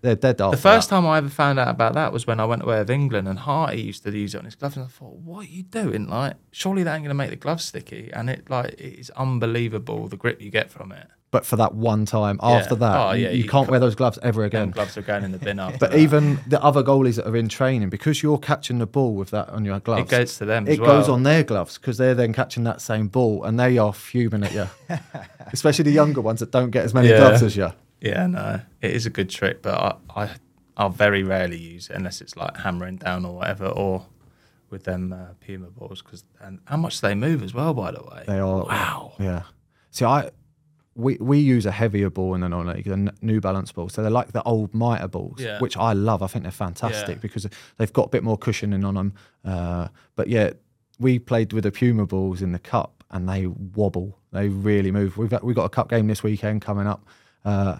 they're 0.00 0.14
dead 0.16 0.40
after 0.40 0.56
The 0.56 0.62
first 0.62 0.88
time 0.88 1.06
I 1.06 1.18
ever 1.18 1.28
found 1.28 1.58
out 1.58 1.68
about 1.68 1.94
that 1.94 2.12
was 2.12 2.26
when 2.26 2.40
I 2.40 2.44
went 2.44 2.62
away 2.62 2.78
with 2.78 2.90
England 2.90 3.28
and 3.28 3.38
Harty 3.38 3.82
used 3.82 4.02
to 4.04 4.10
use 4.16 4.34
it 4.34 4.38
on 4.38 4.44
his 4.44 4.54
gloves, 4.54 4.76
and 4.76 4.84
I 4.84 4.88
thought, 4.88 5.14
"What 5.16 5.46
are 5.46 5.48
you 5.50 5.62
doing? 5.62 6.08
Like, 6.08 6.34
surely 6.52 6.82
that 6.84 6.94
ain't 6.94 7.02
going 7.02 7.08
to 7.10 7.14
make 7.14 7.30
the 7.30 7.36
gloves 7.36 7.64
sticky." 7.64 8.10
And 8.12 8.28
it 8.30 8.48
like 8.48 8.72
it 8.74 8.98
is 8.98 9.10
unbelievable 9.10 10.08
the 10.08 10.16
grip 10.16 10.40
you 10.40 10.50
get 10.50 10.70
from 10.70 10.92
it. 10.92 11.06
But 11.30 11.44
for 11.44 11.56
that 11.56 11.74
one 11.74 12.06
time, 12.06 12.38
after 12.40 12.76
that, 12.76 12.96
Oh, 12.96 13.10
you, 13.12 13.24
yeah, 13.24 13.30
you 13.32 13.42
you 13.42 13.48
can't 13.48 13.68
wear 13.68 13.80
those 13.80 13.96
gloves 13.96 14.20
ever 14.22 14.44
again. 14.44 14.70
gloves 14.70 14.96
are 14.96 15.02
going 15.02 15.24
in 15.24 15.32
the 15.32 15.38
bin 15.38 15.58
after. 15.64 15.78
But 15.78 15.90
that. 15.90 15.98
even 15.98 16.38
the 16.46 16.62
other 16.62 16.80
goalies 16.84 17.16
that 17.16 17.26
are 17.26 17.36
in 17.36 17.48
training, 17.48 17.90
because 17.90 18.22
you're 18.22 18.38
catching 18.38 18.78
the 18.78 18.86
ball 18.86 19.16
with 19.16 19.30
that 19.30 19.48
on 19.48 19.64
your 19.64 19.80
gloves, 19.80 20.02
it 20.12 20.16
goes 20.16 20.38
to 20.38 20.44
them. 20.44 20.68
it 20.68 20.74
as 20.74 20.78
well. 20.78 20.98
goes 21.00 21.08
on 21.08 21.24
their 21.24 21.42
gloves 21.42 21.76
because 21.76 21.98
they're 21.98 22.14
then 22.14 22.32
catching 22.32 22.62
that 22.64 22.80
same 22.80 23.08
ball 23.08 23.42
and 23.42 23.58
they 23.58 23.78
are 23.78 23.92
fuming 23.92 24.44
at 24.44 24.52
you. 24.54 24.68
Especially 25.52 25.82
the 25.82 25.90
younger 25.90 26.20
ones 26.20 26.38
that 26.38 26.52
don't 26.52 26.70
get 26.70 26.84
as 26.84 26.94
many 26.94 27.08
Yeah. 27.08 27.16
gloves 27.16 27.42
as 27.42 27.56
you. 27.56 27.72
Yeah, 28.04 28.26
no, 28.26 28.60
it 28.82 28.90
is 28.90 29.06
a 29.06 29.10
good 29.10 29.30
trick, 29.30 29.62
but 29.62 29.74
I, 29.74 30.22
I, 30.22 30.30
I'll 30.76 30.90
very 30.90 31.22
rarely 31.22 31.56
use 31.58 31.88
it 31.88 31.96
unless 31.96 32.20
it's 32.20 32.36
like 32.36 32.56
hammering 32.58 32.96
down 32.96 33.24
or 33.24 33.36
whatever, 33.36 33.66
or 33.66 34.06
with 34.70 34.84
them 34.84 35.12
uh, 35.12 35.32
Puma 35.40 35.70
balls 35.70 36.02
because 36.02 36.24
and 36.40 36.58
how 36.66 36.76
much 36.76 37.00
they 37.00 37.14
move 37.14 37.42
as 37.42 37.54
well. 37.54 37.72
By 37.74 37.92
the 37.92 38.02
way, 38.02 38.24
They 38.26 38.38
are. 38.38 38.64
Wow. 38.64 39.14
Yeah. 39.18 39.42
See, 39.90 40.04
I 40.04 40.30
we 40.94 41.16
we 41.20 41.38
use 41.38 41.64
a 41.66 41.70
heavier 41.72 42.10
ball 42.10 42.34
in 42.34 42.42
the 42.42 42.48
non-league, 42.48 42.84
the 42.84 43.12
New 43.22 43.40
Balance 43.40 43.72
ball. 43.72 43.88
So 43.88 44.02
they're 44.02 44.10
like 44.10 44.32
the 44.32 44.42
old 44.42 44.74
Mitre 44.74 45.08
balls, 45.08 45.40
Yeah. 45.40 45.58
which 45.60 45.76
I 45.76 45.92
love. 45.94 46.22
I 46.22 46.26
think 46.26 46.42
they're 46.44 46.52
fantastic 46.52 47.16
Yeah. 47.16 47.22
because 47.22 47.46
they've 47.78 47.92
got 47.92 48.06
a 48.06 48.10
bit 48.10 48.22
more 48.22 48.36
cushioning 48.36 48.84
on 48.84 48.94
them. 48.94 49.14
Uh, 49.44 49.88
but 50.14 50.28
yeah, 50.28 50.50
we 51.00 51.18
played 51.18 51.52
with 51.52 51.64
the 51.64 51.72
Puma 51.72 52.06
balls 52.06 52.42
in 52.42 52.52
the 52.52 52.58
cup, 52.58 53.02
and 53.10 53.28
they 53.28 53.46
wobble. 53.46 54.18
They 54.32 54.48
really 54.48 54.90
move. 54.90 55.16
We've 55.16 55.30
got, 55.30 55.42
we've 55.42 55.56
got 55.56 55.64
a 55.64 55.70
cup 55.70 55.88
game 55.88 56.06
this 56.08 56.22
weekend 56.22 56.60
coming 56.62 56.86
up. 56.86 57.06
Uh, 57.44 57.78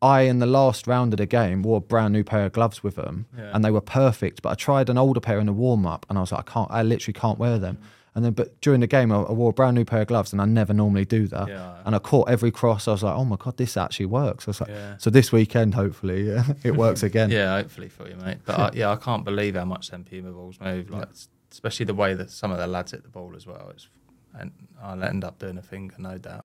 I, 0.00 0.22
in 0.22 0.38
the 0.38 0.46
last 0.46 0.86
round 0.86 1.12
of 1.12 1.18
the 1.18 1.26
game, 1.26 1.62
wore 1.62 1.78
a 1.78 1.80
brand 1.80 2.12
new 2.12 2.22
pair 2.24 2.46
of 2.46 2.52
gloves 2.52 2.82
with 2.82 2.94
them, 2.96 3.26
Yeah. 3.36 3.50
and 3.52 3.64
they 3.64 3.70
were 3.70 3.80
perfect. 3.80 4.42
But 4.42 4.50
I 4.50 4.54
tried 4.54 4.88
an 4.88 4.96
older 4.98 5.20
pair 5.20 5.38
in 5.40 5.46
the 5.46 5.52
warm 5.52 5.86
up, 5.86 6.06
and 6.08 6.16
I 6.18 6.20
was 6.20 6.30
like, 6.32 6.48
I 6.48 6.52
can't. 6.52 6.70
I 6.70 6.82
literally 6.82 7.14
can't 7.14 7.38
wear 7.38 7.58
them. 7.58 7.76
Mm. 7.76 7.84
And 8.14 8.24
then, 8.24 8.32
but 8.32 8.60
during 8.60 8.80
the 8.80 8.86
game, 8.86 9.12
I, 9.12 9.16
I 9.22 9.32
wore 9.32 9.50
a 9.50 9.52
brand 9.52 9.74
new 9.76 9.84
pair 9.84 10.02
of 10.02 10.08
gloves, 10.08 10.32
and 10.32 10.40
I 10.42 10.44
never 10.44 10.72
normally 10.72 11.04
do 11.04 11.26
that. 11.28 11.48
Yeah. 11.48 11.74
And 11.84 11.94
I 11.94 11.98
caught 11.98 12.28
every 12.28 12.50
cross. 12.50 12.88
I 12.88 12.92
was 12.92 13.02
like, 13.02 13.14
oh 13.16 13.24
my 13.24 13.36
god, 13.36 13.56
this 13.56 13.76
actually 13.76 14.06
works. 14.06 14.46
I 14.46 14.50
was 14.50 14.60
like, 14.60 14.70
Yeah. 14.70 14.96
so 14.98 15.10
this 15.10 15.30
weekend, 15.32 15.74
hopefully, 15.74 16.28
it 16.64 16.76
works 16.76 17.02
again. 17.02 17.30
Yeah, 17.30 17.56
hopefully 17.56 17.88
for 17.88 18.08
you, 18.08 18.16
mate. 18.16 18.38
But 18.44 18.58
I, 18.58 18.70
yeah, 18.74 18.90
I 18.90 18.96
can't 18.96 19.24
believe 19.24 19.54
how 19.56 19.64
much 19.64 19.90
them 19.90 20.04
Puma 20.04 20.30
balls 20.32 20.58
move. 20.60 20.90
Like, 20.90 21.08
especially 21.52 21.86
the 21.86 21.94
way 21.94 22.14
that 22.14 22.30
some 22.30 22.50
of 22.50 22.58
the 22.58 22.66
lads 22.66 22.90
hit 22.92 23.02
the 23.02 23.08
ball 23.08 23.32
as 23.36 23.46
well. 23.46 23.70
It's, 23.70 23.88
and 24.34 24.52
I'll 24.82 25.02
end 25.02 25.22
up 25.24 25.38
doing 25.38 25.58
a 25.58 25.62
finger, 25.62 25.94
no 25.98 26.18
doubt. 26.18 26.44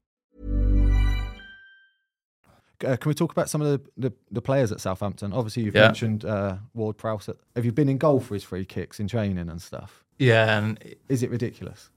Uh, 2.83 2.97
can 2.97 3.09
we 3.09 3.13
talk 3.13 3.31
about 3.31 3.49
some 3.49 3.61
of 3.61 3.67
the, 3.67 4.09
the, 4.09 4.15
the 4.31 4.41
players 4.41 4.71
at 4.71 4.79
Southampton? 4.81 5.33
Obviously, 5.33 5.63
you've 5.63 5.75
Yeah. 5.75 5.85
mentioned 5.87 6.25
uh, 6.25 6.57
Ward 6.73 6.97
Prowse. 6.97 7.29
Have 7.55 7.65
you 7.65 7.71
been 7.71 7.89
in 7.89 7.97
goal 7.97 8.19
for 8.19 8.33
his 8.33 8.43
free 8.43 8.65
kicks 8.65 8.99
in 8.99 9.07
training 9.07 9.49
and 9.49 9.61
stuff? 9.61 10.03
Yeah, 10.19 10.57
and 10.57 10.77
Is 11.09 11.23
it 11.23 11.29
ridiculous? 11.31 11.89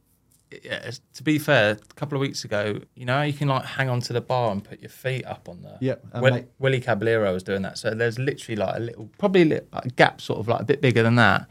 yeah, 0.63 0.89
to 1.15 1.23
be 1.25 1.39
fair, 1.39 1.73
a 1.73 1.95
couple 1.95 2.17
of 2.17 2.21
weeks 2.21 2.45
ago, 2.45 2.79
you 2.95 3.05
know, 3.05 3.23
you 3.23 3.33
can 3.33 3.49
like 3.49 3.65
hang 3.65 3.89
onto 3.89 4.13
the 4.15 4.21
bar 4.21 4.53
and 4.53 4.63
put 4.63 4.81
your 4.81 4.89
feet 4.91 5.25
up 5.27 5.49
on 5.49 5.63
there. 5.63 5.77
Yeah, 5.81 5.97
and 6.13 6.23
Will, 6.23 6.31
make- 6.33 6.47
Willie 6.61 6.81
Caballero 6.81 7.33
was 7.33 7.43
doing 7.43 7.63
that. 7.63 7.77
So 7.77 7.93
there's 7.93 8.19
literally 8.21 8.55
like 8.57 8.77
a 8.77 8.81
little, 8.81 9.11
probably 9.19 9.43
a, 9.43 9.47
little, 9.47 9.69
like 9.73 9.87
a 9.87 9.91
gap, 9.91 10.21
sort 10.21 10.39
of 10.39 10.47
like 10.47 10.61
a 10.61 10.65
bit 10.65 10.81
bigger 10.81 11.03
than 11.03 11.17
that. 11.17 11.49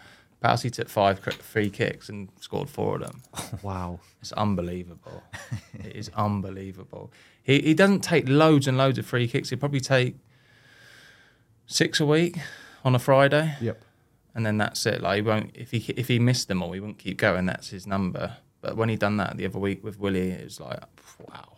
He 0.64 0.70
took 0.70 0.90
five 0.90 1.20
free 1.20 1.70
kicks 1.70 2.10
and 2.10 2.30
scored 2.40 2.70
four 2.70 2.96
of 2.96 3.02
them. 3.02 3.22
Wow. 3.64 4.00
It's 4.22 4.32
unbelievable. 4.34 5.24
it 5.74 5.96
is 5.96 6.10
unbelievable. 6.16 7.12
He 7.44 7.60
he 7.62 7.74
doesn't 7.74 8.02
take 8.02 8.28
loads 8.28 8.68
and 8.68 8.78
loads 8.78 8.98
of 8.98 9.06
free 9.06 9.28
kicks. 9.28 9.50
He'd 9.50 9.60
probably 9.60 9.80
take 9.82 10.16
six 11.66 12.00
a 12.00 12.06
week 12.06 12.38
on 12.84 12.96
a 12.96 13.00
Friday, 13.00 13.56
Yep. 13.62 13.82
and 14.36 14.46
then 14.46 14.58
that's 14.58 14.86
it. 14.86 15.02
Like 15.02 15.16
he 15.18 15.22
won't 15.22 15.52
if 15.56 15.72
he 15.72 15.78
if 15.98 16.08
he 16.08 16.20
missed 16.20 16.48
them 16.48 16.62
all, 16.64 16.72
he 16.74 16.80
wouldn't 16.80 17.00
keep 17.00 17.18
going. 17.18 17.46
That's 17.46 17.70
his 17.70 17.86
number. 17.88 18.38
But 18.62 18.78
when 18.78 18.90
he 18.90 18.96
done 18.96 19.18
that 19.18 19.36
the 19.38 19.46
other 19.46 19.60
week 19.60 19.84
with 19.84 20.00
Willie, 20.00 20.32
it 20.32 20.44
was 20.44 20.60
like 20.60 20.82
wow. 21.30 21.50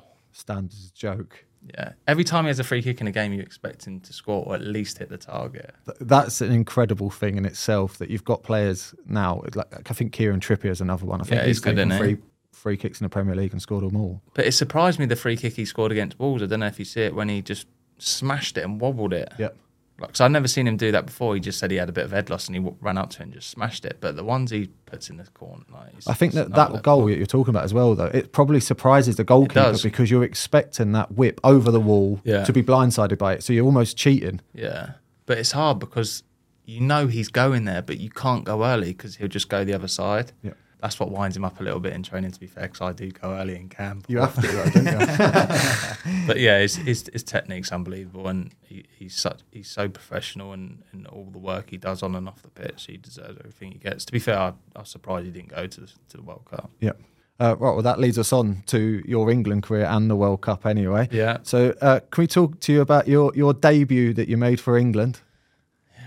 A 0.49 0.63
joke. 0.93 1.44
Yeah. 1.73 1.93
Every 2.07 2.23
time 2.23 2.43
he 2.45 2.49
has 2.49 2.59
a 2.59 2.63
free 2.63 2.81
kick 2.81 3.01
in 3.01 3.07
a 3.07 3.11
game, 3.11 3.33
you 3.33 3.41
expect 3.41 3.85
him 3.87 3.99
to 4.01 4.13
score 4.13 4.43
or 4.45 4.55
at 4.55 4.61
least 4.61 4.99
hit 4.99 5.09
the 5.09 5.17
target. 5.17 5.73
Th- 5.85 5.97
That's 5.99 6.41
an 6.41 6.51
incredible 6.51 7.09
thing 7.09 7.37
in 7.37 7.45
itself 7.45 7.97
that 7.97 8.09
you've 8.09 8.23
got 8.23 8.43
players 8.43 8.93
now. 9.07 9.41
Like 9.55 9.89
I 9.89 9.93
think 9.93 10.11
Kieran 10.13 10.39
Trippier 10.39 10.69
is 10.69 10.81
another 10.81 11.05
one. 11.05 11.21
I 11.21 11.23
think 11.23 11.41
Yeah, 11.41 11.47
he's 11.47 11.57
he's 11.57 11.59
good, 11.61 11.75
taken 11.75 11.97
free 11.97 12.17
free 12.51 12.77
kicks 12.77 12.99
in 12.99 13.05
the 13.05 13.09
Premier 13.09 13.35
League 13.35 13.51
and 13.51 13.61
scored 13.61 13.83
them 13.83 13.95
all. 13.95 14.21
But 14.33 14.45
it 14.45 14.53
surprised 14.53 14.97
me 14.99 15.05
the 15.05 15.15
free 15.15 15.37
kick 15.37 15.53
he 15.53 15.65
scored 15.65 15.91
against 15.91 16.19
Wolves. 16.19 16.41
I 16.41 16.45
don't 16.47 16.61
know 16.61 16.65
if 16.67 16.79
you 16.79 16.85
see 16.85 17.01
it 17.01 17.13
when 17.15 17.29
he 17.29 17.41
just 17.41 17.67
smashed 17.99 18.57
it 18.57 18.63
and 18.63 18.79
wobbled 18.81 19.13
it. 19.13 19.31
Yep. 19.37 19.55
Like, 19.97 20.15
so 20.15 20.25
I'd 20.25 20.31
never 20.31 20.47
seen 20.49 20.67
him 20.67 20.75
do 20.75 20.91
that 20.91 21.05
before. 21.05 21.35
He 21.35 21.39
just 21.39 21.57
said 21.57 21.71
he 21.71 21.77
had 21.77 21.87
a 21.87 21.93
bit 21.93 22.03
of 22.03 22.11
head 22.11 22.29
loss 22.29 22.47
and 22.47 22.55
he 22.55 22.59
w- 22.61 22.75
ran 22.81 22.97
up 22.97 23.11
to 23.11 23.21
it 23.21 23.23
and 23.23 23.33
just 23.33 23.49
smashed 23.49 23.85
it. 23.85 23.97
But 24.01 24.17
the 24.17 24.25
ones 24.25 24.51
he 24.51 24.67
puts 24.85 25.09
in 25.09 25.15
the 25.15 25.23
corner, 25.27 25.63
like, 25.71 25.93
I 26.05 26.13
think 26.13 26.33
that 26.33 26.51
that 26.53 26.83
goal 26.83 27.05
that 27.05 27.15
you're 27.15 27.25
talking 27.25 27.51
about 27.51 27.63
as 27.63 27.73
well, 27.73 27.95
though, 27.95 28.05
it 28.13 28.33
probably 28.33 28.59
surprises 28.59 29.15
the 29.15 29.23
goalkeeper 29.23 29.73
because 29.81 30.11
you're 30.11 30.25
expecting 30.25 30.91
that 30.91 31.13
whip 31.13 31.39
over 31.45 31.71
the 31.71 31.79
wall 31.79 32.19
Yeah. 32.25 32.43
to 32.43 32.51
be 32.51 32.61
blindsided 32.61 33.17
by 33.17 33.33
it. 33.35 33.43
So 33.43 33.53
you're 33.53 33.65
almost 33.65 33.95
cheating. 33.95 34.41
Yeah, 34.53 34.93
but 35.25 35.37
it's 35.37 35.53
hard 35.53 35.79
because 35.79 36.23
you 36.65 36.81
know 36.81 37.07
he's 37.07 37.29
going 37.29 37.63
there, 37.63 37.81
but 37.81 37.97
you 37.97 38.09
can't 38.09 38.43
go 38.43 38.65
early 38.65 38.87
because 38.91 39.15
he'll 39.15 39.27
just 39.29 39.47
go 39.47 39.63
the 39.63 39.73
other 39.73 39.87
side. 39.87 40.33
Yeah. 40.43 40.53
That's 40.79 40.99
what 40.99 41.09
winds 41.09 41.35
him 41.35 41.45
up 41.45 41.59
a 41.59 41.63
little 41.63 41.79
bit 41.79 41.93
in 41.93 42.03
training. 42.03 42.31
To 42.31 42.39
be 42.39 42.47
fair, 42.47 42.63
because 42.63 42.81
I 42.81 42.93
do 42.93 43.11
go 43.11 43.33
early 43.33 43.55
in 43.55 43.69
camp. 43.69 44.05
You 44.07 44.19
have 44.19 44.35
to, 44.35 44.41
though, 44.41 44.69
don't 44.69 44.85
you? 44.85 46.27
but 46.27 46.39
yeah, 46.39 46.59
his, 46.59 46.75
his 46.75 47.09
his 47.11 47.23
technique's 47.23 47.71
unbelievable, 47.71 48.27
and 48.27 48.51
he, 48.61 48.85
he's 48.97 49.15
such 49.15 49.41
he's 49.51 49.69
so 49.69 49.89
professional, 49.89 50.53
and, 50.53 50.83
and 50.91 51.07
all 51.07 51.29
the 51.31 51.39
work 51.39 51.69
he 51.69 51.77
does 51.77 52.03
on 52.03 52.15
and 52.15 52.27
off 52.27 52.41
the 52.41 52.49
pitch, 52.49 52.85
he 52.87 52.97
deserves 52.97 53.37
everything 53.39 53.71
he 53.71 53.79
gets. 53.79 54.05
To 54.05 54.11
be 54.11 54.19
fair, 54.19 54.37
I, 54.37 54.53
I 54.75 54.79
was 54.79 54.89
surprised 54.89 55.25
he 55.25 55.31
didn't 55.31 55.49
go 55.49 55.67
to 55.67 55.81
the, 55.81 55.87
to 55.87 56.17
the 56.17 56.23
World 56.23 56.45
Cup. 56.49 56.69
Yep. 56.79 57.01
Uh, 57.37 57.55
right, 57.59 57.73
well, 57.73 57.81
that 57.81 57.99
leads 57.99 58.17
us 58.17 58.31
on 58.31 58.63
to 58.65 59.03
your 59.05 59.29
England 59.29 59.63
career 59.63 59.85
and 59.85 60.09
the 60.09 60.15
World 60.15 60.39
Cup 60.39 60.65
anyway. 60.65 61.09
Yeah. 61.11 61.39
So, 61.43 61.75
uh, 61.81 61.99
can 62.09 62.21
we 62.21 62.27
talk 62.27 62.61
to 62.61 62.71
you 62.71 62.79
about 62.79 63.09
your, 63.09 63.33
your 63.35 63.53
debut 63.53 64.13
that 64.13 64.29
you 64.29 64.37
made 64.37 64.61
for 64.61 64.77
England? 64.77 65.19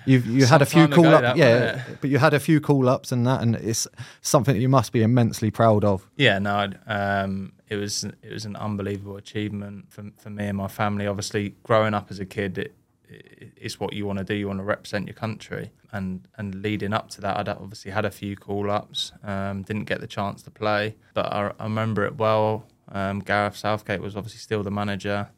You've 0.08 0.26
you 0.26 0.46
had 0.46 0.62
a 0.62 0.66
few 0.66 0.88
call 0.88 1.06
ups, 1.06 1.22
that, 1.22 1.36
yeah, 1.36 1.82
but 2.00 2.08
you 2.08 2.18
had 2.18 2.32
a 2.32 2.40
few 2.40 2.60
call 2.60 2.88
ups 2.88 3.12
and 3.12 3.26
that, 3.26 3.42
and 3.42 3.56
it's 3.56 3.86
something 4.22 4.54
that 4.54 4.60
you 4.60 4.68
must 4.68 4.90
be 4.92 5.02
immensely 5.02 5.50
proud 5.50 5.84
of. 5.84 6.08
Yeah, 6.16 6.38
no, 6.38 6.70
um, 6.86 7.52
it 7.68 7.76
was 7.76 8.04
it 8.04 8.32
was 8.32 8.44
an 8.44 8.56
unbelievable 8.56 9.16
achievement 9.16 9.92
for 9.92 10.10
for 10.16 10.30
me 10.30 10.46
and 10.46 10.56
my 10.56 10.68
family. 10.68 11.06
Obviously, 11.06 11.54
growing 11.62 11.92
up 11.92 12.10
as 12.10 12.18
a 12.18 12.26
kid, 12.26 12.56
it, 12.56 12.74
it 13.08 13.52
it's 13.56 13.78
what 13.78 13.92
you 13.92 14.06
want 14.06 14.18
to 14.18 14.24
do. 14.24 14.34
You 14.34 14.48
want 14.48 14.60
to 14.60 14.64
represent 14.64 15.06
your 15.06 15.14
country, 15.14 15.72
and 15.92 16.26
and 16.38 16.62
leading 16.62 16.94
up 16.94 17.10
to 17.10 17.20
that, 17.20 17.36
I'd 17.36 17.48
obviously 17.48 17.90
had 17.90 18.06
a 18.06 18.10
few 18.10 18.34
call 18.34 18.70
ups. 18.70 19.12
Um, 19.22 19.62
didn't 19.62 19.84
get 19.84 20.00
the 20.00 20.06
chance 20.06 20.42
to 20.44 20.50
play, 20.50 20.96
but 21.12 21.30
I, 21.32 21.52
I 21.60 21.64
remember 21.64 22.06
it 22.06 22.16
well. 22.16 22.66
Um, 22.90 23.20
Gareth 23.20 23.56
Southgate 23.56 24.00
was 24.00 24.16
obviously 24.16 24.38
still 24.38 24.62
the 24.62 24.70
manager. 24.70 25.28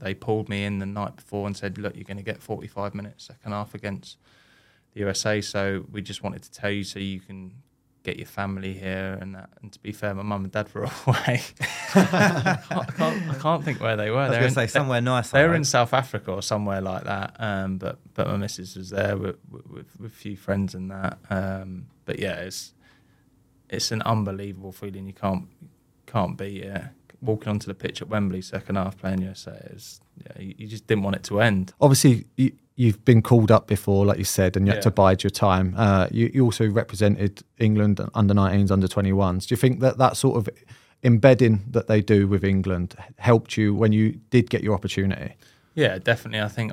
They 0.00 0.14
pulled 0.14 0.48
me 0.48 0.64
in 0.64 0.78
the 0.78 0.86
night 0.86 1.16
before 1.16 1.46
and 1.46 1.56
said, 1.56 1.78
"Look, 1.78 1.94
you're 1.94 2.04
going 2.04 2.16
to 2.16 2.22
get 2.22 2.42
45 2.42 2.94
minutes 2.94 3.24
second 3.26 3.52
half 3.52 3.74
against 3.74 4.16
the 4.94 5.00
USA. 5.00 5.40
So 5.40 5.84
we 5.90 6.02
just 6.02 6.22
wanted 6.22 6.42
to 6.42 6.50
tell 6.50 6.70
you 6.70 6.84
so 6.84 6.98
you 6.98 7.20
can 7.20 7.52
get 8.02 8.16
your 8.16 8.26
family 8.26 8.72
here 8.72 9.18
and 9.20 9.34
that. 9.34 9.50
And 9.60 9.70
to 9.72 9.78
be 9.78 9.92
fair, 9.92 10.14
my 10.14 10.22
mum 10.22 10.44
and 10.44 10.52
dad 10.52 10.74
were 10.74 10.84
away. 11.06 11.42
I, 11.94 12.58
can't, 12.58 12.88
I, 12.88 12.92
can't, 12.96 13.30
I 13.30 13.34
can't 13.34 13.62
think 13.62 13.78
where 13.80 13.94
they 13.96 14.10
were. 14.10 14.16
I 14.20 14.28
was 14.28 14.30
They 14.30 14.36
going 14.36 14.42
were 14.44 14.48
to 14.48 14.54
say 14.54 14.62
in- 14.62 14.68
somewhere 14.68 15.00
nice. 15.02 15.30
They 15.30 15.46
were 15.46 15.54
in. 15.54 15.64
South 15.64 15.92
Africa 15.92 16.32
or 16.32 16.42
somewhere 16.42 16.80
like 16.80 17.04
that. 17.04 17.36
Um, 17.38 17.76
but 17.76 17.98
but 18.14 18.26
my 18.28 18.36
missus 18.38 18.74
was 18.76 18.88
there 18.90 19.16
with 19.18 19.36
with, 19.50 19.66
with, 19.66 20.00
with 20.00 20.12
a 20.12 20.14
few 20.14 20.36
friends 20.36 20.74
and 20.74 20.90
that. 20.90 21.18
Um, 21.28 21.86
but 22.06 22.18
yeah, 22.18 22.36
it's 22.36 22.72
it's 23.68 23.92
an 23.92 24.00
unbelievable 24.02 24.72
feeling. 24.72 25.06
You 25.06 25.12
can't 25.12 25.46
can't 26.06 26.36
beat 26.38 26.64
it. 26.64 26.82
Walking 27.22 27.50
onto 27.50 27.66
the 27.66 27.74
pitch 27.74 28.00
at 28.00 28.08
Wembley, 28.08 28.40
second 28.40 28.76
half 28.76 28.98
playing 28.98 29.22
USA, 29.22 29.68
is 29.72 30.00
yeah, 30.16 30.42
you, 30.42 30.54
you 30.58 30.66
just 30.66 30.86
didn't 30.86 31.04
want 31.04 31.16
it 31.16 31.22
to 31.24 31.40
end. 31.40 31.74
Obviously, 31.80 32.24
you, 32.36 32.52
you've 32.76 33.04
been 33.04 33.20
called 33.20 33.50
up 33.50 33.66
before, 33.66 34.06
like 34.06 34.18
you 34.18 34.24
said, 34.24 34.56
and 34.56 34.66
you 34.66 34.72
had 34.72 34.82
to 34.82 34.90
bide 34.90 35.22
your 35.22 35.30
time. 35.30 35.74
Uh, 35.76 36.08
you, 36.10 36.30
you 36.32 36.44
also 36.44 36.66
represented 36.66 37.42
England 37.58 38.00
under 38.14 38.32
19s, 38.32 38.70
under 38.70 38.88
21s. 38.88 39.46
Do 39.46 39.52
you 39.52 39.56
think 39.58 39.80
that 39.80 39.98
that 39.98 40.16
sort 40.16 40.38
of 40.38 40.48
embedding 41.02 41.64
that 41.70 41.88
they 41.88 42.00
do 42.00 42.26
with 42.26 42.44
England 42.44 42.96
helped 43.18 43.56
you 43.56 43.74
when 43.74 43.92
you 43.92 44.20
did 44.30 44.48
get 44.48 44.62
your 44.62 44.74
opportunity? 44.74 45.34
Yeah, 45.74 45.98
definitely. 45.98 46.40
I 46.40 46.48
think 46.48 46.72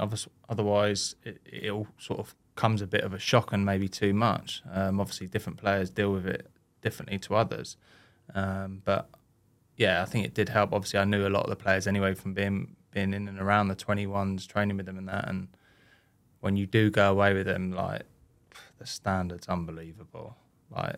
otherwise 0.49 1.15
it, 1.23 1.41
it'll 1.45 1.87
sort 1.97 2.19
of 2.19 2.35
comes 2.55 2.81
a 2.81 2.87
bit 2.87 3.01
of 3.03 3.13
a 3.13 3.19
shock 3.19 3.53
and 3.53 3.65
maybe 3.65 3.87
too 3.87 4.13
much. 4.13 4.63
Um, 4.71 4.99
obviously, 4.99 5.27
different 5.27 5.57
players 5.59 5.89
deal 5.89 6.11
with 6.11 6.25
it 6.25 6.49
differently 6.81 7.19
to 7.19 7.35
others, 7.35 7.77
um, 8.33 8.81
but 8.83 9.09
yeah, 9.77 10.01
I 10.01 10.05
think 10.05 10.25
it 10.25 10.33
did 10.33 10.49
help. 10.49 10.73
Obviously, 10.73 10.99
I 10.99 11.05
knew 11.05 11.25
a 11.25 11.29
lot 11.29 11.43
of 11.43 11.49
the 11.49 11.55
players 11.55 11.87
anyway 11.87 12.13
from 12.15 12.33
being 12.33 12.75
being 12.91 13.13
in 13.13 13.27
and 13.27 13.39
around 13.39 13.67
the 13.67 13.75
21s, 13.75 14.47
training 14.47 14.75
with 14.75 14.87
them 14.87 14.97
and 14.97 15.07
that. 15.07 15.29
And 15.29 15.49
when 16.39 16.57
you 16.57 16.65
do 16.65 16.89
go 16.89 17.11
away 17.11 17.33
with 17.33 17.45
them, 17.45 17.71
like 17.71 18.01
the 18.79 18.87
standard's 18.87 19.47
unbelievable. 19.47 20.35
Like 20.71 20.95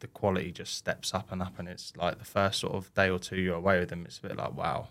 the 0.00 0.06
quality 0.06 0.50
just 0.50 0.74
steps 0.74 1.12
up 1.12 1.30
and 1.30 1.42
up, 1.42 1.58
and 1.58 1.68
it's 1.68 1.92
like 1.96 2.18
the 2.18 2.24
first 2.24 2.60
sort 2.60 2.74
of 2.74 2.92
day 2.94 3.10
or 3.10 3.18
two 3.18 3.36
you're 3.36 3.56
away 3.56 3.78
with 3.78 3.90
them, 3.90 4.04
it's 4.06 4.18
a 4.18 4.22
bit 4.22 4.36
like 4.36 4.54
wow, 4.54 4.88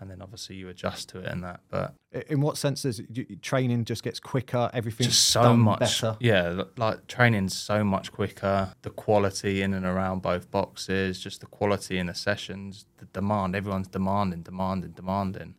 and 0.00 0.10
then 0.10 0.20
obviously 0.20 0.56
you 0.56 0.68
adjust 0.68 1.08
to 1.10 1.20
it 1.20 1.26
and 1.26 1.42
that. 1.42 1.60
But 1.70 1.94
in 2.28 2.40
what 2.40 2.58
sense 2.58 2.82
does 2.82 3.00
training 3.40 3.84
just 3.84 4.02
gets 4.02 4.20
quicker? 4.20 4.70
Everything's 4.74 5.10
just 5.10 5.28
so 5.28 5.56
much 5.56 5.80
better. 5.80 6.16
Yeah, 6.20 6.64
like 6.76 7.06
training's 7.06 7.58
so 7.58 7.82
much 7.82 8.12
quicker. 8.12 8.72
The 8.82 8.90
quality 8.90 9.62
in 9.62 9.72
and 9.74 9.86
around 9.86 10.22
both 10.22 10.50
boxes, 10.50 11.18
just 11.20 11.40
the 11.40 11.46
quality 11.46 11.98
in 11.98 12.06
the 12.06 12.14
sessions, 12.14 12.86
the 12.98 13.06
demand. 13.06 13.56
Everyone's 13.56 13.88
demanding, 13.88 14.42
demanding, 14.42 14.90
demanding. 14.90 15.54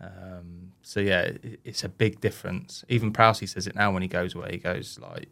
Um, 0.00 0.72
so 0.82 1.00
yeah, 1.00 1.22
it, 1.22 1.60
it's 1.64 1.84
a 1.84 1.88
big 1.88 2.20
difference. 2.20 2.84
Even 2.88 3.12
Prowsey 3.12 3.48
says 3.48 3.66
it 3.66 3.74
now 3.74 3.92
when 3.92 4.02
he 4.02 4.08
goes 4.08 4.34
away. 4.34 4.52
He 4.52 4.58
goes 4.58 4.98
like, 5.00 5.28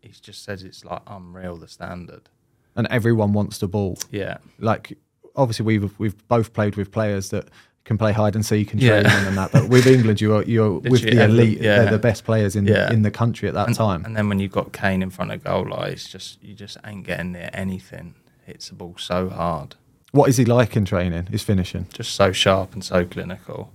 he 0.00 0.12
just 0.20 0.44
says 0.44 0.62
it's 0.62 0.84
like 0.84 1.02
unreal 1.06 1.56
the 1.56 1.68
standard. 1.68 2.28
And 2.76 2.86
everyone 2.88 3.32
wants 3.32 3.58
the 3.58 3.66
ball. 3.66 3.98
Yeah. 4.10 4.38
Like 4.60 4.96
obviously 5.36 5.64
we've 5.64 5.98
we've 5.98 6.28
both 6.28 6.52
played 6.52 6.76
with 6.76 6.90
players 6.90 7.30
that 7.30 7.48
can 7.84 7.96
play 7.96 8.12
hide 8.12 8.34
and 8.34 8.44
seek 8.44 8.72
and 8.72 8.82
Yeah. 8.82 9.02
training 9.02 9.28
and 9.28 9.36
that. 9.38 9.50
But 9.52 9.68
with 9.68 9.86
England, 9.86 10.20
you're 10.20 10.42
you're 10.44 10.78
with 10.78 11.02
the 11.02 11.24
elite. 11.24 11.58
yeah. 11.60 11.82
They're 11.82 11.92
the 11.92 11.98
best 11.98 12.24
players 12.24 12.54
in 12.54 12.66
Yeah. 12.66 12.86
the, 12.88 12.92
in 12.92 13.02
the 13.02 13.10
country 13.10 13.48
at 13.48 13.54
that 13.54 13.66
and, 13.66 13.76
time. 13.76 14.04
And 14.04 14.14
then 14.16 14.28
when 14.28 14.38
you've 14.40 14.52
got 14.52 14.72
Kane 14.72 15.02
in 15.02 15.10
front 15.10 15.32
of 15.32 15.42
goal, 15.42 15.68
like 15.70 15.92
it's 15.92 16.08
just 16.08 16.42
you 16.42 16.54
just 16.54 16.76
ain't 16.84 17.06
getting 17.06 17.32
near 17.32 17.50
anything. 17.52 18.14
Hits 18.44 18.68
the 18.68 18.74
ball 18.74 18.94
so 18.98 19.28
hard. 19.28 19.74
What 20.12 20.28
is 20.30 20.36
he 20.38 20.44
like 20.44 20.74
in 20.76 20.84
training? 20.86 21.26
His 21.26 21.42
finishing. 21.42 21.86
Just 21.92 22.14
so 22.14 22.32
sharp 22.32 22.72
and 22.72 22.82
so 22.82 23.04
clinical. 23.04 23.70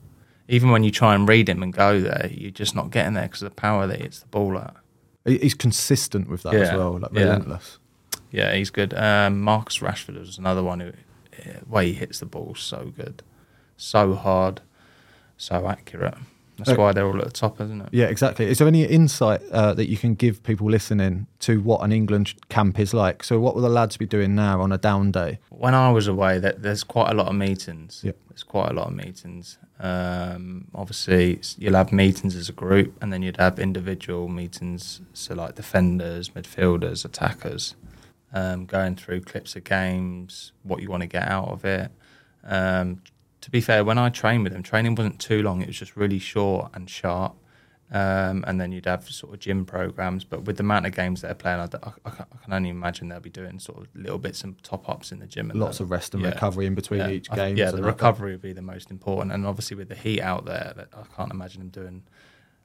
Even 0.48 0.72
when 0.72 0.84
you 0.84 0.92
try 0.92 1.14
and 1.16 1.28
read 1.30 1.48
him 1.48 1.62
and 1.64 1.72
go 1.72 2.00
there, 2.02 2.28
you're 2.32 2.52
just 2.52 2.76
not 2.76 2.90
getting 2.92 3.14
there 3.14 3.24
because 3.28 3.44
of 3.44 3.50
the 3.52 3.56
power 3.56 3.86
that 3.88 3.98
he 3.98 4.04
hits 4.04 4.20
the 4.20 4.28
ball 4.28 4.58
at. 4.58 4.76
He's 5.26 5.54
consistent 5.54 6.28
with 6.28 6.44
that 6.44 6.54
as 6.56 6.72
well, 6.72 7.00
like 7.00 7.12
relentless. 7.14 7.78
Yeah, 8.32 8.54
he's 8.56 8.70
good. 8.72 8.94
Um, 8.96 9.42
Marcus 9.42 9.78
Rashford 9.78 10.20
was 10.20 10.38
another 10.38 10.64
one 10.64 10.80
who, 10.82 10.92
way 11.68 11.88
he 11.88 11.94
hits 11.94 12.20
the 12.20 12.26
ball, 12.26 12.56
so 12.56 12.92
good, 12.96 13.24
so 13.78 14.14
hard, 14.14 14.62
so 15.38 15.68
accurate. 15.68 16.16
That's 16.58 16.70
Uh, 16.70 16.76
why 16.76 16.92
they're 16.92 17.08
all 17.08 17.18
at 17.18 17.26
the 17.26 17.32
top, 17.32 17.60
isn't 17.60 17.82
it? 17.82 17.90
Yeah, 17.92 18.06
exactly. 18.06 18.46
Is 18.46 18.60
there 18.60 18.68
any 18.68 18.84
insight 18.84 19.42
uh, 19.52 19.74
that 19.74 19.90
you 19.90 19.98
can 19.98 20.14
give 20.14 20.44
people 20.44 20.70
listening 20.70 21.26
to 21.40 21.60
what 21.62 21.82
an 21.82 21.92
England 21.92 22.36
camp 22.50 22.80
is 22.80 22.94
like? 22.94 23.24
So, 23.24 23.40
what 23.40 23.56
will 23.56 23.64
the 23.64 23.70
lads 23.70 23.98
be 23.98 24.06
doing 24.06 24.36
now 24.36 24.62
on 24.62 24.72
a 24.72 24.78
down 24.78 25.12
day? 25.12 25.40
When 25.50 25.74
I 25.74 25.90
was 25.92 26.08
away, 26.08 26.38
there's 26.38 26.84
quite 26.84 27.10
a 27.10 27.16
lot 27.16 27.28
of 27.28 27.36
meetings. 27.36 28.02
Yep. 28.04 28.18
There's 28.30 28.44
quite 28.44 28.70
a 28.70 28.74
lot 28.74 28.88
of 28.88 28.94
meetings. 28.94 29.58
Um, 29.80 30.68
obviously, 30.76 31.42
you'll 31.58 31.74
have 31.76 31.92
meetings 31.92 32.36
as 32.36 32.50
a 32.50 32.54
group, 32.54 32.94
and 33.02 33.12
then 33.12 33.24
you'd 33.24 33.38
have 33.38 33.58
individual 33.58 34.28
meetings. 34.28 35.02
So, 35.14 35.34
like 35.34 35.56
defenders, 35.56 36.30
midfielders, 36.30 37.04
attackers, 37.04 37.74
um, 38.34 38.66
going 38.66 38.96
through 38.96 39.22
clips 39.22 39.56
of 39.56 39.64
games, 39.64 40.52
what 40.64 40.82
you 40.82 40.90
want 40.90 41.02
to 41.02 41.08
get 41.08 41.28
out 41.28 41.50
of 41.50 41.64
it. 41.66 41.92
Um, 42.44 43.02
to 43.42 43.52
be 43.52 43.62
fair, 43.62 43.84
when 43.84 43.98
I 43.98 44.10
trained 44.10 44.44
with 44.44 44.54
them, 44.54 44.64
training 44.64 44.96
wasn't 44.96 45.20
too 45.20 45.42
long. 45.44 45.62
It 45.62 45.68
was 45.68 45.78
just 45.78 45.96
really 45.96 46.20
short 46.20 46.72
and 46.74 46.90
sharp. 46.90 47.36
Um, 47.92 48.44
and 48.48 48.60
then 48.60 48.72
you'd 48.72 48.86
have 48.86 49.08
sort 49.08 49.34
of 49.36 49.40
gym 49.40 49.66
programs, 49.66 50.24
but 50.24 50.46
with 50.46 50.58
the 50.58 50.64
amount 50.64 50.88
of 50.88 50.96
games 50.96 51.22
they're 51.22 51.36
playing, 51.36 51.60
I, 51.60 51.68
I- 51.84 51.92
I 52.06 52.10
can 52.44 52.52
only 52.54 52.70
imagine 52.70 53.10
they'll 53.10 53.20
be 53.20 53.30
doing 53.30 53.60
sort 53.60 53.78
of 53.82 53.88
little 53.94 54.18
bits 54.18 54.44
and 54.44 54.62
top 54.64 54.90
ups 54.90 55.12
in 55.12 55.20
the 55.20 55.28
gym. 55.28 55.52
And 55.52 55.60
Lots 55.60 55.80
of 55.80 55.92
rest 55.92 56.16
and 56.16 56.24
Yeah. 56.24 56.30
recovery 56.30 56.66
in 56.66 56.74
between 56.74 57.02
Yeah. 57.02 57.10
each 57.10 57.30
game. 57.30 57.56
Yeah, 57.56 57.70
the 57.70 57.84
recovery 57.84 58.32
would 58.32 58.42
be 58.42 58.54
the 58.54 58.64
most 58.64 58.90
important, 58.90 59.32
and 59.32 59.46
obviously 59.46 59.78
with 59.78 59.90
the 59.90 59.96
heat 59.96 60.22
out 60.22 60.46
there, 60.46 60.88
I 60.92 61.04
can't 61.16 61.32
imagine 61.32 61.60
them 61.60 61.70
doing 61.70 62.04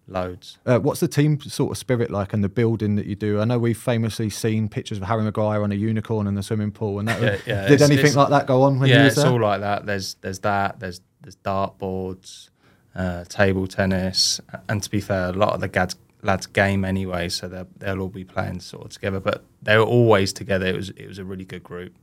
loads. 0.09 0.59
Uh, 0.67 0.79
what's 0.79 1.01
the 1.01 1.09
team 1.09 1.41
sort 1.41 1.71
of 1.71 1.79
spirit 1.79 2.11
like 2.11 2.33
and 2.33 2.43
the 2.43 2.49
building 2.49 2.97
that 2.97 3.07
you 3.07 3.15
do? 3.15 3.41
I 3.41 3.45
know 3.45 3.59
we've 3.59 3.79
famously 3.79 4.31
seen 4.31 4.69
pictures 4.69 4.99
of 4.99 5.05
Harry 5.05 5.23
Maguire 5.23 5.63
on 5.63 5.73
a 5.73 5.75
unicorn 5.75 6.27
in 6.27 6.35
the 6.35 6.43
swimming 6.43 6.73
pool, 6.73 6.99
and 6.99 7.09
that 7.09 7.21
Yeah, 7.21 7.39
yeah, 7.47 7.69
did 7.69 7.83
anything 7.83 8.15
like 8.15 8.31
that 8.31 8.47
go 8.47 8.63
on 8.63 8.79
when 8.79 8.89
yeah, 8.89 9.07
it's 9.07 9.17
there? 9.17 9.27
all 9.27 9.41
like 9.41 9.61
that. 9.61 9.87
There's 9.87 10.15
there's 10.15 10.41
that. 10.41 10.81
There's 10.81 11.01
there's 11.21 11.37
dartboards, 11.37 12.51
uh, 12.95 13.25
table 13.25 13.67
tennis, 13.67 14.41
and 14.69 14.83
to 14.83 14.91
be 14.91 15.01
fair, 15.01 15.29
a 15.29 15.33
lot 15.33 15.53
of 15.55 15.61
the 15.61 15.69
lads 15.69 15.97
lads 16.23 16.47
game 16.47 16.85
anyway, 16.85 17.29
so 17.29 17.49
they'll 17.49 17.69
they'll 17.79 18.01
all 18.01 18.09
be 18.09 18.25
playing 18.25 18.61
sort 18.61 18.85
of 18.87 18.91
together. 18.93 19.21
But 19.21 19.45
they 19.63 19.77
were 19.77 19.85
always 19.85 20.33
together. 20.33 20.67
It 20.67 20.77
was 20.77 20.91
it 20.91 21.07
was 21.07 21.19
a 21.19 21.25
really 21.25 21.45
good 21.45 21.63
group. 21.63 21.95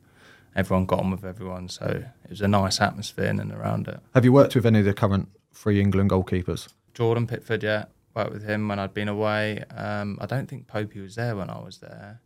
Everyone 0.56 0.86
got 0.86 1.00
on 1.00 1.12
with 1.12 1.26
everyone, 1.26 1.68
so 1.68 1.86
it 2.24 2.30
was 2.30 2.40
a 2.42 2.48
nice 2.48 2.80
atmosphere 2.80 3.26
in 3.26 3.40
and 3.42 3.52
around 3.52 3.90
it. 3.90 4.00
Have 4.14 4.24
you 4.24 4.32
worked 4.32 4.56
with 4.56 4.66
any 4.66 4.80
of 4.80 4.86
the 4.86 4.94
current 4.94 5.28
free 5.52 5.82
England 5.82 6.12
goalkeepers? 6.12 6.70
Jordan 6.94 7.28
Pickford, 7.28 7.62
yeah, 7.62 7.86
worked 8.16 8.32
with 8.32 8.44
him 8.44 8.68
when 8.68 8.80
I'd 8.80 8.94
been 8.94 9.10
away. 9.10 9.64
Um, 9.76 10.18
I 10.22 10.26
don't 10.26 10.48
think 10.48 10.68
Popey 10.68 11.02
was 11.02 11.16
there 11.16 11.36
when 11.36 11.50
I 11.50 11.60
was 11.60 11.80
there, 11.80 12.22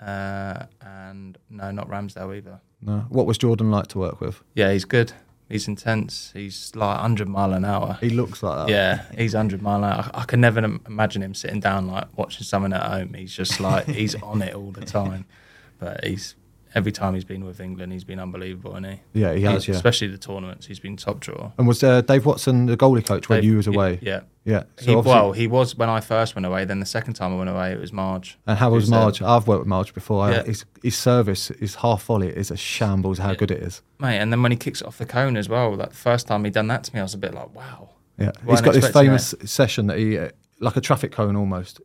uh, 0.00 0.66
and 0.80 1.38
no, 1.48 1.70
not 1.70 1.88
Ramsdale 1.88 2.36
either. 2.36 2.60
No. 2.82 3.06
What 3.08 3.26
was 3.26 3.38
Jordan 3.38 3.70
like 3.70 3.86
to 3.88 3.98
work 3.98 4.20
with? 4.20 4.42
Yeah, 4.54 4.72
he's 4.72 4.84
good. 4.84 5.12
He's 5.48 5.66
intense. 5.66 6.30
He's 6.34 6.72
like 6.76 6.96
100 6.96 7.26
mile 7.26 7.54
an 7.54 7.64
hour. 7.64 7.96
He 8.02 8.10
looks 8.10 8.42
like 8.42 8.66
that. 8.66 8.72
Yeah, 8.72 9.04
he's 9.16 9.34
100 9.34 9.62
mile 9.62 9.78
an 9.78 9.84
hour. 9.84 10.10
I, 10.12 10.20
I 10.20 10.24
can 10.24 10.40
never 10.42 10.58
imagine 10.86 11.22
him 11.22 11.34
sitting 11.34 11.60
down 11.60 11.86
like 11.86 12.06
watching 12.18 12.44
someone 12.44 12.74
at 12.74 12.82
home. 12.82 13.14
He's 13.14 13.34
just 13.34 13.58
like 13.58 13.86
he's 13.86 14.14
on 14.16 14.42
it 14.42 14.54
all 14.54 14.72
the 14.72 14.84
time. 14.84 15.24
But 15.80 16.04
he's 16.04 16.34
every 16.74 16.92
time 16.92 17.14
he's 17.14 17.24
been 17.24 17.44
with 17.44 17.60
England, 17.60 17.92
he's 17.92 18.04
been 18.04 18.18
unbelievable, 18.20 18.74
hasn't 18.74 19.00
he? 19.12 19.20
Yeah, 19.20 19.34
he 19.34 19.42
has, 19.42 19.64
He's- 19.64 19.68
yeah. 19.68 19.74
Especially 19.76 20.08
the 20.08 20.18
tournaments, 20.18 20.66
he's 20.66 20.80
been 20.80 20.96
top 20.96 21.20
drawer. 21.20 21.52
And 21.58 21.66
was 21.66 21.82
uh, 21.82 22.00
Dave 22.02 22.26
Watson 22.26 22.66
the 22.66 22.76
goalie 22.76 23.04
coach 23.04 23.28
when 23.28 23.42
you 23.42 23.56
was 23.56 23.66
away? 23.66 23.98
Yeah. 24.02 24.20
Yeah. 24.44 24.62
he, 24.80 24.94
obviously- 24.94 25.02
well, 25.04 25.32
he 25.32 25.46
was 25.46 25.76
when 25.76 25.88
I 25.90 26.00
first 26.00 26.34
went 26.34 26.46
away. 26.46 26.64
Then 26.64 26.80
the 26.80 26.86
second 26.86 27.14
time 27.14 27.32
I 27.32 27.36
went 27.36 27.50
away, 27.50 27.72
it 27.72 27.80
was 27.80 27.92
Marge. 27.92 28.38
And 28.46 28.58
how 28.58 28.70
was 28.70 28.84
said- 28.88 28.90
Marge? 28.92 29.20
I've 29.22 29.46
worked 29.46 29.60
with 29.60 29.68
Marge 29.68 29.92
before. 29.94 30.24
I- 30.24 30.42
His, 30.42 30.64
his 30.82 30.96
service, 30.96 31.48
his 31.60 31.76
half 31.76 32.04
volley 32.04 32.28
is 32.28 32.50
a 32.50 32.56
shambles 32.56 33.18
how 33.18 33.34
good 33.34 33.50
it 33.50 33.62
is. 33.62 33.82
Mate, 33.98 34.18
and 34.18 34.32
then 34.32 34.42
when 34.42 34.52
he 34.52 34.56
kicks 34.58 34.80
it 34.80 34.86
off 34.86 34.98
the 34.98 35.06
cone 35.06 35.36
as 35.36 35.48
well, 35.48 35.76
that 35.76 35.94
first 35.94 36.26
time 36.28 36.44
he 36.44 36.50
done 36.50 36.68
that 36.68 36.84
to 36.84 36.94
me, 36.94 37.00
I 37.00 37.02
was 37.02 37.14
a 37.14 37.18
bit 37.18 37.34
like, 37.34 37.54
wow. 37.54 37.90
Yeah, 38.18 38.32
he's 38.48 38.60
got 38.60 38.74
this 38.74 38.88
famous 38.90 39.34
session 39.44 39.86
that 39.88 39.98
he, 39.98 40.18
uh, 40.18 40.30
like 40.60 40.76
a 40.76 40.80
traffic 40.80 41.12
cone 41.12 41.36
almost, 41.36 41.80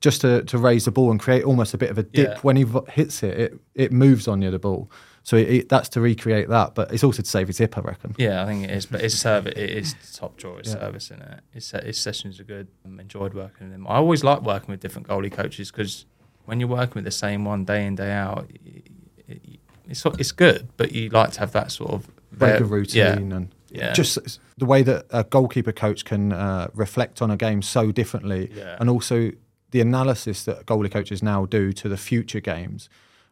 just 0.00 0.20
to, 0.20 0.42
to 0.44 0.58
raise 0.58 0.84
the 0.84 0.90
ball 0.90 1.10
and 1.10 1.18
create 1.20 1.44
almost 1.44 1.74
a 1.74 1.78
bit 1.78 1.90
of 1.90 1.98
a 1.98 2.02
dip. 2.02 2.28
Yeah. 2.30 2.38
When 2.42 2.56
he 2.56 2.62
v- 2.64 2.80
hits 2.90 3.22
it, 3.22 3.38
it, 3.38 3.60
it 3.74 3.92
moves 3.92 4.28
on 4.28 4.42
you, 4.42 4.50
the 4.50 4.58
ball. 4.58 4.90
So 5.24 5.36
it, 5.36 5.48
it- 5.50 5.68
that's 5.68 5.88
to 5.90 6.00
recreate 6.00 6.48
that, 6.48 6.74
but 6.74 6.92
it's 6.92 7.02
also 7.04 7.22
to 7.22 7.28
save 7.28 7.48
his 7.48 7.58
hip, 7.58 7.76
I 7.76 7.80
reckon. 7.82 8.14
Yeah, 8.18 8.42
I 8.42 8.46
think 8.46 8.64
it 8.64 8.70
is. 8.70 8.86
But 8.86 9.00
his 9.00 9.18
service, 9.18 9.54
it 9.56 9.70
is 9.70 9.94
top 10.14 10.36
drawer. 10.36 10.58
His 10.58 10.68
Yeah. 10.72 10.80
service 10.80 11.10
in 11.10 11.20
it. 11.20 11.40
His, 11.50 11.70
his 11.70 11.98
sessions 11.98 12.38
are 12.40 12.44
good. 12.44 12.68
I 12.86 13.00
enjoyed 13.00 13.34
working 13.34 13.66
with 13.68 13.74
him. 13.74 13.86
I 13.86 13.96
always 13.96 14.22
like 14.24 14.42
working 14.42 14.70
with 14.72 14.80
different 14.80 15.08
goalie 15.08 15.32
coaches 15.32 15.70
because 15.70 16.06
when 16.44 16.60
you're 16.60 16.68
working 16.68 16.94
with 16.94 17.04
the 17.04 17.10
same 17.10 17.44
one 17.44 17.64
day 17.64 17.84
in 17.86 17.94
day 17.96 18.10
out, 18.12 18.48
it, 18.64 18.86
it, 19.28 19.60
it's 19.88 20.04
it's 20.18 20.32
good. 20.32 20.68
But 20.76 20.92
you 20.92 21.08
like 21.10 21.32
to 21.32 21.40
have 21.40 21.52
that 21.52 21.72
sort 21.72 21.90
of 21.90 22.08
Break 22.32 22.58
var- 22.60 22.66
routine 22.68 22.96
yeah, 23.30 23.36
and 23.36 23.54
yeah. 23.70 23.92
just 23.92 24.38
the 24.58 24.64
way 24.66 24.82
that 24.82 25.06
a 25.10 25.24
goalkeeper 25.24 25.72
coach 25.72 26.04
can 26.04 26.32
uh, 26.32 26.68
reflect 26.74 27.20
on 27.20 27.30
a 27.30 27.36
game 27.36 27.62
so 27.62 27.90
differently, 27.92 28.50
Yeah. 28.54 28.76
and 28.80 28.88
also 28.88 29.32
the 29.70 29.80
analysis 29.80 30.44
that 30.44 30.66
goalie 30.66 30.90
coaches 30.90 31.22
now 31.22 31.46
do 31.46 31.72
to 31.74 31.88
the 31.88 31.96
future 31.96 32.40
games. 32.40 32.88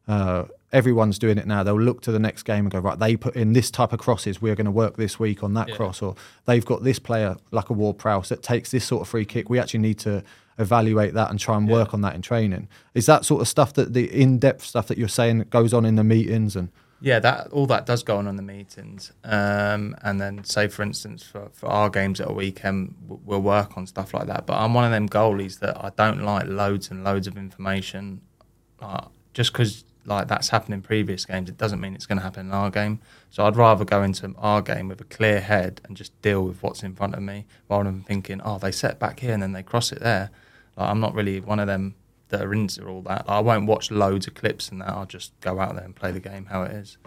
Uh, 0.09 0.45
everyone's 0.72 1.18
doing 1.18 1.37
it 1.39 1.47
now. 1.47 1.62
They'll 1.62 1.80
look 1.80 2.01
to 2.03 2.12
the 2.12 2.18
next 2.18 2.45
game 2.45 2.66
and 2.66 2.70
go, 2.70 2.78
right, 2.78 2.99
they 2.99 3.16
put 3.16 3.34
in 3.34 3.55
this 3.55 3.70
type 3.70 3.93
of 3.93 3.99
crosses. 3.99 4.41
We're 4.41 4.55
going 4.55 4.66
to 4.66 4.70
work 4.70 4.97
this 4.97 5.18
week 5.18 5.43
on 5.43 5.55
that 5.55 5.68
Yeah. 5.68 5.76
cross. 5.76 6.01
Or 6.03 6.14
they've 6.45 6.64
got 6.64 6.84
this 6.84 6.99
player, 6.99 7.37
like 7.51 7.70
a 7.70 7.72
Ward 7.72 7.99
Prowse, 7.99 8.28
that 8.28 8.43
takes 8.43 8.70
this 8.70 8.84
sort 8.84 9.03
of 9.03 9.09
free 9.09 9.24
kick. 9.24 9.49
We 9.51 9.59
actually 9.59 9.80
need 9.80 9.99
to 10.01 10.22
evaluate 10.59 11.12
that 11.14 11.30
and 11.30 11.39
try 11.41 11.57
and 11.57 11.68
work 11.68 11.93
on 11.93 12.01
that 12.03 12.14
in 12.14 12.22
training. 12.22 12.68
Is 12.95 13.07
that 13.07 13.24
sort 13.24 13.43
of 13.43 13.49
stuff 13.49 13.72
that 13.74 13.95
the 13.95 14.05
in 14.12 14.39
depth 14.39 14.64
stuff 14.64 14.87
that 14.89 14.97
you're 14.97 15.09
saying 15.09 15.47
goes 15.51 15.74
on 15.74 15.84
in 15.84 15.97
the 15.97 16.05
meetings? 16.05 16.55
And 16.57 16.68
Yeah, 17.01 17.18
that 17.20 17.49
all 17.49 17.66
that 17.66 17.84
does 17.84 18.03
go 18.03 18.16
on 18.16 18.26
in 18.26 18.36
the 18.36 18.42
meetings, 18.42 19.12
um, 19.22 19.94
and 20.03 20.18
then 20.18 20.44
say 20.44 20.66
for 20.68 20.82
instance 20.82 21.22
for, 21.22 21.51
for 21.53 21.66
our 21.66 21.90
games 21.90 22.20
at 22.22 22.30
a 22.30 22.32
weekend, 22.32 22.94
we'll 23.07 23.42
work 23.42 23.76
on 23.76 23.86
stuff 23.86 24.14
like 24.14 24.26
that. 24.28 24.47
But 24.47 24.55
I'm 24.55 24.72
one 24.72 24.84
of 24.84 24.90
them 24.90 25.07
goalies 25.07 25.59
that 25.59 25.76
I 25.76 25.90
don't 25.94 26.22
like 26.22 26.47
loads 26.47 26.90
and 26.90 27.05
loads 27.05 27.26
of 27.26 27.36
information. 27.36 28.22
Uh, 28.80 29.09
just 29.34 29.53
because 29.53 29.84
like 30.07 30.28
that's 30.28 30.49
happened 30.49 30.72
in 30.72 30.80
previous 30.80 31.26
games, 31.26 31.51
it 31.51 31.59
doesn't 31.59 31.80
mean 31.80 31.94
it's 31.94 32.07
going 32.07 32.18
to 32.18 32.24
happen 32.24 32.47
in 32.47 32.53
our 32.53 32.70
game. 32.70 33.01
So 33.28 33.44
I'd 33.44 33.57
rather 33.57 33.84
go 33.84 34.03
into 34.03 34.32
our 34.38 34.62
game 34.62 34.88
with 34.88 35.01
a 35.01 35.05
clear 35.05 35.40
head 35.40 35.82
and 35.84 35.97
just 35.97 36.18
deal 36.22 36.44
with 36.44 36.62
what's 36.62 36.82
in 36.82 36.94
front 36.94 37.14
of 37.14 37.22
me, 37.22 37.44
rather 37.68 37.84
than 37.84 38.03
thinking, 38.03 38.40
oh, 38.42 38.59
they 38.59 38.72
set 38.72 38.99
back 38.99 39.20
here 39.20 39.34
and 39.34 39.42
then 39.42 39.53
they 39.53 39.62
cross 39.62 39.92
it 39.92 40.01
there. 40.01 40.30
Like, 40.76 40.88
I'm 40.88 41.01
not 41.01 41.14
really 41.14 41.40
one 41.40 41.59
of 41.59 41.66
them 41.66 41.94
that 42.29 42.43
are 42.43 42.53
into 42.53 42.85
all 42.87 43.03
that. 43.03 43.24
I 43.29 43.41
won't 43.41 43.66
watch 43.66 43.91
loads 43.91 44.27
of 44.27 44.35
clips 44.35 44.68
and 44.70 44.81
that. 44.81 44.89
I'll 44.89 45.07
just 45.07 45.39
go 45.41 45.61
out 45.61 45.74
there 45.74 45.85
and 45.85 45.95
play 45.95 46.12
the 46.12 46.20
game 46.20 46.47
how 46.47 46.62
it 46.62 46.72
is. 46.72 46.99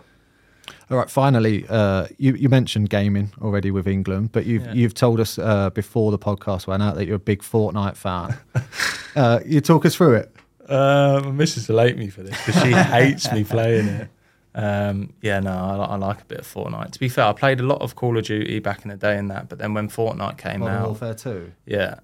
All 0.92 0.98
right. 0.98 1.10
Finally, 1.10 1.66
uh, 1.68 2.08
you, 2.18 2.34
you 2.36 2.48
mentioned 2.48 2.90
gaming 2.90 3.32
already 3.42 3.72
with 3.72 3.88
England, 3.88 4.32
but 4.32 4.46
you've 4.46 4.66
Yeah. 4.68 4.74
you've 4.74 4.94
told 4.94 5.20
us 5.20 5.38
uh, 5.40 5.72
before 5.72 6.12
the 6.12 6.20
podcast 6.20 6.68
went 6.68 6.84
out 6.84 6.96
that 6.96 7.06
you're 7.08 7.16
a 7.16 7.20
big 7.20 7.42
Fortnite 7.42 7.96
fan. 7.98 8.38
Uh, 9.16 9.40
you 9.44 9.60
talk 9.60 9.86
us 9.88 9.96
through 9.96 10.14
it. 10.14 10.34
Uh, 10.70 11.20
my 11.26 11.32
missus 11.32 11.68
will 11.68 11.80
hate 11.80 11.98
me 11.98 12.10
for 12.10 12.22
this 12.22 12.38
because 12.46 12.62
she 12.62 12.72
hates 12.74 13.30
me 13.32 13.44
playing 13.44 13.88
it. 13.88 14.10
Um, 14.54 15.14
yeah, 15.22 15.40
no, 15.40 15.52
I, 15.52 15.76
I, 15.78 15.96
like 15.96 16.22
a 16.22 16.26
bit 16.26 16.40
of 16.42 16.46
Fortnite. 16.48 16.92
To 16.92 17.00
be 17.00 17.10
fair, 17.10 17.26
I 17.26 17.34
played 17.34 17.60
a 17.60 17.64
lot 17.64 17.82
of 17.82 17.96
Call 17.96 18.18
of 18.20 18.26
Duty 18.26 18.60
back 18.60 18.84
in 18.84 18.90
the 18.90 18.96
day 18.98 19.18
and 19.18 19.30
that, 19.32 19.50
but 19.50 19.58
then 19.58 19.74
when 19.74 19.90
Fortnite 19.90 20.38
came 20.38 20.60
Modern 20.60 20.76
out, 20.76 20.86
Warfare 20.86 21.16
2. 21.16 21.52
Yeah, 21.66 21.96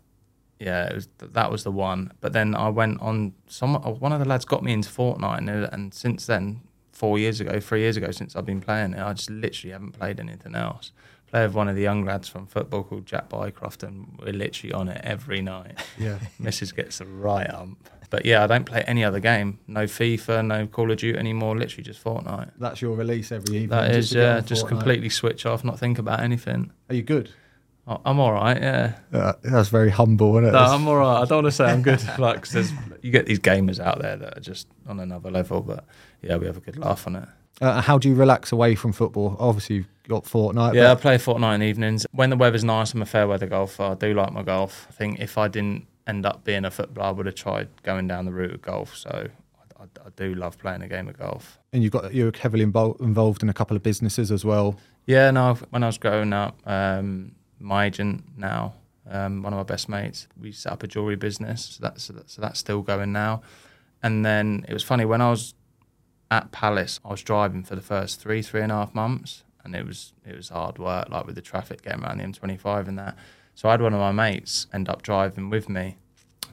yeah, 0.60 0.94
was, 0.94 1.08
that 1.20 1.52
was 1.52 1.64
the 1.64 1.72
one. 1.72 2.12
But 2.22 2.34
then 2.34 2.56
I 2.56 2.70
went 2.70 3.02
on. 3.02 3.34
Some 3.48 3.76
uh, 3.76 3.92
one 3.92 4.12
of 4.12 4.20
the 4.20 4.26
lads 4.26 4.46
got 4.46 4.64
me 4.64 4.72
into 4.74 4.90
Fortnite, 4.90 5.40
and, 5.40 5.50
uh, 5.50 5.70
and 5.72 5.94
since 5.94 6.26
then, 6.26 6.62
four 6.92 7.20
years 7.20 7.42
ago, 7.42 7.60
three 7.60 7.82
years 7.82 7.98
ago, 7.98 8.12
since 8.12 8.36
I've 8.36 8.46
been 8.46 8.62
playing 8.62 8.94
it, 8.94 9.00
I 9.00 9.14
just 9.14 9.30
literally 9.30 9.74
haven't 9.74 9.92
played 9.92 10.20
anything 10.20 10.56
else. 10.56 10.92
Play 11.28 11.46
with 11.46 11.56
one 11.56 11.68
of 11.68 11.76
the 11.76 11.82
young 11.82 12.06
lads 12.06 12.30
from 12.30 12.48
football 12.48 12.84
called 12.84 13.06
Jack 13.06 13.30
Bycroft, 13.30 13.84
and 13.84 14.18
we're 14.24 14.34
literally 14.34 14.74
on 14.74 14.88
it 14.88 15.02
every 15.04 15.42
night. 15.42 15.80
Yeah, 15.98 16.20
Mrs. 16.42 16.76
gets 16.76 17.00
the 17.00 17.06
right 17.06 17.50
ump. 17.50 17.90
But 18.10 18.26
yeah, 18.26 18.44
I 18.44 18.48
don't 18.48 18.66
play 18.66 18.84
any 18.88 19.04
other 19.04 19.20
game. 19.20 19.60
No 19.68 19.86
FIFA, 19.86 20.46
no 20.46 20.68
Call 20.68 20.92
of 20.92 20.98
Duty 20.98 21.18
anymore. 21.18 21.58
Literally 21.58 21.84
just 21.84 22.04
Fortnite. 22.04 22.52
That's 22.58 22.82
your 22.82 22.96
release 22.96 23.32
every 23.32 23.56
evening. 23.56 23.70
That 23.70 23.92
is, 23.92 24.12
just 24.12 24.16
yeah. 24.16 24.40
Just 24.42 24.68
completely 24.68 25.10
switch 25.10 25.46
off, 25.46 25.64
not 25.64 25.80
think 25.80 25.98
about 25.98 26.20
anything. 26.20 26.72
Are 26.90 26.96
you 26.96 27.02
good? 27.02 27.32
I'm 27.88 28.20
all 28.20 28.34
right, 28.34 28.60
yeah. 28.60 28.94
Uh, 29.14 29.34
that's 29.44 29.70
very 29.70 29.90
humble, 29.92 30.36
isn't 30.38 30.50
it? 30.50 30.54
No, 30.54 30.58
I'm 30.60 30.88
all 30.88 30.98
right. 30.98 31.22
I 31.22 31.26
don't 31.26 31.44
want 31.44 31.46
to 31.48 31.52
say 31.52 31.66
I'm 31.66 31.84
good. 31.84 32.02
like, 32.20 32.42
'cause 32.42 32.52
there's, 32.52 32.72
you 33.04 33.12
get 33.12 33.28
these 33.28 33.40
gamers 33.40 33.80
out 33.80 34.02
there 34.02 34.18
that 34.18 34.38
are 34.38 34.42
just 34.42 34.68
on 34.88 35.00
another 35.00 35.30
level. 35.30 35.62
But 35.62 35.86
yeah, 36.22 36.38
we 36.38 36.48
have 36.48 36.58
a 36.58 36.62
good 36.62 36.78
laugh 36.78 37.06
on 37.06 37.18
it. 37.18 37.30
Uh, 37.62 37.82
how 37.82 37.98
do 37.98 38.10
you 38.10 38.16
relax 38.16 38.52
away 38.52 38.76
from 38.76 38.92
football? 38.92 39.38
Obviously, 39.40 39.76
you've 39.78 39.88
got 40.10 40.24
Fortnite. 40.26 40.74
Yeah, 40.74 40.92
I 40.92 40.96
play 40.96 41.18
Fortnite 41.18 41.56
in 41.56 41.62
evenings. 41.64 42.06
When 42.12 42.30
the 42.32 42.36
weather's 42.38 42.64
nice, 42.64 42.94
I'm 42.94 43.02
a 43.02 43.06
fair 43.06 43.28
weather 43.28 43.46
golfer. 43.48 43.84
I 43.84 43.94
do 43.94 44.14
like 44.14 44.34
my 44.34 44.42
golf. 44.44 44.88
I 44.90 44.92
think 44.94 45.20
if 45.20 45.38
I 45.38 45.48
didn't 45.48 45.86
end 46.08 46.26
up 46.26 46.44
being 46.44 46.66
a 46.66 46.72
footballer, 46.72 47.08
I 47.08 47.12
would 47.12 47.26
have 47.28 47.36
tried 47.36 47.68
going 47.84 48.08
down 48.08 48.26
the 48.26 48.32
route 48.34 48.54
of 48.56 48.62
golf. 48.62 48.98
So 48.98 49.10
I, 49.80 49.84
I, 49.84 49.86
I 50.06 50.10
do 50.16 50.34
love 50.36 50.58
playing 50.58 50.82
a 50.82 50.88
game 50.88 51.08
of 51.08 51.18
golf. 51.18 51.60
and 51.72 51.82
you've 51.84 51.92
got 51.94 52.14
you're 52.14 52.32
heavily 52.38 52.64
involved 52.64 53.00
involved 53.00 53.42
in 53.44 53.50
a 53.50 53.54
couple 53.54 53.78
of 53.78 53.84
businesses 53.84 54.32
as 54.32 54.44
well. 54.44 54.76
Yeah, 55.06 55.30
no. 55.32 55.54
When 55.70 55.84
I 55.84 55.88
was 55.88 55.98
growing 56.00 56.34
up, 56.34 56.60
um, 56.66 57.32
my 57.66 57.86
agent 57.86 58.24
now, 58.38 58.74
um, 59.10 59.42
one 59.44 59.54
of 59.54 59.58
my 59.58 59.64
best 59.64 59.90
mates, 59.90 60.28
we 60.40 60.52
set 60.52 60.72
up 60.72 60.84
a 60.84 60.88
jewelry 60.88 61.16
business. 61.16 61.66
So 61.66 61.84
that's 61.84 62.04
so, 62.04 62.14
that, 62.14 62.30
so 62.30 62.42
that's 62.42 62.60
still 62.60 62.82
going 62.82 63.12
now. 63.12 63.42
And 64.02 64.26
then 64.26 64.66
it 64.68 64.74
was 64.74 64.84
funny 64.84 65.06
when 65.06 65.22
I 65.22 65.32
was 65.32 65.54
at 66.32 66.52
Palace, 66.52 67.00
I 67.04 67.10
was 67.10 67.22
driving 67.22 67.64
for 67.64 67.76
the 67.76 67.82
first 67.82 68.20
three, 68.20 68.42
three 68.42 68.62
and 68.62 68.72
a 68.72 68.76
half 68.76 68.94
months, 68.94 69.44
and 69.64 69.76
it 69.76 69.86
was 69.86 70.14
it 70.26 70.36
was 70.36 70.50
hard 70.50 70.78
work, 70.78 71.10
like 71.10 71.26
with 71.26 71.36
the 71.36 71.42
traffic 71.42 71.82
getting 71.82 72.04
around 72.04 72.20
the 72.20 72.24
M25 72.24 72.88
and 72.88 73.00
that. 73.00 73.18
So 73.56 73.70
I 73.70 73.72
had 73.72 73.82
one 73.82 73.94
of 73.94 74.00
my 74.00 74.12
mates 74.12 74.68
end 74.74 74.90
up 74.90 75.02
driving 75.02 75.50
with 75.50 75.70
me 75.70 75.98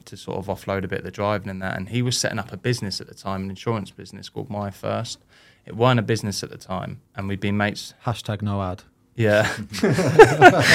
to 0.05 0.17
sort 0.17 0.39
of 0.39 0.47
offload 0.47 0.85
a 0.85 0.89
bit 0.89 1.01
of 1.01 1.05
the 1.05 1.11
driving 1.11 1.49
and 1.49 1.61
that. 1.63 1.77
And 1.77 1.89
he 1.89 2.03
was 2.03 2.19
setting 2.19 2.39
up 2.39 2.53
a 2.53 2.57
business 2.57 3.01
at 3.01 3.07
the 3.07 3.15
time, 3.15 3.45
an 3.45 3.51
insurance 3.51 3.91
business 3.91 4.29
called 4.29 4.51
My 4.51 4.71
First. 4.71 5.19
It 5.65 5.77
weren't 5.77 6.01
a 6.01 6.03
business 6.03 6.43
at 6.43 6.51
the 6.51 6.59
time, 6.59 7.01
and 7.15 7.29
we'd 7.29 7.41
been 7.41 7.57
mates. 7.57 7.95
Hashtag 8.05 8.43
no 8.43 8.63
ad. 8.63 8.83
Yeah. 9.15 9.43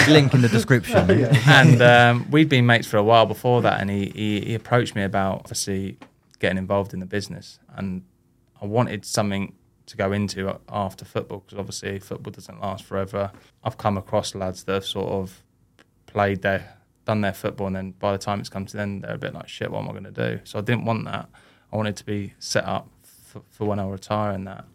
Link 0.07 0.33
in 0.33 0.41
the 0.41 0.49
description. 0.51 1.09
and 1.47 1.81
um, 1.81 2.29
we'd 2.31 2.49
been 2.49 2.65
mates 2.65 2.87
for 2.87 2.97
a 2.97 3.03
while 3.03 3.25
before 3.25 3.61
that, 3.63 3.81
and 3.81 3.89
he, 3.89 4.11
he, 4.13 4.41
he 4.41 4.55
approached 4.55 4.95
me 4.95 5.03
about 5.03 5.39
obviously 5.39 5.97
getting 6.39 6.57
involved 6.57 6.93
in 6.93 6.99
the 6.99 7.05
business, 7.05 7.59
and 7.75 8.03
I 8.61 8.65
wanted 8.65 9.05
something 9.05 9.53
to 9.87 9.97
go 9.97 10.11
into 10.11 10.59
after 10.69 11.05
football 11.05 11.39
because 11.39 11.57
obviously 11.57 11.97
football 11.99 12.31
doesn't 12.31 12.59
last 12.59 12.83
forever. 12.83 13.31
I've 13.63 13.77
come 13.77 13.97
across 13.97 14.35
lads 14.35 14.63
that 14.65 14.73
have 14.73 14.85
sort 14.85 15.09
of 15.09 15.43
played 16.05 16.41
their 16.41 16.77
done 17.05 17.21
their 17.21 17.33
football, 17.33 17.67
and 17.67 17.75
then 17.75 17.91
by 17.91 18.11
the 18.11 18.17
time 18.17 18.39
it's 18.39 18.49
come 18.49 18.65
to 18.65 18.77
them, 18.77 18.99
they're 18.99 19.15
a 19.15 19.17
bit 19.17 19.33
like 19.33 19.47
shit. 19.47 19.71
What 19.71 19.79
am 19.79 19.89
I 19.89 19.91
going 19.93 20.03
to 20.03 20.11
do? 20.11 20.41
So 20.43 20.59
I 20.59 20.61
didn't 20.61 20.85
want 20.85 21.05
that. 21.05 21.29
I 21.71 21.77
wanted 21.77 21.95
to 21.97 22.05
be 22.05 22.33
set 22.37 22.65
up 22.65 22.89
for, 23.03 23.41
for 23.49 23.65
when 23.65 23.79
I 23.79 23.87
retire 23.87 24.31
and 24.31 24.45
that. 24.45 24.65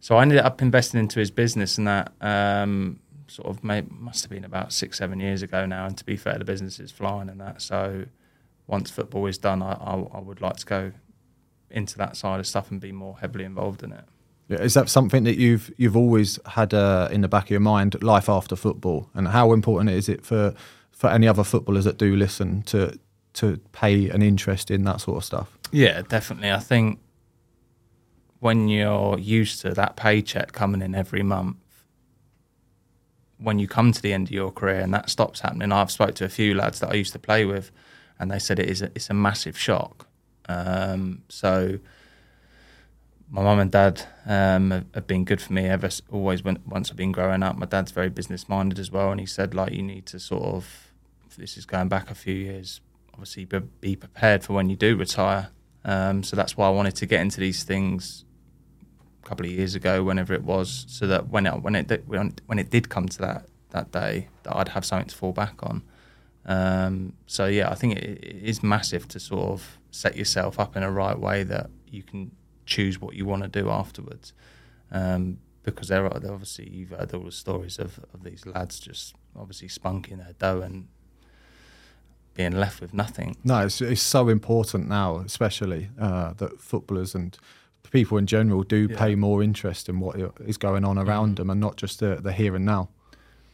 So 0.00 0.16
I 0.16 0.22
ended 0.22 0.38
up 0.38 0.62
investing 0.62 1.00
into 1.00 1.18
his 1.18 1.30
business, 1.30 1.78
and 1.78 1.86
that 1.86 2.12
um, 2.20 3.00
sort 3.26 3.48
of 3.48 3.62
made, 3.64 3.90
must 3.90 4.24
have 4.24 4.30
been 4.30 4.44
about 4.44 4.72
six, 4.72 4.98
seven 4.98 5.20
years 5.20 5.42
ago 5.42 5.66
now. 5.66 5.86
And 5.86 5.96
to 5.98 6.04
be 6.04 6.16
fair, 6.16 6.38
the 6.38 6.44
business 6.44 6.78
is 6.80 6.90
flying 6.90 7.28
and 7.28 7.40
that. 7.40 7.62
So 7.62 8.06
once 8.66 8.90
football 8.90 9.26
is 9.26 9.38
done, 9.38 9.62
I, 9.62 9.72
I, 9.72 9.94
I 10.14 10.20
would 10.20 10.40
like 10.40 10.56
to 10.58 10.66
go 10.66 10.92
into 11.70 11.98
that 11.98 12.16
side 12.16 12.40
of 12.40 12.46
stuff 12.46 12.70
and 12.70 12.80
be 12.80 12.92
more 12.92 13.18
heavily 13.18 13.44
involved 13.44 13.82
in 13.82 13.92
it. 13.92 14.04
Yeah, 14.48 14.60
Is 14.60 14.74
that 14.74 14.88
something 14.88 15.24
that 15.24 15.36
you've 15.36 15.70
you've 15.76 15.96
always 15.96 16.38
had 16.46 16.72
uh, 16.72 17.08
in 17.10 17.20
the 17.20 17.28
back 17.28 17.44
of 17.44 17.50
your 17.50 17.60
mind, 17.60 18.02
life 18.02 18.30
after 18.30 18.56
football, 18.56 19.10
and 19.14 19.28
how 19.28 19.52
important 19.52 19.90
is 19.90 20.08
it 20.08 20.24
for 20.24 20.54
for 20.90 21.10
any 21.10 21.28
other 21.28 21.44
footballers 21.44 21.84
that 21.84 21.98
do 21.98 22.16
listen 22.16 22.62
to 22.62 22.98
to 23.34 23.58
pay 23.72 24.08
an 24.08 24.22
interest 24.22 24.70
in 24.70 24.84
that 24.84 25.02
sort 25.02 25.18
of 25.18 25.24
stuff? 25.24 25.58
Yeah, 25.70 26.00
definitely. 26.00 26.50
I 26.50 26.60
think 26.60 26.98
when 28.40 28.68
you're 28.68 29.18
used 29.18 29.60
to 29.62 29.70
that 29.74 29.96
paycheck 29.96 30.52
coming 30.52 30.82
in 30.82 30.94
every 30.94 31.22
month, 31.22 31.56
when 33.38 33.58
you 33.58 33.68
come 33.68 33.92
to 33.92 34.02
the 34.02 34.12
end 34.12 34.28
of 34.28 34.32
your 34.32 34.50
career 34.50 34.80
and 34.80 34.92
that 34.94 35.10
stops 35.10 35.40
happening, 35.40 35.72
I've 35.72 35.90
spoke 35.90 36.14
to 36.16 36.24
a 36.24 36.28
few 36.28 36.54
lads 36.54 36.80
that 36.80 36.90
I 36.90 36.94
used 36.94 37.12
to 37.12 37.18
play 37.18 37.44
with, 37.44 37.70
and 38.18 38.30
they 38.30 38.38
said 38.38 38.58
it 38.58 38.68
is 38.68 38.82
a, 38.82 38.86
it's 38.94 39.10
a 39.10 39.14
massive 39.14 39.58
shock. 39.58 40.08
Um, 40.48 41.22
so 41.28 41.78
my 43.30 43.42
mum 43.42 43.60
and 43.60 43.70
dad 43.70 44.02
um, 44.26 44.70
have, 44.70 44.86
have 44.94 45.06
been 45.06 45.24
good 45.24 45.40
for 45.40 45.52
me 45.52 45.66
ever 45.66 45.90
always. 46.10 46.42
When 46.42 46.58
once 46.66 46.90
I've 46.90 46.96
been 46.96 47.12
growing 47.12 47.42
up, 47.42 47.56
my 47.56 47.66
dad's 47.66 47.92
very 47.92 48.08
business 48.08 48.48
minded 48.48 48.78
as 48.78 48.90
well, 48.90 49.10
and 49.10 49.20
he 49.20 49.26
said 49.26 49.54
like 49.54 49.72
you 49.72 49.82
need 49.82 50.06
to 50.06 50.18
sort 50.18 50.44
of 50.44 50.92
this 51.36 51.56
is 51.56 51.66
going 51.66 51.88
back 51.88 52.10
a 52.10 52.14
few 52.14 52.34
years. 52.34 52.80
Obviously, 53.12 53.44
be, 53.44 53.60
be 53.80 53.96
prepared 53.96 54.42
for 54.42 54.54
when 54.54 54.68
you 54.68 54.76
do 54.76 54.96
retire. 54.96 55.50
Um, 55.84 56.22
so 56.24 56.34
that's 56.34 56.56
why 56.56 56.66
I 56.66 56.70
wanted 56.70 56.96
to 56.96 57.06
get 57.06 57.20
into 57.20 57.38
these 57.40 57.62
things 57.62 58.24
couple 59.22 59.46
of 59.46 59.52
years 59.52 59.74
ago, 59.74 60.02
whenever 60.02 60.34
it 60.34 60.42
was, 60.42 60.84
so 60.88 61.06
that 61.06 61.28
when 61.28 61.46
it 61.46 61.62
when 61.62 61.74
it 61.74 62.02
when 62.46 62.58
it 62.58 62.70
did 62.70 62.88
come 62.88 63.06
to 63.08 63.18
that 63.18 63.46
that 63.70 63.92
day, 63.92 64.28
that 64.44 64.56
I'd 64.56 64.68
have 64.68 64.84
something 64.84 65.08
to 65.08 65.14
fall 65.14 65.32
back 65.32 65.62
on. 65.62 65.82
Um, 66.46 67.12
so 67.26 67.46
yeah, 67.46 67.70
I 67.70 67.74
think 67.74 67.98
it, 67.98 68.24
it 68.24 68.42
is 68.42 68.62
massive 68.62 69.06
to 69.08 69.20
sort 69.20 69.50
of 69.50 69.78
set 69.90 70.16
yourself 70.16 70.58
up 70.58 70.76
in 70.76 70.82
a 70.82 70.90
right 70.90 71.18
way 71.18 71.42
that 71.42 71.70
you 71.86 72.02
can 72.02 72.30
choose 72.64 73.00
what 73.00 73.14
you 73.14 73.26
want 73.26 73.42
to 73.42 73.48
do 73.48 73.68
afterwards. 73.68 74.32
Um, 74.90 75.38
because 75.62 75.88
there 75.88 76.04
are 76.06 76.14
obviously 76.14 76.68
you've 76.70 76.90
heard 76.90 77.12
all 77.12 77.24
the 77.24 77.32
stories 77.32 77.78
of, 77.78 78.00
of 78.14 78.24
these 78.24 78.46
lads 78.46 78.80
just 78.80 79.14
obviously 79.36 79.68
spunking 79.68 80.16
their 80.18 80.32
dough 80.38 80.62
and 80.62 80.88
being 82.34 82.52
left 82.52 82.80
with 82.80 82.94
nothing. 82.94 83.36
No, 83.44 83.66
it's, 83.66 83.80
it's 83.80 84.00
so 84.00 84.28
important 84.28 84.88
now, 84.88 85.18
especially 85.18 85.90
uh, 86.00 86.32
that 86.34 86.60
footballers 86.60 87.14
and 87.14 87.36
people 87.90 88.18
in 88.18 88.26
general 88.26 88.62
do 88.62 88.88
Yeah. 88.90 88.98
pay 88.98 89.14
more 89.14 89.42
interest 89.42 89.88
in 89.88 90.00
what 90.00 90.16
is 90.46 90.56
going 90.56 90.84
on 90.84 90.98
around 90.98 91.36
them, 91.36 91.50
and 91.50 91.60
not 91.60 91.76
just 91.76 92.00
the, 92.00 92.16
the 92.16 92.32
here 92.32 92.54
and 92.56 92.64
now. 92.64 92.88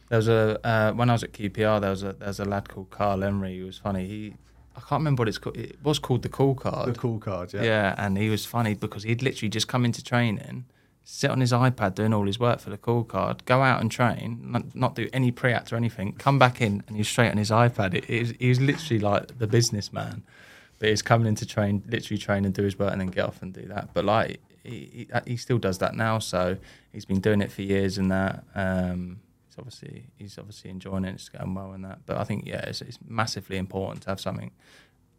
There 0.09 0.17
was 0.17 0.27
a 0.27 0.59
uh, 0.65 0.91
when 0.93 1.09
I 1.09 1.13
was 1.13 1.23
at 1.23 1.33
QPR. 1.33 1.81
There 1.81 1.89
was 1.89 2.03
a 2.03 2.13
there 2.13 2.27
was 2.27 2.39
a 2.39 2.45
lad 2.45 2.69
called 2.69 2.89
Karl 2.91 3.21
Henry. 3.21 3.57
who 3.59 3.65
was 3.65 3.77
funny. 3.79 4.07
He 4.07 4.33
I 4.75 4.79
can't 4.81 4.99
remember 4.99 5.21
what 5.21 5.29
it's 5.29 5.37
called. 5.37 5.57
It 5.57 5.77
was 5.83 5.99
called 5.99 6.21
the 6.21 6.29
Cool 6.29 6.53
Card. 6.55 6.93
The 6.93 6.99
cool 6.99 7.17
card, 7.19 7.53
yeah. 7.53 7.63
Yeah, 7.63 7.95
and 7.97 8.17
he 8.17 8.29
was 8.29 8.45
funny 8.45 8.73
because 8.75 9.03
he'd 9.03 9.23
literally 9.23 9.49
just 9.49 9.67
come 9.69 9.85
into 9.85 10.03
training, 10.03 10.65
sit 11.05 11.31
on 11.31 11.39
his 11.39 11.53
iPad 11.53 11.95
doing 11.95 12.13
all 12.13 12.25
his 12.27 12.39
work 12.41 12.59
for 12.59 12.71
the 12.71 12.77
Cool 12.77 13.05
Card, 13.05 13.45
go 13.45 13.61
out 13.61 13.79
and 13.79 13.89
train, 13.89 14.39
not, 14.43 14.75
not 14.75 14.95
do 14.95 15.07
any 15.13 15.31
pre-act 15.31 15.71
or 15.71 15.77
anything, 15.77 16.11
come 16.13 16.37
back 16.37 16.59
in 16.61 16.83
and 16.87 16.97
he's 16.97 17.07
straight 17.07 17.31
on 17.31 17.37
his 17.37 17.51
iPad. 17.51 17.93
It, 17.93 18.09
it 18.09 18.19
was, 18.19 18.33
he 18.37 18.49
was 18.49 18.59
literally 18.59 18.99
like 18.99 19.39
the 19.39 19.47
businessman, 19.47 20.23
but 20.79 20.89
he's 20.89 21.01
coming 21.01 21.27
in 21.27 21.35
to 21.35 21.45
train, 21.45 21.83
literally 21.87 22.17
train 22.17 22.45
and 22.45 22.53
do 22.53 22.63
his 22.63 22.77
work 22.77 22.91
and 22.91 23.01
then 23.01 23.07
get 23.07 23.25
off 23.25 23.41
and 23.41 23.53
do 23.53 23.65
that. 23.67 23.93
But 23.93 24.05
like 24.05 24.39
he, 24.63 25.07
he, 25.15 25.31
he 25.31 25.37
still 25.37 25.57
does 25.57 25.77
that 25.79 25.95
now, 25.95 26.19
so 26.19 26.57
he's 26.91 27.05
been 27.05 27.19
doing 27.19 27.41
it 27.41 27.51
for 27.51 27.61
years 27.61 27.97
and 27.97 28.11
that. 28.11 28.43
Um, 28.55 29.19
he's 29.47 29.57
obviously 29.57 30.05
he's 30.17 30.37
obviously 30.37 30.69
enjoying 30.69 31.05
it, 31.05 31.15
it's 31.15 31.29
going 31.29 31.53
well 31.53 31.71
and 31.71 31.85
that. 31.85 31.99
But 32.05 32.17
I 32.17 32.23
think 32.23 32.45
yeah, 32.45 32.61
it's, 32.61 32.81
it's 32.81 32.99
massively 33.07 33.57
important 33.57 34.03
to 34.03 34.09
have 34.09 34.19
something 34.19 34.51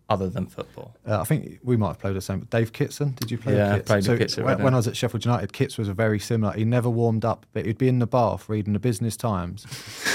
other 0.09 0.28
than 0.28 0.46
football. 0.46 0.94
Uh, 1.07 1.20
I 1.20 1.24
think 1.24 1.59
we 1.64 1.76
might 1.76 1.88
have 1.88 1.98
played 1.98 2.14
the 2.14 2.20
same. 2.20 2.46
Dave 2.50 2.72
Kitson, 2.72 3.12
did 3.18 3.30
you 3.30 3.38
play 3.38 3.57
Yeah, 3.57 3.74
I 3.74 3.78
played 3.80 4.04
so 4.04 4.12
with 4.12 4.20
Kits 4.20 4.38
at 4.38 4.44
when, 4.44 4.52
Reading. 4.52 4.64
when 4.64 4.74
I 4.74 4.76
was 4.76 4.86
at 4.86 4.96
Sheffield 4.96 5.24
United, 5.24 5.52
Kits 5.52 5.76
was 5.76 5.88
a 5.88 5.94
very 5.94 6.20
similar. 6.20 6.52
He 6.52 6.64
never 6.64 6.88
warmed 6.88 7.24
up, 7.24 7.44
but 7.52 7.66
he'd 7.66 7.78
be 7.78 7.88
in 7.88 7.98
the 7.98 8.07
bath 8.07 8.48
reading 8.48 8.72
the 8.72 8.78
Business 8.78 9.16
Times, 9.16 9.66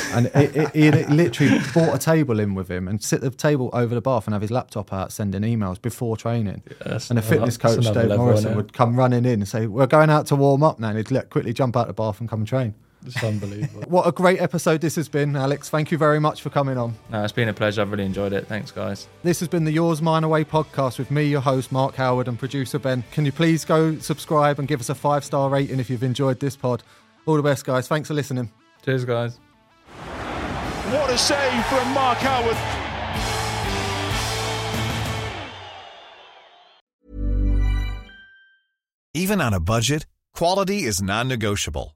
and 0.14 0.28
it, 0.28 0.56
it, 0.56 0.76
he 0.76 0.92
literally 1.14 1.60
brought 1.74 1.94
a 1.94 2.00
table 2.00 2.40
in 2.40 2.56
with 2.56 2.72
him 2.72 2.88
and 2.88 3.04
sit 3.04 3.20
the 3.20 3.30
table 3.32 3.70
over 3.74 3.94
the 3.94 4.02
bath 4.02 4.28
and 4.28 4.34
have 4.34 4.42
his 4.42 4.52
laptop 4.52 4.94
out 4.94 5.12
sending 5.12 5.42
emails 5.42 5.82
before 5.82 6.16
training. 6.16 6.64
that's 6.86 7.10
and 7.10 7.18
the 7.18 7.22
fitness 7.24 7.58
that's 7.58 7.76
coach 7.76 7.86
Dave 7.86 8.08
level, 8.08 8.26
Morrison 8.26 8.56
would 8.56 8.72
come 8.72 8.98
running 8.98 9.26
in 9.26 9.42
and 9.42 9.48
say, 9.48 9.68
"We're 9.68 9.88
going 9.88 10.10
out 10.10 10.26
to 10.28 10.38
warm 10.38 10.64
up 10.64 10.80
now," 10.80 10.90
and 10.90 10.98
he'd 10.98 11.12
let, 11.12 11.30
quickly 11.30 11.52
jump 11.52 11.76
out 11.76 11.88
the 11.88 11.94
bath 11.94 12.22
and 12.22 12.30
come 12.30 12.46
train. 12.46 12.76
It's 13.06 13.24
unbelievable. 13.24 13.84
what 13.88 14.08
a 14.08 14.12
great 14.12 14.40
episode 14.40 14.82
this 14.82 14.96
has 14.96 15.10
been, 15.10 15.36
Alex. 15.36 15.70
Thank 15.70 15.92
you 15.92 15.98
very 15.98 16.20
much 16.20 16.42
for 16.42 16.50
coming 16.50 16.78
on. 16.78 16.96
No, 17.10 17.24
it's 17.24 17.34
been 17.34 17.50
a 17.50 17.54
pleasure. 17.54 17.82
I've 17.82 17.92
really 17.92 18.06
enjoyed 18.06 18.32
it. 18.34 18.48
Thanks, 18.48 18.72
guys. 18.72 19.08
This 19.24 19.40
has 19.40 19.50
been 19.50 19.64
the 19.64 19.72
Yours 19.72 20.02
Mine 20.02 20.24
Away 20.24 20.44
podcast 20.44 21.00
with 21.00 21.10
me, 21.10 21.24
your 21.24 21.42
host, 21.42 21.72
Mark 21.72 21.96
Howard, 21.96 22.28
and 22.28 22.38
producer 22.38 22.78
Ben. 22.80 23.04
Can 23.12 23.26
you 23.26 23.32
please 23.32 23.66
go 23.66 23.98
subscribe 23.98 24.60
and 24.60 24.68
give 24.68 24.80
us 24.80 24.90
a 24.90 24.96
five 24.96 25.24
star 25.26 25.50
rating 25.50 25.80
if 25.80 25.90
you've 25.90 26.04
enjoyed 26.04 26.40
this 26.40 26.56
pod? 26.56 26.84
All 27.26 27.36
the 27.38 27.44
best, 27.44 27.66
guys. 27.66 27.88
Thanks 27.88 28.08
for 28.08 28.14
listening. 28.14 28.52
Cheers, 28.86 29.06
guys. 29.06 29.40
What 30.92 31.10
a 31.10 31.18
save 31.18 31.66
from 31.68 31.94
Mark 31.94 32.18
Howard. 32.20 32.58
Even 39.14 39.42
on 39.42 39.54
a 39.54 39.60
budget, 39.60 40.06
quality 40.34 40.84
is 40.84 41.02
non 41.02 41.28
negotiable. 41.28 41.96